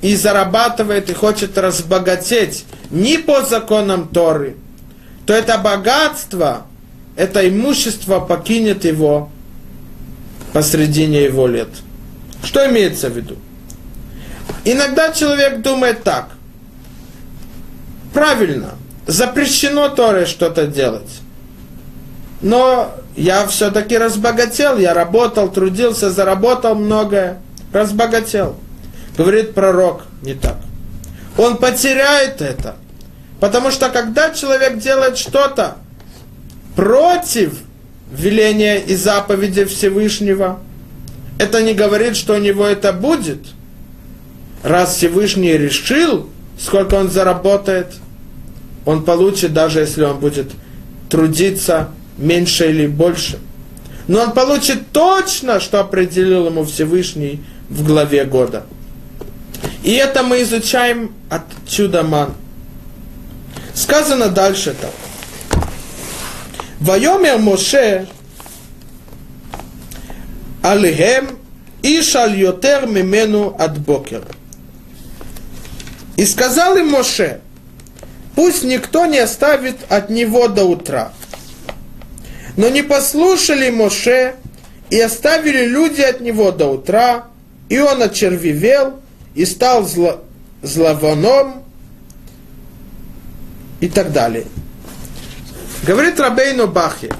и 0.00 0.14
зарабатывает 0.14 1.10
и 1.10 1.12
хочет 1.12 1.58
разбогатеть 1.58 2.64
не 2.90 3.18
по 3.18 3.42
законам 3.42 4.08
Торы, 4.08 4.56
то 5.26 5.34
это 5.34 5.58
богатство, 5.58 6.66
это 7.16 7.48
имущество 7.48 8.20
покинет 8.20 8.84
его 8.84 9.28
посредине 10.52 11.24
его 11.24 11.48
лет. 11.48 11.68
Что 12.44 12.68
имеется 12.70 13.10
в 13.10 13.16
виду? 13.16 13.36
Иногда 14.64 15.12
человек 15.12 15.62
думает 15.62 16.04
так. 16.04 16.30
Правильно, 18.12 18.74
запрещено 19.06 19.88
Торе 19.88 20.26
что-то 20.26 20.66
делать. 20.66 21.20
Но 22.42 22.94
я 23.16 23.46
все-таки 23.46 23.98
разбогател, 23.98 24.78
я 24.78 24.94
работал, 24.94 25.50
трудился, 25.50 26.10
заработал 26.10 26.74
многое, 26.74 27.40
разбогател. 27.72 28.56
Говорит 29.16 29.54
пророк, 29.54 30.04
не 30.22 30.34
так. 30.34 30.56
Он 31.36 31.56
потеряет 31.56 32.40
это. 32.40 32.76
Потому 33.40 33.70
что 33.70 33.88
когда 33.88 34.30
человек 34.30 34.78
делает 34.78 35.16
что-то 35.16 35.76
против 36.76 37.58
веления 38.12 38.76
и 38.76 38.94
заповеди 38.94 39.64
Всевышнего, 39.64 40.60
это 41.38 41.62
не 41.62 41.74
говорит, 41.74 42.16
что 42.16 42.34
у 42.34 42.38
него 42.38 42.66
это 42.66 42.92
будет. 42.92 43.40
Раз 44.62 44.96
Всевышний 44.96 45.56
решил, 45.56 46.28
сколько 46.60 46.94
он 46.94 47.10
заработает, 47.10 47.94
он 48.84 49.04
получит, 49.04 49.52
даже 49.52 49.80
если 49.80 50.04
он 50.04 50.18
будет 50.18 50.52
трудиться 51.08 51.88
меньше 52.18 52.70
или 52.70 52.86
больше. 52.86 53.38
Но 54.06 54.20
он 54.22 54.32
получит 54.32 54.90
точно, 54.92 55.60
что 55.60 55.80
определил 55.80 56.46
ему 56.46 56.64
Всевышний 56.64 57.42
в 57.68 57.84
главе 57.84 58.24
года. 58.24 58.64
И 59.82 59.92
это 59.92 60.22
мы 60.22 60.42
изучаем 60.42 61.14
от 61.28 61.42
чуда 61.66 62.02
ман. 62.02 62.34
Сказано 63.74 64.28
дальше 64.28 64.74
так. 64.80 64.90
Вайомер 66.80 67.38
Моше 67.38 68.06
Алихем 70.62 71.38
Ишаль 71.82 72.38
Йотер 72.38 72.86
Мимену 72.86 73.54
от 73.58 73.78
Бокер. 73.78 74.22
И 76.20 76.26
сказал 76.26 76.76
им 76.76 76.88
Моше, 76.88 77.40
пусть 78.34 78.62
никто 78.62 79.06
не 79.06 79.16
оставит 79.16 79.76
от 79.88 80.10
него 80.10 80.48
до 80.48 80.64
утра. 80.64 81.14
Но 82.58 82.68
не 82.68 82.82
послушали 82.82 83.70
Моше 83.70 84.34
и 84.90 85.00
оставили 85.00 85.64
люди 85.64 86.02
от 86.02 86.20
него 86.20 86.52
до 86.52 86.66
утра, 86.66 87.28
и 87.70 87.78
он 87.78 88.02
очервивел 88.02 89.00
и 89.34 89.46
стал 89.46 89.86
зло, 89.86 90.22
зловоном 90.60 91.64
и 93.80 93.88
так 93.88 94.12
далее. 94.12 94.44
Говорит 95.84 96.20
Рабейну 96.20 96.66
Бахи, 96.66 97.10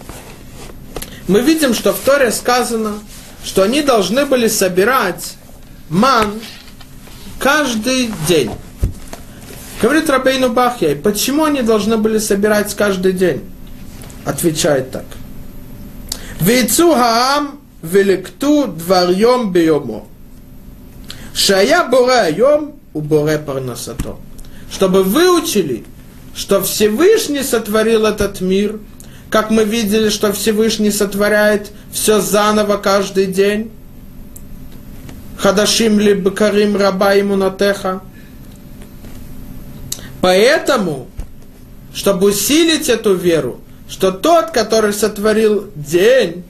мы 1.27 1.41
видим, 1.41 1.73
что 1.73 1.95
в 1.95 2.01
Торе 2.01 2.31
сказано, 2.31 2.99
что 3.43 3.63
они 3.63 3.81
должны 3.81 4.27
были 4.27 4.49
собирать 4.49 5.37
ман 5.89 6.39
каждый 7.39 8.13
день. 8.29 8.51
Говорит 9.81 10.11
Рабейну 10.11 10.51
Бахья, 10.51 10.95
почему 10.95 11.45
они 11.45 11.63
должны 11.63 11.97
были 11.97 12.19
собирать 12.19 12.75
каждый 12.75 13.13
день? 13.13 13.43
Отвечает 14.27 14.91
так. 14.91 15.05
Вейцу 16.41 16.93
хаам 16.93 17.61
великту 17.83 18.67
дварьем 18.67 19.53
бейомо. 19.53 20.05
Шая 21.33 21.89
боре 21.89 22.13
айом 22.13 22.75
у 22.93 23.01
боре 23.01 23.39
парнасато. 23.39 24.17
Чтобы 24.71 25.03
выучили, 25.03 25.85
что 26.35 26.63
Всевышний 26.63 27.43
сотворил 27.43 28.05
этот 28.05 28.43
мир, 28.43 28.79
как 29.31 29.51
мы 29.51 29.65
видели, 29.65 30.11
что 30.11 30.33
Всевышний 30.33 30.91
сотворяет 30.91 31.71
все 31.91 32.21
заново 32.21 32.77
каждый 32.77 33.27
день. 33.27 33.71
Хадашим 35.39 35.99
ли 35.99 36.13
бакарим 36.13 36.77
раба 36.77 37.15
ему 37.15 37.37
натеха. 37.37 38.03
Поэтому, 40.21 41.09
чтобы 41.95 42.29
усилить 42.29 42.89
эту 42.89 43.15
веру, 43.15 43.61
что 43.89 44.13
тот, 44.13 44.51
который 44.51 44.93
сотворил 44.93 45.71
день, 45.75 46.45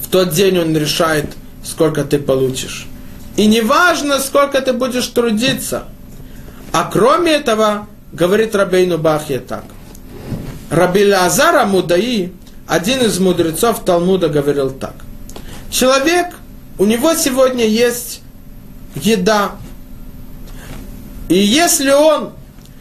в 0.00 0.08
тот 0.08 0.32
день 0.32 0.58
он 0.58 0.76
решает, 0.76 1.26
сколько 1.64 2.04
ты 2.04 2.18
получишь. 2.18 2.86
И 3.36 3.46
не 3.46 3.60
важно, 3.60 4.18
сколько 4.18 4.60
ты 4.60 4.72
будешь 4.72 5.06
трудиться. 5.08 5.84
А 6.72 6.88
кроме 6.90 7.32
этого, 7.32 7.86
говорит 8.12 8.54
Рабейну 8.54 8.98
Бахья 8.98 9.38
так. 9.38 9.64
Раби 10.70 11.08
Азара 11.10 11.64
Мудаи, 11.66 12.32
один 12.66 13.02
из 13.02 13.18
мудрецов 13.18 13.84
Талмуда, 13.84 14.28
говорил 14.28 14.70
так. 14.70 14.94
Человек, 15.70 16.34
у 16.78 16.84
него 16.84 17.14
сегодня 17.14 17.66
есть 17.66 18.22
еда. 18.96 19.52
И 21.28 21.36
если 21.36 21.90
он 21.90 22.32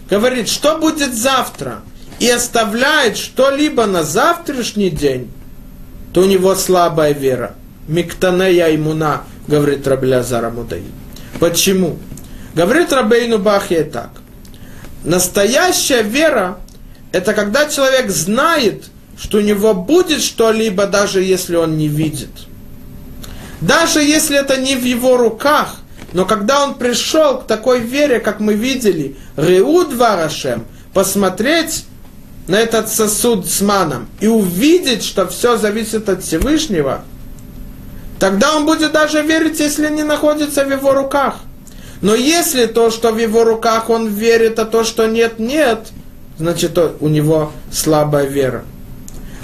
говорит, 0.09 0.47
что 0.49 0.77
будет 0.77 1.13
завтра– 1.13 1.81
и 2.19 2.29
оставляет 2.29 3.17
что-либо 3.17 3.85
на 3.85 4.03
завтрашний 4.03 4.89
день, 4.89 5.31
то 6.13 6.21
у 6.21 6.25
него 6.25 6.55
слабая 6.55 7.13
вера. 7.13 7.55
Миктанея 7.87 8.73
имуна, 8.75 9.23
говорит 9.47 9.87
Рабелязара 9.87 10.49
Мудаи. 10.49 10.85
Почему? 11.39 11.99
Говорит 12.55 12.93
Рабейну 12.93 13.37
Бахья 13.37 13.83
так. 13.83 14.09
Настоящая 15.03 16.01
вера– 16.01 16.57
это 17.11 17.33
когда 17.33 17.69
человек 17.69 18.09
знает, 18.09 18.85
что 19.19 19.37
у 19.37 19.41
него 19.41 19.73
будет 19.73 20.21
что-либо, 20.21 20.87
даже 20.87 21.21
если 21.21 21.57
он 21.57 21.77
не 21.77 21.87
видит. 21.87 22.31
Даже 23.61 24.01
если 24.01 24.37
это 24.37 24.57
не 24.57 24.75
в 24.75 24.83
его 24.83 25.17
руках, 25.17 25.77
но 26.15 26.23
когда 26.23 26.63
он 26.63 26.75
пришел 26.75 27.39
к 27.39 27.45
такой 27.45 27.81
вере, 27.81 28.21
как 28.21 28.39
мы 28.39 28.53
видели, 28.53 29.17
Реуд 29.35 29.93
Варашем, 29.93 30.65
посмотреть 30.93 31.83
на 32.47 32.55
этот 32.55 32.87
сосуд 32.87 33.45
с 33.45 33.59
маном 33.59 34.07
и 34.21 34.27
увидеть, 34.27 35.03
что 35.03 35.27
все 35.27 35.57
зависит 35.57 36.07
от 36.07 36.23
Всевышнего, 36.23 37.03
тогда 38.17 38.55
он 38.55 38.65
будет 38.65 38.93
даже 38.93 39.23
верить, 39.23 39.59
если 39.59 39.89
не 39.89 40.03
находится 40.03 40.63
в 40.63 40.71
его 40.71 40.93
руках. 40.93 41.39
Но 41.99 42.15
если 42.15 42.65
то, 42.65 42.91
что 42.91 43.11
в 43.11 43.17
его 43.17 43.43
руках 43.43 43.89
он 43.89 44.07
верит, 44.07 44.57
а 44.57 44.63
то, 44.63 44.85
что 44.85 45.07
нет, 45.07 45.37
нет, 45.37 45.89
значит, 46.37 46.79
у 47.01 47.09
него 47.09 47.51
слабая 47.73 48.25
вера. 48.25 48.63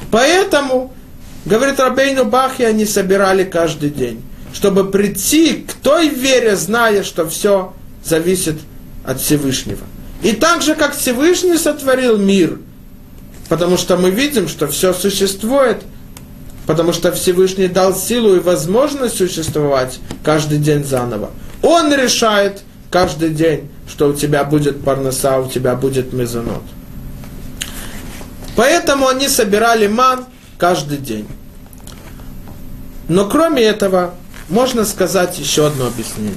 Поэтому, 0.10 0.94
говорит 1.44 1.82
Рабейну 1.82 2.24
Бахи, 2.24 2.62
они 2.62 2.86
собирали 2.86 3.44
каждый 3.44 3.90
день, 3.90 4.22
чтобы 4.54 4.90
прийти 4.90 5.66
к 5.68 5.74
той 5.74 6.10
вере, 6.10 6.56
зная, 6.56 7.04
что 7.04 7.28
все 7.28 7.74
зависит 8.04 8.56
от 9.06 9.20
Всевышнего. 9.20 9.86
И 10.22 10.34
так 10.34 10.62
же, 10.62 10.76
как 10.76 10.96
Всевышний 10.96 11.58
сотворил 11.58 12.18
мир– 12.18 12.60
Потому 13.52 13.76
что 13.76 13.98
мы 13.98 14.12
видим, 14.12 14.48
что 14.48 14.66
все 14.70 14.94
существует, 14.94 15.84
потому 16.66 16.94
что 16.94 17.12
Всевышний 17.12 17.68
дал 17.68 17.94
силу 17.94 18.38
и 18.38 18.40
возможность 18.40 19.18
существовать 19.18 20.00
каждый 20.24 20.58
день 20.58 20.86
заново. 20.86 21.32
Он 21.62 21.94
решает 21.94 22.62
каждый 22.90 23.32
день, 23.32 23.70
что 23.90 24.08
у 24.08 24.14
тебя 24.14 24.46
будет 24.46 24.86
парноса, 24.86 25.38
у 25.40 25.50
тебя 25.50 25.76
будет 25.76 26.14
мезонот. 26.14 26.64
Поэтому 28.56 29.10
они 29.10 29.28
собирали 29.28 29.88
ман 29.88 30.24
каждый 30.58 31.00
день. 31.00 31.28
Но 33.10 33.28
кроме 33.28 33.64
этого, 33.64 34.14
можно 34.52 34.86
сказать 34.86 35.40
еще 35.40 35.68
одно 35.68 35.88
объяснение. 35.88 36.36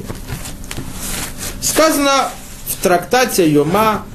Сказано 1.60 2.30
в 2.68 2.82
трактате 2.82 3.50
Йома, 3.50 4.06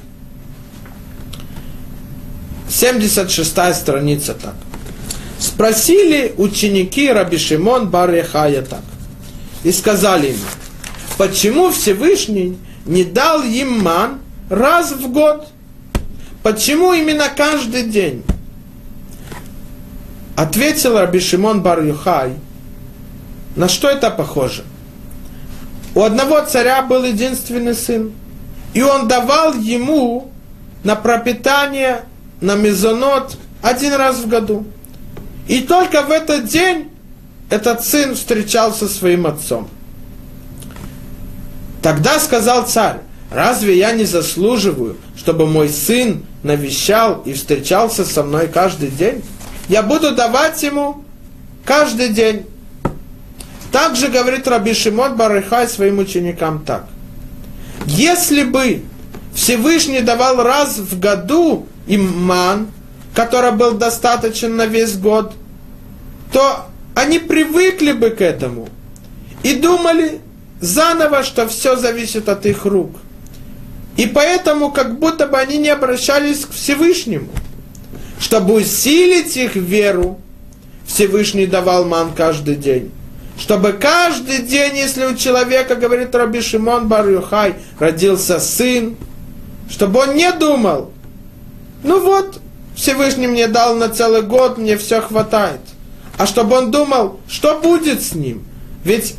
76 2.68 3.74
страница 3.74 4.34
так. 4.34 4.54
Спросили 5.38 6.34
ученики 6.38 7.10
Раби 7.10 7.36
Шимон 7.36 7.90
бар 7.90 8.10
так. 8.68 8.82
И 9.64 9.72
сказали 9.72 10.28
ему, 10.28 10.38
почему 11.18 11.70
Всевышний 11.70 12.56
не 12.86 13.04
дал 13.04 13.42
им 13.42 13.80
ман 13.82 14.20
раз 14.48 14.92
в 14.92 15.12
год? 15.12 15.48
Почему 16.42 16.94
именно 16.94 17.28
каждый 17.28 17.82
день? 17.82 18.22
Ответил 20.36 20.96
Раби 20.98 21.20
Шимон 21.20 21.60
бар 21.60 21.82
Юхай, 21.82 22.32
на 23.56 23.68
что 23.68 23.88
это 23.88 24.10
похоже? 24.10 24.64
У 25.94 26.02
одного 26.02 26.40
царя 26.44 26.82
был 26.82 27.04
единственный 27.04 27.74
сын, 27.74 28.12
и 28.74 28.82
он 28.82 29.08
давал 29.08 29.54
ему 29.54 30.30
на 30.84 30.94
пропитание, 30.94 32.02
на 32.40 32.54
мезонот 32.54 33.36
один 33.62 33.94
раз 33.94 34.18
в 34.18 34.28
году. 34.28 34.66
И 35.48 35.60
только 35.60 36.02
в 36.02 36.10
этот 36.10 36.46
день 36.46 36.90
этот 37.50 37.84
сын 37.84 38.14
встречался 38.14 38.86
со 38.86 38.94
своим 38.94 39.26
отцом. 39.26 39.68
Тогда 41.82 42.20
сказал 42.20 42.66
царь, 42.66 42.98
разве 43.30 43.76
я 43.76 43.92
не 43.92 44.04
заслуживаю, 44.04 44.96
чтобы 45.16 45.46
мой 45.46 45.68
сын 45.68 46.24
навещал 46.42 47.22
и 47.24 47.32
встречался 47.32 48.04
со 48.04 48.22
мной 48.22 48.48
каждый 48.48 48.90
день? 48.90 49.22
Я 49.68 49.82
буду 49.82 50.14
давать 50.14 50.62
ему 50.62 51.04
каждый 51.64 52.10
день. 52.10 52.46
Также 53.72 54.08
говорит 54.08 54.48
Раби 54.48 54.74
Шимон 54.74 55.16
Барыхай 55.16 55.68
своим 55.68 55.98
ученикам 55.98 56.64
так. 56.64 56.86
Если 57.86 58.42
бы 58.42 58.82
Всевышний 59.34 60.00
давал 60.00 60.42
раз 60.42 60.78
в 60.78 60.98
году 60.98 61.66
им 61.86 62.24
ман, 62.24 62.68
который 63.14 63.52
был 63.52 63.72
достаточен 63.72 64.56
на 64.56 64.66
весь 64.66 64.96
год, 64.96 65.34
то 66.32 66.66
они 66.94 67.18
привыкли 67.18 67.92
бы 67.92 68.10
к 68.10 68.20
этому 68.20 68.68
и 69.42 69.54
думали 69.54 70.20
заново, 70.60 71.22
что 71.22 71.48
все 71.48 71.76
зависит 71.76 72.28
от 72.28 72.46
их 72.46 72.64
рук. 72.64 72.96
И 73.96 74.06
поэтому 74.06 74.70
как 74.70 74.98
будто 74.98 75.26
бы 75.26 75.38
они 75.38 75.58
не 75.58 75.68
обращались 75.68 76.44
к 76.44 76.52
Всевышнему. 76.52 77.28
Чтобы 78.18 78.54
усилить 78.54 79.36
их 79.36 79.56
веру, 79.56 80.20
Всевышний 80.86 81.46
давал 81.46 81.84
ман 81.84 82.12
каждый 82.14 82.56
день. 82.56 82.90
Чтобы 83.40 83.72
каждый 83.72 84.42
день, 84.42 84.76
если 84.76 85.06
у 85.06 85.16
человека, 85.16 85.74
говорит 85.74 86.14
Раби 86.14 86.40
Шимон 86.40 86.86
бар 86.86 87.08
Юхай, 87.08 87.56
родился 87.80 88.38
сын, 88.38 88.96
чтобы 89.68 90.00
он 90.00 90.14
не 90.14 90.30
думал, 90.32 90.92
ну 91.82 92.00
вот, 92.00 92.38
Всевышний 92.76 93.26
мне 93.26 93.48
дал 93.48 93.74
на 93.74 93.88
целый 93.88 94.22
год, 94.22 94.58
мне 94.58 94.76
все 94.76 95.00
хватает– 95.00 95.60
а 96.20 96.26
чтобы 96.26 96.54
он 96.54 96.70
думал, 96.70 97.18
что 97.30 97.60
будет 97.60 98.02
с 98.02 98.14
ним. 98.14 98.44
Ведь 98.84 99.14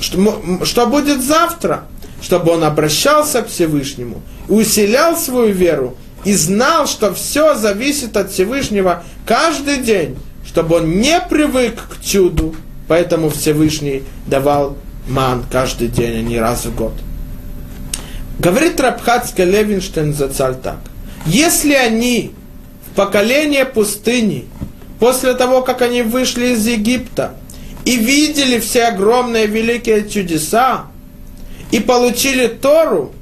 что, 0.00 0.42
что 0.64 0.88
будет 0.88 1.22
завтра? 1.22 1.84
Чтобы 2.20 2.50
он 2.50 2.64
обращался 2.64 3.42
к 3.42 3.48
Всевышнему, 3.48 4.22
усилял 4.48 5.16
свою 5.16 5.52
веру 5.52 5.96
и 6.24 6.34
знал, 6.34 6.88
что 6.88 7.14
все 7.14 7.54
зависит 7.54 8.16
от 8.16 8.32
Всевышнего 8.32 9.04
каждый 9.24 9.76
день, 9.76 10.18
чтобы 10.44 10.78
он 10.78 10.98
не 10.98 11.20
привык 11.20 11.80
к 11.90 12.04
чуду, 12.04 12.56
поэтому 12.88 13.30
Всевышний 13.30 14.02
давал 14.26 14.76
ман 15.08 15.44
каждый 15.50 15.88
день, 15.88 16.18
а 16.18 16.22
не 16.22 16.38
раз 16.38 16.66
в 16.66 16.74
год. 16.74 16.92
Говорит 18.38 18.80
Рабхатский 18.80 19.44
Левинштейн 19.44 20.12
за 20.12 20.28
царь 20.28 20.54
так. 20.54 20.78
Если 21.24 21.72
они 21.72 22.32
в 22.90 22.94
поколение 22.94 23.64
пустыни 23.64 24.46
после 25.00 25.34
того, 25.34 25.62
как 25.62 25.82
они 25.82 26.02
вышли 26.02 26.48
из 26.48 26.66
Египта 26.66 27.34
и 27.84 27.96
видели 27.96 28.60
все 28.60 28.84
огромные 28.84 29.46
великие 29.46 30.08
чудеса 30.08 30.86
и 31.70 31.80
получили 31.80 32.46
Тору, 32.46 33.12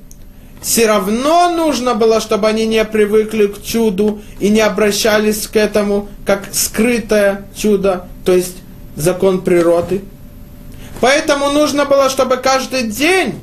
все 0.60 0.86
равно 0.86 1.50
нужно 1.54 1.94
было, 1.94 2.20
чтобы 2.20 2.48
они 2.48 2.66
не 2.66 2.84
привыкли 2.84 3.46
к 3.48 3.62
чуду 3.62 4.22
и 4.40 4.48
не 4.48 4.60
обращались 4.60 5.46
к 5.46 5.56
этому 5.56 6.08
как 6.24 6.48
скрытое 6.52 7.44
чудо, 7.54 8.08
то 8.24 8.32
есть 8.32 8.56
закон 8.96 9.42
природы. 9.42 10.02
Поэтому 11.00 11.50
нужно 11.50 11.84
было, 11.84 12.08
чтобы 12.08 12.36
каждый 12.36 12.84
день, 12.84 13.40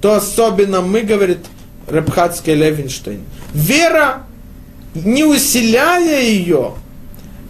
то 0.00 0.14
особенно 0.14 0.80
мы, 0.80 1.02
говорит 1.02 1.38
Рабхатский 1.86 2.54
Левинштейн, 2.54 3.22
вера, 3.52 4.22
не 4.94 5.24
усиляя 5.24 6.22
ее, 6.22 6.74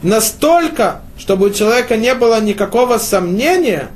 настолько, 0.02 1.02
чтобы 1.18 1.46
у 1.46 1.50
человека 1.50 1.96
не 1.96 2.14
было 2.14 2.40
никакого 2.40 2.98
сомнения, 2.98 3.88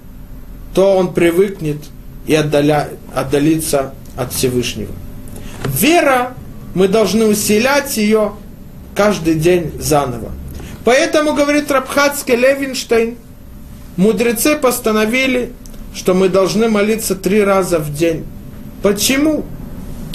то 0.74 0.96
он 0.96 1.12
привыкнет 1.12 1.78
и 2.26 2.34
отдаля, 2.34 2.88
отдалится 3.14 3.94
от 4.16 4.32
Всевышнего. 4.32 4.92
Вера, 5.66 6.34
мы 6.74 6.88
должны 6.88 7.26
усилять 7.26 7.96
ее 7.96 8.32
каждый 8.94 9.34
день 9.34 9.72
заново. 9.78 10.30
Поэтому, 10.84 11.34
говорит 11.34 11.70
Рабхатский 11.70 12.34
Левинштейн, 12.34 13.16
мудрецы 13.96 14.56
постановили, 14.56 15.52
что 15.94 16.14
мы 16.14 16.28
должны 16.28 16.68
молиться 16.68 17.14
три 17.14 17.42
раза 17.42 17.78
в 17.78 17.92
день. 17.92 18.24
Почему? 18.82 19.44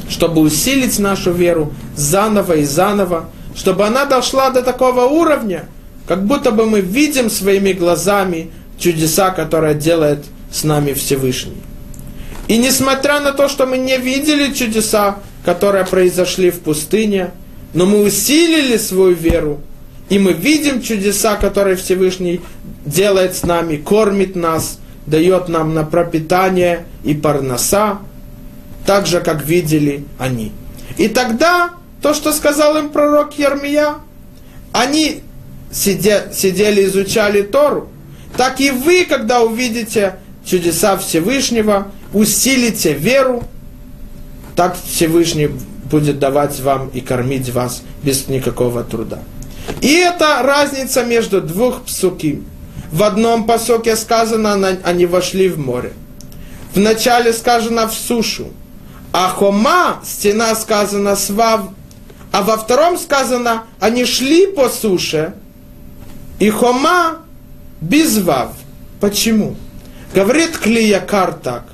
Чтобы 0.10 0.42
усилить 0.42 1.00
нашу 1.00 1.32
веру 1.32 1.74
заново 1.96 2.54
и 2.54 2.64
заново, 2.64 3.30
чтобы 3.56 3.86
она 3.86 4.06
дошла 4.06 4.50
до 4.50 4.62
такого 4.62 5.06
уровня– 5.06 5.66
как 6.08 6.26
будто 6.26 6.52
бы 6.52 6.66
мы 6.66 6.80
видим 6.80 7.30
своими 7.30 7.74
глазами 7.74 8.50
чудеса, 8.80 9.32
которые 9.32 9.76
делает 9.76 10.20
с 10.52 10.64
нами 10.64 10.94
Всевышний. 10.94 11.62
И 12.48 12.58
несмотря 12.58 13.20
на 13.20 13.34
то, 13.34 13.50
что 13.50 13.66
мы 13.66 13.78
не 13.78 13.98
видели 13.98 14.54
чудеса, 14.54 15.18
которые 15.44 15.86
произошли 15.86 16.50
в 16.50 16.62
пустыне, 16.62 17.32
но 17.74 17.86
мы 17.86 18.04
усилили 18.04 18.78
свою 18.78 19.14
веру, 19.14 19.60
и 20.10 20.20
мы 20.20 20.34
видим 20.34 20.82
чудеса, 20.82 21.36
которые 21.36 21.76
Всевышний 21.76 22.42
делает 22.86 23.36
с 23.36 23.44
нами, 23.44 23.78
кормит 23.78 24.36
нас, 24.36 24.80
дает 25.06 25.50
нам 25.50 25.74
на 25.74 25.84
пропитание 25.84 26.86
и 27.04 27.14
парноса, 27.14 28.00
так 28.86 29.06
же, 29.06 29.20
как 29.20 29.46
видели 29.46 30.06
они. 30.18 30.52
И 30.98 31.10
тогда 31.10 31.72
то, 32.02 32.14
что 32.14 32.32
сказал 32.32 32.78
им 32.78 32.90
пророк 32.90 33.38
Ермия, 33.38 33.96
они 34.72 35.22
сидя, 35.72 36.32
сидели, 36.34 36.86
изучали 36.86 37.42
Тору, 37.42 37.90
так 38.38 38.62
и 38.62 38.72
вы, 38.72 39.06
когда 39.06 39.42
увидите 39.42 40.16
чудеса 40.46 40.98
Всевышнего, 40.98 41.92
усилите 42.14 42.94
веру, 42.94 43.44
так 44.56 44.78
Всевышний 44.86 45.50
будет 45.92 46.20
давать 46.20 46.60
вам 46.60 46.90
и 46.90 47.02
кормить 47.02 47.50
вас 47.50 47.84
без 48.04 48.28
никакого 48.28 48.84
труда. 48.84 49.20
И 49.82 49.94
это 49.94 50.42
разница 50.44 51.04
между 51.04 51.42
двух 51.42 51.84
псуки. 51.84 52.42
В 52.92 53.04
одном 53.04 53.46
посоке 53.46 53.96
сказано, 53.96 54.78
они 54.84 55.06
вошли 55.06 55.50
в 55.50 55.60
море. 55.60 55.94
В 56.74 56.80
начале 56.80 57.34
сказано 57.34 57.88
в 57.88 57.94
сушу. 57.94 58.48
А 59.12 59.30
хома, 59.30 60.02
стена 60.06 60.56
сказана 60.56 61.16
свав. 61.16 61.70
А 62.32 62.42
во 62.42 62.58
втором 62.58 62.98
сказано, 62.98 63.64
они 63.80 64.06
шли 64.06 64.48
по 64.48 64.70
суше, 64.70 65.34
и 66.40 66.50
хома 66.50 67.20
без 67.82 68.18
вав. 68.20 68.52
Почему? 69.00 69.56
Говорит 70.14 70.58
Клиякар 70.58 71.34
так. 71.34 71.66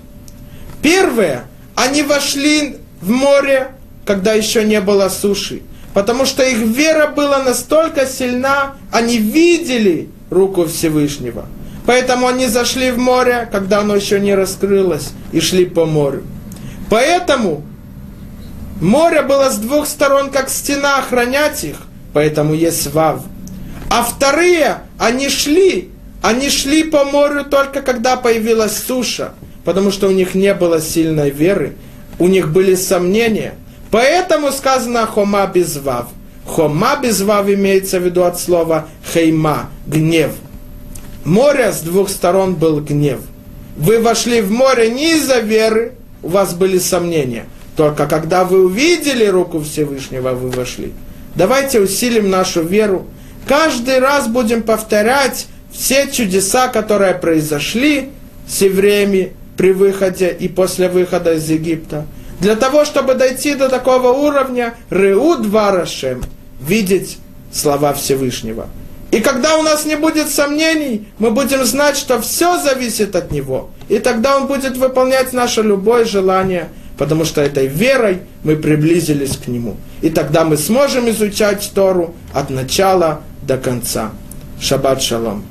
Первое, 0.82 1.46
они 1.76 2.04
вошли 2.04 2.78
в 3.02 3.10
море, 3.10 3.72
когда 4.06 4.34
еще 4.34 4.64
не 4.64 4.80
было 4.80 5.10
суши. 5.10 5.64
Потому 5.94 6.26
что 6.26 6.44
их 6.44 6.58
вера 6.58 7.08
была 7.08 7.44
настолько 7.44 8.06
сильна, 8.06 8.76
они 8.92 9.18
видели 9.18 10.10
руку 10.30 10.66
Всевышнего. 10.66 11.46
Поэтому 11.86 12.28
они 12.28 12.48
зашли 12.48 12.92
в 12.92 12.98
море, 12.98 13.48
когда 13.52 13.82
оно 13.82 13.96
еще 13.96 14.20
не 14.20 14.34
раскрылось, 14.34 15.12
и 15.32 15.40
шли 15.40 15.66
по 15.66 15.86
морю. 15.86 16.24
Поэтому 16.90 17.64
море 18.82 19.22
было 19.22 19.50
с 19.50 19.58
двух 19.58 19.88
сторон, 19.88 20.30
как 20.30 20.50
стена, 20.50 21.00
охранять 21.00 21.64
их. 21.64 21.76
Поэтому 22.14 22.54
есть 22.54 22.94
вав. 22.94 23.22
А 23.90 24.04
вторые, 24.04 24.78
они 24.98 25.30
шли, 25.30 25.90
они 26.22 26.50
шли 26.50 26.84
по 26.84 27.04
морю 27.04 27.44
только 27.44 27.82
когда 27.82 28.16
появилась 28.16 28.78
суша, 28.78 29.34
потому 29.66 29.92
что 29.92 30.08
у 30.08 30.12
них 30.12 30.36
не 30.36 30.54
было 30.54 30.82
сильной 30.82 31.30
веры, 31.30 31.74
у 32.18 32.28
них 32.28 32.52
были 32.52 32.76
сомнения. 32.76 33.56
Поэтому 33.94 34.52
сказано 34.52 35.06
хома 35.06 35.46
безвав. 35.46 36.08
Хома 36.48 36.96
безвав 36.96 37.48
имеется 37.48 38.00
в 38.00 38.04
виду 38.04 38.24
от 38.24 38.40
слова 38.40 38.88
хейма, 39.14 39.70
гнев. 39.86 40.32
моря 41.24 41.72
с 41.72 41.82
двух 41.82 42.10
сторон 42.10 42.56
был 42.56 42.80
гнев. 42.80 43.20
Вы 43.78 44.00
вошли 44.00 44.42
в 44.42 44.50
море 44.50 44.90
не 44.90 45.18
из-за 45.18 45.42
веры, 45.42 45.94
у 46.24 46.30
вас 46.30 46.56
были 46.56 46.80
сомнения. 46.80 47.46
Только 47.76 48.08
когда 48.08 48.46
вы 48.46 48.66
увидели 48.66 49.26
руку 49.26 49.60
Всевышнего, 49.62 50.32
вы 50.32 50.50
вошли. 50.50 50.92
Давайте 51.36 51.80
усилим 51.80 52.32
нашу 52.32 52.64
веру. 52.64 53.06
Каждый 53.48 54.00
раз 54.00 54.28
будем 54.28 54.64
повторять 54.64 55.46
все 55.72 56.10
чудеса, 56.12 56.68
которые 56.68 57.14
произошли 57.14 58.10
с 58.48 58.60
евреями 58.64 59.34
при 59.56 59.72
выходе 59.72 60.36
и 60.40 60.48
после 60.48 60.90
выхода 60.90 61.36
из 61.36 61.48
Египта. 61.48 62.08
Для 62.44 62.58
того, 62.58 62.84
чтобы 62.84 63.14
дойти 63.16 63.56
до 63.56 63.70
такого 63.70 64.10
уровня, 64.10 64.74
Реуд 64.90 65.46
Варашем, 65.46 66.22
видеть 66.60 67.18
слова 67.54 67.94
Всевышнего. 67.94 68.68
И 69.12 69.22
когда 69.22 69.56
у 69.58 69.62
нас 69.62 69.86
не 69.86 69.96
будет 69.96 70.30
сомнений, 70.30 71.08
мы 71.20 71.32
будем 71.32 71.64
знать, 71.64 71.96
что 71.96 72.20
все 72.20 72.60
зависит 72.62 73.16
от 73.16 73.32
Него. 73.32 73.70
И 73.88 73.98
тогда 73.98 74.36
Он 74.36 74.48
будет 74.48 74.76
выполнять 74.76 75.32
наше 75.32 75.62
любое 75.62 76.04
желание, 76.04 76.68
потому 76.98 77.24
что 77.24 77.40
этой 77.40 77.68
верой 77.68 78.20
мы 78.44 78.58
приблизились 78.58 79.38
к 79.38 79.48
Нему. 79.48 79.78
И 80.02 80.10
тогда 80.10 80.44
мы 80.44 80.58
сможем 80.58 81.10
изучать 81.12 81.72
Тору 81.74 82.14
от 82.34 82.50
начала 82.50 83.22
до 83.42 83.58
конца. 83.58 84.12
Шаббат 84.60 85.02
шалом. 85.02 85.46